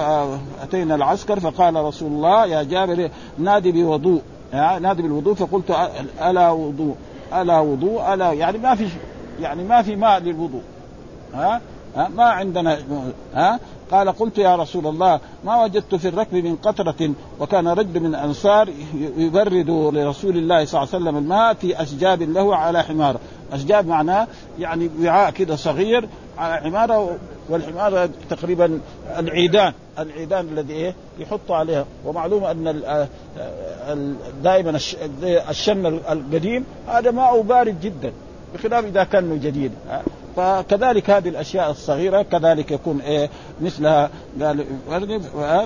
أتينا 0.63 0.95
العسكر 0.95 1.41
فقال 1.41 1.75
رسول 1.77 2.13
الله 2.13 2.47
يا 2.47 2.63
جابر 2.63 3.11
نادي 3.39 3.73
بوضوء. 3.73 4.23
نادي 4.53 5.03
بالوضوء. 5.03 5.35
فقلت 5.35 5.71
ألا 6.23 6.51
وضوء؟ 6.51 6.97
ألا 7.35 7.61
وضوء؟ 7.61 8.15
ألا 8.15 8.33
يعني 8.33 8.59
ما 8.59 8.75
في 8.75 8.89
يعني 9.41 9.65
ما 9.65 9.83
في 9.83 9.97
ماء 9.97 10.21
للوضوء. 10.21 10.63
ها 11.35 11.61
ها 11.97 12.09
ما 12.09 12.25
عندنا 12.25 12.79
ها 13.35 13.61
قال 13.91 14.09
قلت 14.09 14.39
يا 14.39 14.57
رسول 14.57 14.87
الله 14.87 15.21
ما 15.45 15.65
وجدت 15.65 15.95
في 15.95 16.09
الركب 16.09 16.35
من 16.35 16.57
قطرة 16.57 17.11
وكان 17.41 17.69
رجل 17.69 18.01
من 18.01 18.07
الأنصار 18.07 18.69
يبرد 19.17 19.71
لرسول 19.71 20.37
الله 20.37 20.65
صلى 20.65 20.83
الله 20.83 20.95
عليه 20.95 21.05
وسلم 21.05 21.17
الماء 21.17 21.55
في 21.55 21.83
أشجاب 21.83 22.23
له 22.23 22.57
على 22.57 22.83
حمار. 22.83 23.17
أشجاب 23.55 23.87
معناه 23.87 24.27
يعني 24.59 24.91
وعاء 25.03 25.31
كده 25.31 25.57
صغير 25.57 26.09
على 26.39 26.57
حمارة 26.57 27.17
والحمارة 27.49 28.09
تقريبا 28.31 28.81
العيدان 29.19 29.73
العيدان 29.99 30.49
الذي 30.49 30.73
إيه؟ 30.73 30.95
يحط 31.19 31.51
عليها. 31.51 31.85
ومعلوم 32.05 32.45
أن 32.45 34.17
دائما 34.43 34.79
الشن 35.51 35.87
القديم 35.87 36.65
هذا 36.89 37.11
ماءه 37.11 37.43
بارد 37.43 37.81
جدا 37.81 38.13
بخلاف 38.55 38.85
إذا 38.85 39.05
كان 39.05 39.41
جديد. 39.41 39.73
فكذلك 40.37 41.11
هذه 41.11 41.29
الأشياء 41.29 41.71
الصغيرة 41.71 42.23
كذلك 42.23 42.71
يكون 42.71 43.01
إيه 43.01 43.31
مثلها 43.61 44.11
قال 44.41 44.67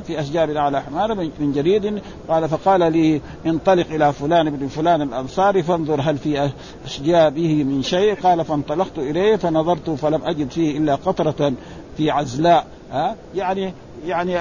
في 0.06 0.20
أشجار 0.20 0.58
على 0.58 0.82
حمار 0.82 1.14
من 1.14 1.52
جريد 1.52 2.02
قال 2.28 2.48
فقال 2.48 2.92
لي 2.92 3.20
انطلق 3.46 3.86
إلى 3.90 4.12
فلان 4.12 4.50
بن 4.50 4.68
فلان 4.68 5.02
الانصاري 5.02 5.62
فانظر 5.62 6.00
هل 6.00 6.18
في 6.18 6.50
اشجابه 6.84 7.64
من 7.64 7.82
شيء. 7.82 8.14
قال 8.14 8.44
فانطلقت 8.44 8.98
إليه 8.98 9.36
فنظرت 9.36 9.90
فلم 9.90 10.22
أجد 10.24 10.50
فيه 10.50 10.78
إلا 10.78 10.94
قطرة 10.94 11.52
في 11.96 12.10
عزلاء. 12.10 12.66
ها 12.92 13.16
يعني 13.34 13.72
يعني 14.06 14.38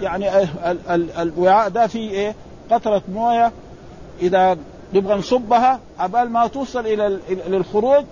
يعني 0.00 0.28
الوعاء 1.22 1.68
ده 1.68 1.86
فيه 1.86 2.10
إيه؟ 2.10 2.34
قطرة 2.70 3.02
موية. 3.14 3.52
إذا 4.22 4.56
نبغى 4.94 5.14
نصبها 5.14 5.80
عبال 5.98 6.30
ما 6.30 6.46
توصل 6.46 6.86
إلى 6.86 7.18
للخروج 7.48 8.04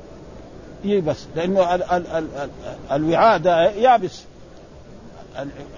يبس 0.84 1.26
لأنه 1.36 1.74
ال 1.74 1.82
ال 1.82 2.06
ال 2.06 2.28
ال 2.36 2.48
الوعاء 2.92 3.38
ده 3.38 3.70
يابس. 3.70 4.24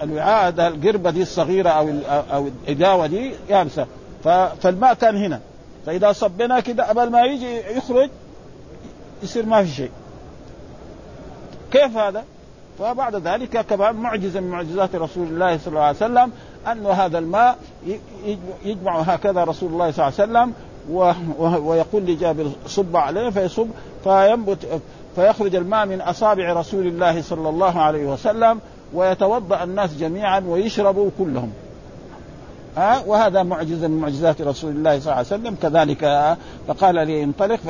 الوعاء 0.03 0.51
ده 0.51 0.69
القربة 0.69 1.11
دي 1.11 1.23
الصغيرة 1.23 1.69
أو 1.71 1.91
أو 2.11 2.49
الإداوة 2.65 3.07
دي 3.07 3.33
يابسة. 3.49 3.87
فالماء 4.61 4.95
كان 4.95 5.17
هنا. 5.17 5.41
فإذا 5.87 6.13
صبنا 6.13 6.61
كده 6.61 6.89
قبل 6.89 7.11
ما 7.11 7.23
يجي 7.23 7.57
يخرج 7.77 8.11
يصير 9.23 9.47
ما 9.47 9.65
في 9.65 9.71
شيء. 9.71 9.91
كيف 11.71 11.97
هذا؟ 11.97 12.25
فبعد 12.79 13.17
ذلك 13.17 13.67
كمان 13.67 13.95
معجزه 13.95 14.41
من 14.41 14.51
معجزات 14.51 14.95
رسول 14.95 15.27
الله 15.27 15.59
صلى 15.59 15.69
الله 15.69 15.81
عليه 15.81 15.97
وسلم 15.97 16.33
انه 16.73 16.91
هذا 16.91 17.19
الماء 17.19 17.59
يجمع 18.65 19.01
هكذا 19.01 19.45
رسول 19.45 19.73
الله 19.73 19.91
صلى 19.91 20.09
الله 20.09 20.21
عليه 20.21 20.31
وسلم 20.31 20.55
ويقول 21.39 22.03
لجابر 22.03 22.51
صب 22.67 22.97
عليه 22.97 23.31
فيصب 23.31 23.67
فينبت 24.05 24.81
فيخرج 25.17 25.55
الماء 25.55 25.87
من 25.87 26.01
أصابع 26.01 26.53
رسول 26.53 26.87
الله 26.87 27.23
صلى 27.23 27.49
الله 27.49 27.81
عليه 27.81 28.07
وسلم 28.07 28.61
ويتوضأ 28.95 29.65
الناس 29.65 29.95
جميعا 29.95 30.41
ويشربوا 30.41 31.11
كلهم. 31.19 31.51
ها؟ 32.77 33.03
وهذا 33.07 33.43
معجزه 33.43 33.89
من 33.89 33.99
معجزات 34.01 34.43
رسول 34.43 34.71
الله 34.71 34.91
صلى 34.91 35.13
الله 35.13 35.13
عليه 35.13 35.27
وسلم. 35.27 35.57
كذلك 35.63 36.37
فقال 36.69 36.95
لي 36.95 37.25
انطلق 37.25 37.61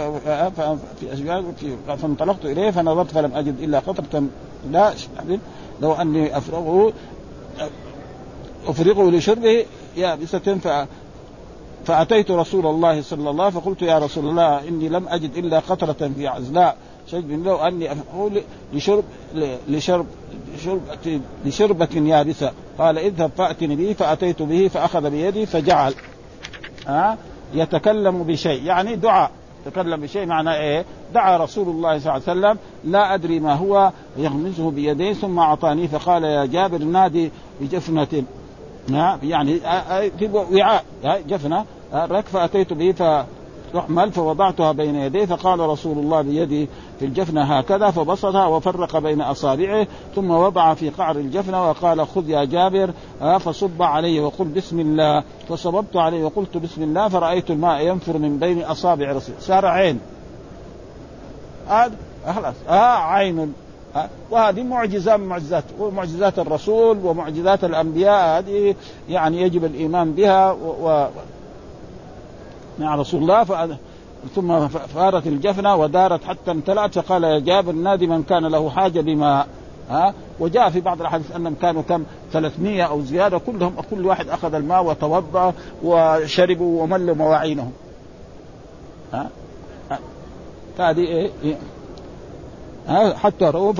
فانطلقت 1.89 2.45
إليه 2.45 2.71
فنظرت 2.71 3.11
فلم 3.11 3.35
أجد 3.35 3.61
إلا 3.61 3.79
قطره 3.79 4.23
لا 4.71 4.93
لو 5.81 5.93
أني 5.93 6.37
أفرغه 6.37 6.93
أفرغه 8.67 9.11
لشربه 9.11 9.67
يابسة 9.97 10.59
ف 11.87 11.91
فأتيت 11.91 12.30
رسول 12.30 12.66
الله 12.66 13.03
صلى 13.03 13.30
الله 13.30 13.51
فقلت 13.51 13.82
يا 13.82 13.99
رسول 13.99 14.28
الله 14.28 14.68
إني 14.68 14.89
لم 14.89 15.09
أجد 15.09 15.37
إلا 15.37 15.59
قطرة 15.59 16.11
في 16.16 16.26
عزلاء 16.26 16.76
شجب 17.11 17.45
لو 17.47 17.57
افعل 17.57 18.43
لشرب 18.72 19.05
لشرب 19.68 20.07
شربة 20.64 21.20
لشربة 21.45 21.89
يابسة. 21.95 22.53
قال 22.78 22.99
اذهب 22.99 23.30
فأتني 23.37 23.76
به 23.76 23.93
فأتيت 23.93 24.43
به 24.43 24.68
فأخذ 24.68 25.11
بيدي 25.11 25.47
فجعل. 25.47 25.95
ها؟ 26.87 27.18
يتكلم 27.55 28.22
بشيء. 28.22 28.64
يعني 28.64 28.97
دعاء. 28.97 29.30
تكلم 29.64 30.01
بشيء 30.01 30.26
معنى 30.26 30.55
إيه؟ 30.55 30.84
دعا 31.14 31.37
رسول 31.37 31.68
الله 31.68 31.99
صلى 31.99 32.16
الله 32.16 32.28
عليه 32.28 32.41
وسلم 32.41 32.59
لا 32.84 33.14
أدري 33.14 33.41
ما 33.41 33.55
هو 33.55 33.93
يغمزه 34.16 34.70
بيديه 34.70 35.12
ثم 35.12 35.39
أعطاني 35.39 35.89
فقال 35.89 36.24
يا 36.24 36.47
جابر 36.47 36.78
نادي 36.78 37.30
بجفنة. 37.61 38.24
يعني 39.22 39.61
وعاء. 40.53 40.84
جفنة. 41.05 41.64
رك 41.95 42.26
فاتيت 42.26 42.72
به 42.72 42.93
فاحمل 43.72 44.12
فوضعتها 44.12 44.72
بين 44.72 44.95
يديه 44.95 45.24
فقال 45.24 45.61
رسول 45.61 45.99
الله 45.99 46.22
بيدي 46.22 46.68
في 46.99 47.05
الجفنة 47.05 47.59
هكذا 47.59 47.91
فبسطها 47.91 48.47
وفرق 48.47 48.99
بين 48.99 49.20
أصابعه 49.20 49.87
ثم 50.14 50.30
وضع 50.30 50.74
في 50.74 50.91
قعر 50.91 51.16
الجفنة 51.16 51.70
وقال 51.70 52.07
خذ 52.07 52.30
يا 52.30 52.45
جابر 52.45 52.91
فصب 53.39 53.82
عليه 53.82 54.20
وقل 54.20 54.45
بسم 54.45 54.80
الله 54.80 55.24
فصببت 55.49 55.97
عليه 55.97 56.24
وقلت 56.24 56.57
بسم 56.57 56.82
الله 56.82 57.09
فرأيت 57.09 57.51
الماء 57.51 57.87
ينفر 57.87 58.18
من 58.18 58.39
بين 58.39 58.62
أصابع 58.62 59.12
رسول 59.12 59.34
صار 59.41 59.66
عين. 59.66 60.01
هذا 61.68 61.93
خلاص. 62.26 62.55
آه 62.68 62.97
عين. 62.97 63.53
آه 63.97 64.09
وهذه 64.30 64.62
معجزة 64.62 65.16
من 65.16 65.26
معجزات 65.26 65.64
ومعجزات 65.78 66.39
الرسول 66.39 66.99
ومعجزات 67.05 67.64
الأنبياء 67.64 68.39
هذه 68.39 68.74
يعني 69.09 69.43
يجب 69.43 69.64
الإيمان 69.64 70.12
بها 70.12 70.53
و, 70.53 70.89
و... 70.89 71.09
مع 72.79 72.95
رسول 72.95 73.22
الله 73.22 73.45
ف... 73.45 73.79
ثم 74.35 74.68
فارت 74.68 75.27
الجفنة 75.27 75.77
ودارت 75.77 76.24
حتى 76.24 76.51
امتلأت 76.51 76.99
فقال 76.99 77.24
يا 77.24 77.39
جابر 77.39 77.72
نادي 77.72 78.07
من 78.07 78.22
كان 78.22 78.47
له 78.47 78.70
حاجة 78.70 79.01
بماء 79.01 79.47
ها؟ 79.91 80.14
وجاء 80.41 80.70
في 80.70 80.81
بعض 80.81 81.01
الأحاديث 81.01 81.37
أنهم 81.37 81.55
كانوا 81.62 81.83
كم؟ 81.83 82.05
300 82.33 82.83
أو 82.83 83.01
زيادة 83.01 83.39
كلهم 83.39 83.74
كل 83.91 84.07
واحد 84.07 84.29
أخذ 84.29 84.55
الماء 84.55 84.85
وتوضأ 84.85 85.53
وشربوا 85.83 86.83
وملوا 86.83 87.14
مواعينهم. 87.14 87.72
ها؟ 89.12 89.29
فهذه 90.79 91.01
إيه, 91.01 91.31
إيه؟ 91.45 91.57
ها؟ 92.89 93.16
حتى 93.16 93.45
رؤوا 93.45 93.72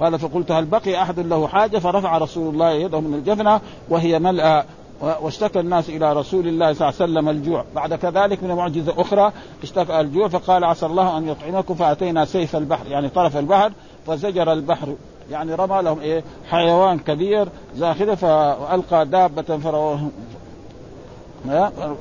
قال 0.00 0.18
فقلت 0.18 0.52
هل 0.52 0.64
بقي 0.64 1.02
أحد 1.02 1.20
له 1.20 1.48
حاجة؟ 1.48 1.78
فرفع 1.78 2.18
رسول 2.18 2.54
الله 2.54 2.70
يده 2.70 3.00
من 3.00 3.14
الجفنة 3.14 3.60
وهي 3.88 4.18
ملأى 4.18 4.64
واشتكى 5.00 5.60
الناس 5.60 5.88
إلى 5.88 6.12
رسول 6.12 6.48
الله 6.48 6.72
صلى 6.72 6.88
الله 6.88 7.00
عليه 7.00 7.12
وسلم 7.12 7.28
الجوع. 7.28 7.64
بعد 7.74 7.94
كذلك 7.94 8.42
من 8.42 8.54
معجزة 8.54 8.94
أخرى 8.98 9.32
اشتكى 9.62 10.00
الجوع 10.00 10.28
فقال 10.28 10.64
عسى 10.64 10.86
الله 10.86 11.18
أن 11.18 11.28
يطعمكم 11.28 11.74
فأتينا 11.74 12.24
سيف 12.24 12.56
البحر 12.56 12.86
يعني 12.86 13.08
طرف 13.08 13.36
البحر 13.36 13.72
فزجر 14.06 14.52
البحر. 14.52 14.94
يعني 15.30 15.54
رمى 15.54 15.82
لهم 15.82 16.00
إيه؟ 16.00 16.24
حيوان 16.50 16.98
كبير 16.98 17.48
زاخره 17.76 18.14
فألقى 18.14 19.06
دابة 19.06 19.56
فرواه 19.56 20.00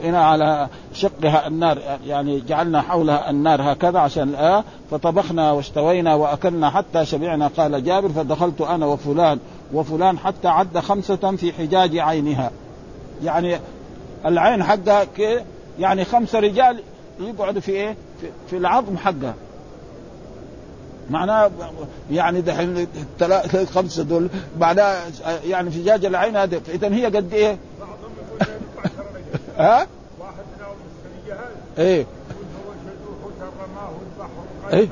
هنا 0.04 0.24
على 0.26 0.68
شقها 0.94 1.48
النار 1.48 1.80
يعني 2.06 2.40
جعلنا 2.40 2.82
حولها 2.82 3.30
النار 3.30 3.72
هكذا 3.74 4.00
عشان 4.00 4.36
آه 4.36 4.64
فطبخنا 4.92 5.52
واشتوينا 5.52 6.16
وأكلنا 6.16 6.70
حتى 6.70 7.06
شبعنا. 7.06 7.48
قال 7.58 7.84
جابر 7.84 8.10
فدخلت 8.10 8.62
أنا 8.62 8.86
وفلان 8.86 9.40
وفلان 9.74 10.20
حتى 10.20 10.48
عد 10.48 10.80
خمسة 10.80 11.36
في 11.36 11.54
حجاج 11.54 11.98
عينها. 11.98 12.52
يعني 13.24 13.60
العين 14.26 14.64
حقها 14.64 15.08
يعني 15.80 16.06
خمسة 16.06 16.40
رجال 16.40 16.84
يقعدوا 17.20 17.62
في 17.62 17.72
إيه؟ 17.72 17.96
في, 18.22 18.28
في 18.50 18.58
العظم 18.58 18.98
حقها. 18.98 19.34
معناه 21.10 21.52
يعني 22.12 22.42
دحين 22.42 22.88
خمسة 23.74 24.04
دول 24.04 24.30
معناه 24.60 25.04
يعني 25.46 25.72
في 25.72 25.84
جاج 25.84 26.06
العين 26.06 26.36
هذا 26.36 26.62
إذا 26.70 26.88
هي 26.88 27.06
قد 27.06 27.34
إيه؟ 27.34 27.58
ها؟ 29.58 29.88
واحد 30.20 30.44
من 30.60 30.66
إيه. 31.78 32.06
إيه. 34.74 34.88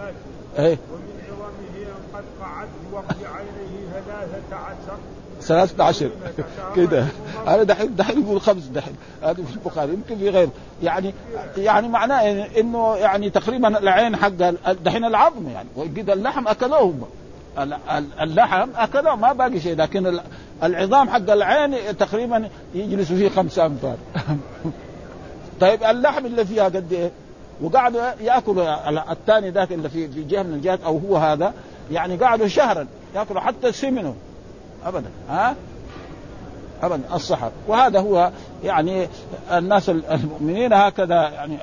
إيه. 0.59 0.77
ومن 0.91 1.19
عظمه 1.29 1.87
قد 2.13 2.23
قعد 2.41 2.67
وقت 2.93 3.15
عينيه 3.35 4.01
ثلاثة 4.07 4.55
عشر 4.55 4.84
ثلاثة 5.45 5.83
عشر. 5.83 6.09
كده. 6.75 7.05
أنا 7.47 7.63
دحين 7.63 7.95
دحين 7.95 8.21
يقول 8.21 8.41
خمس 8.41 8.63
دحين. 8.63 8.95
هذا 9.23 9.33
في 9.33 9.53
البخاري 9.53 9.93
يمكن 9.93 10.17
في 10.17 10.29
غير 10.29 10.49
يعني 10.83 11.13
يعني 11.57 11.87
معناه 11.87 12.47
إنه 12.57 12.95
يعني 12.95 13.29
تقريبا 13.29 13.79
العين 13.79 14.15
حق 14.15 14.29
دحين 14.83 15.05
العظم 15.05 15.49
يعني. 15.49 15.69
وقد 15.75 16.09
اللحم 16.09 16.47
أكلوه 16.47 16.81
هم 16.81 17.03
اللحم 18.21 18.69
أكلوه 18.75 19.15
ما 19.15 19.33
باقي 19.33 19.59
شيء. 19.59 19.75
لكن 19.75 20.19
العظام 20.63 21.09
حق 21.09 21.31
العين 21.31 21.97
تقريبا 21.97 22.49
يجلس 22.75 23.11
فيه 23.11 23.29
خمسة 23.29 23.65
أمتار. 23.65 23.97
طيب 25.61 25.83
اللحم 25.83 26.25
اللي 26.25 26.45
فيها 26.45 26.63
قد 26.63 26.93
إيه؟ 26.93 27.11
وقعدوا 27.61 28.01
يأكلوا 28.21 29.11
الثاني 29.11 29.49
ذاك 29.49 29.71
اللي 29.71 29.89
في 29.89 30.07
في 30.07 30.23
جهه 30.23 30.43
من 30.43 30.53
الجهات 30.53 30.81
أو 30.83 30.97
هو 30.97 31.17
هذا. 31.17 31.53
يعني 31.91 32.15
قعدوا 32.15 32.47
شهرا 32.47 32.87
يأكلوا 33.15 33.41
حتى 33.41 33.71
سمنوا 33.71 34.13
ابدا 34.85 35.09
ها؟ 35.29 35.55
ابدا 36.83 37.01
الصحر 37.13 37.51
وهذا 37.67 37.99
هو 37.99 38.31
يعني 38.63 39.07
الناس 39.51 39.89
المؤمنين 39.89 40.73
هكذا 40.73 41.29
يعني 41.29 41.57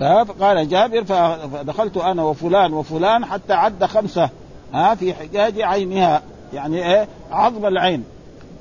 فقال 0.00 0.68
جابر 0.68 1.04
فدخلت 1.04 1.96
أنا 1.96 2.22
وفلان 2.22 2.72
وفلان 2.72 3.24
حتى 3.24 3.52
عد 3.52 3.84
خمسة 3.84 4.30
ها؟ 4.74 4.94
في 4.94 5.14
حجاج 5.14 5.60
عينها. 5.60 6.22
يعني 6.54 6.94
إيه؟ 6.94 7.08
عظم 7.30 7.66
العين. 7.66 8.04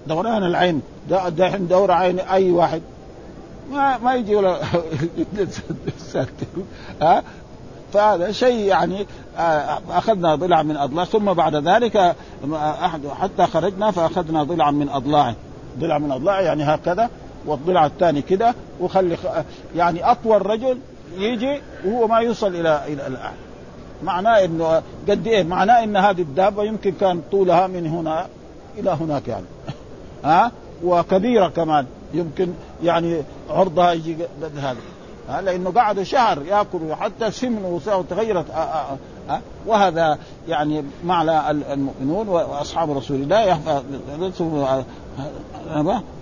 دوران 0.07 0.43
العين. 0.43 0.81
دحين 1.09 1.67
دور 1.67 1.91
عين 1.91 2.19
أي 2.19 2.51
واحد. 2.51 2.81
ما 3.71 3.97
ما 3.97 4.15
يجي 4.15 4.35
ولا 4.35 4.59
ها؟ 7.01 7.23
فهذا 7.93 8.31
شيء 8.31 8.59
يعني 8.59 9.05
آه، 9.37 9.79
أخذنا 9.89 10.35
ضلع 10.35 10.63
من 10.63 10.77
أضلاع 10.77 11.05
ثم 11.05 11.33
بعد 11.33 11.55
ذلك 11.55 12.15
أحد 12.55 13.07
حتى 13.07 13.45
خرجنا 13.45 13.91
فأخذنا 13.91 14.43
ضلعا 14.43 14.71
من 14.71 14.89
اضلاعه 14.89 15.35
ضلع 15.79 15.97
من 15.97 16.11
أضلاع 16.11 16.41
يعني 16.41 16.63
هكذا 16.63 17.09
والضلع 17.45 17.85
الثاني 17.85 18.21
كده 18.21 18.55
وخلي 18.79 19.17
يعني 19.75 20.11
أطول 20.11 20.45
رجل 20.45 20.77
يجي 21.17 21.61
وهو 21.85 22.07
ما 22.07 22.19
يوصل 22.19 22.47
إلى 22.47 22.81
إلى 22.87 23.07
الاعلى 23.07 23.35
معناه 24.03 24.45
انه 24.45 24.81
قد 25.09 25.27
إيه 25.27 25.43
معناه 25.43 25.83
إن 25.83 25.97
هذه 25.97 26.21
الدابة 26.21 26.63
يمكن 26.63 26.91
كان 26.91 27.21
طولها 27.31 27.67
من 27.67 27.87
هنا 27.87 28.27
إلى 28.77 28.89
هناك 28.89 29.27
يعني. 29.27 29.45
ها؟ 30.25 30.51
وكبيرة 30.83 31.47
كمان 31.47 31.85
يمكن 32.13 32.53
يعني 32.83 33.23
عرضها 33.49 33.91
يجي 33.91 34.13
قد 34.43 34.57
هذا 34.57 34.77
لأنه 35.39 35.71
قعدوا 35.71 36.03
شهر 36.03 36.41
ياكلوا 36.41 36.95
حتى 36.95 37.31
سمنوا 37.31 37.79
وتغيرت 37.87 38.45
وهذا 39.67 40.17
يعني 40.47 40.83
معنى 41.05 41.51
المؤمنون 41.51 42.27
وأصحاب 42.27 42.97
رسول 42.97 43.21
الله 43.21 43.59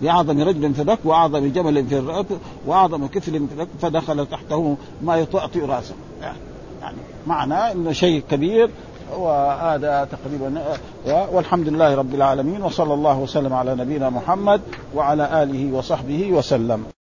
باعظم 0.02 0.42
رجل 0.42 0.74
في 0.74 0.82
الركب 0.82 1.06
وأعظم 1.06 1.52
جمل 1.52 1.88
في 1.88 1.98
الركب 1.98 2.40
وأعظم 2.66 3.08
كفل 3.08 3.32
في 3.32 3.54
الركب 3.54 3.72
فدخل 3.82 4.26
تحته 4.26 4.78
ما 5.02 5.18
يطأطئ 5.18 5.66
رأسه. 5.66 5.96
يعني 6.82 6.98
معناه 7.28 7.72
إنه 7.72 7.92
شيء 7.92 8.24
كبير 8.32 8.70
وهذا 9.18 10.08
تقريبا 10.12 10.64
والحمد 11.32 11.68
لله 11.68 11.96
رب 11.96 12.14
العالمين 12.14 12.62
وصلى 12.62 12.94
الله 12.94 13.20
وسلم 13.20 13.54
على 13.54 13.76
نبينا 13.76 14.10
محمد 14.10 14.62
وعلى 14.96 15.44
آله 15.44 15.78
وصحبه 15.78 16.32
وسلم. 16.32 16.99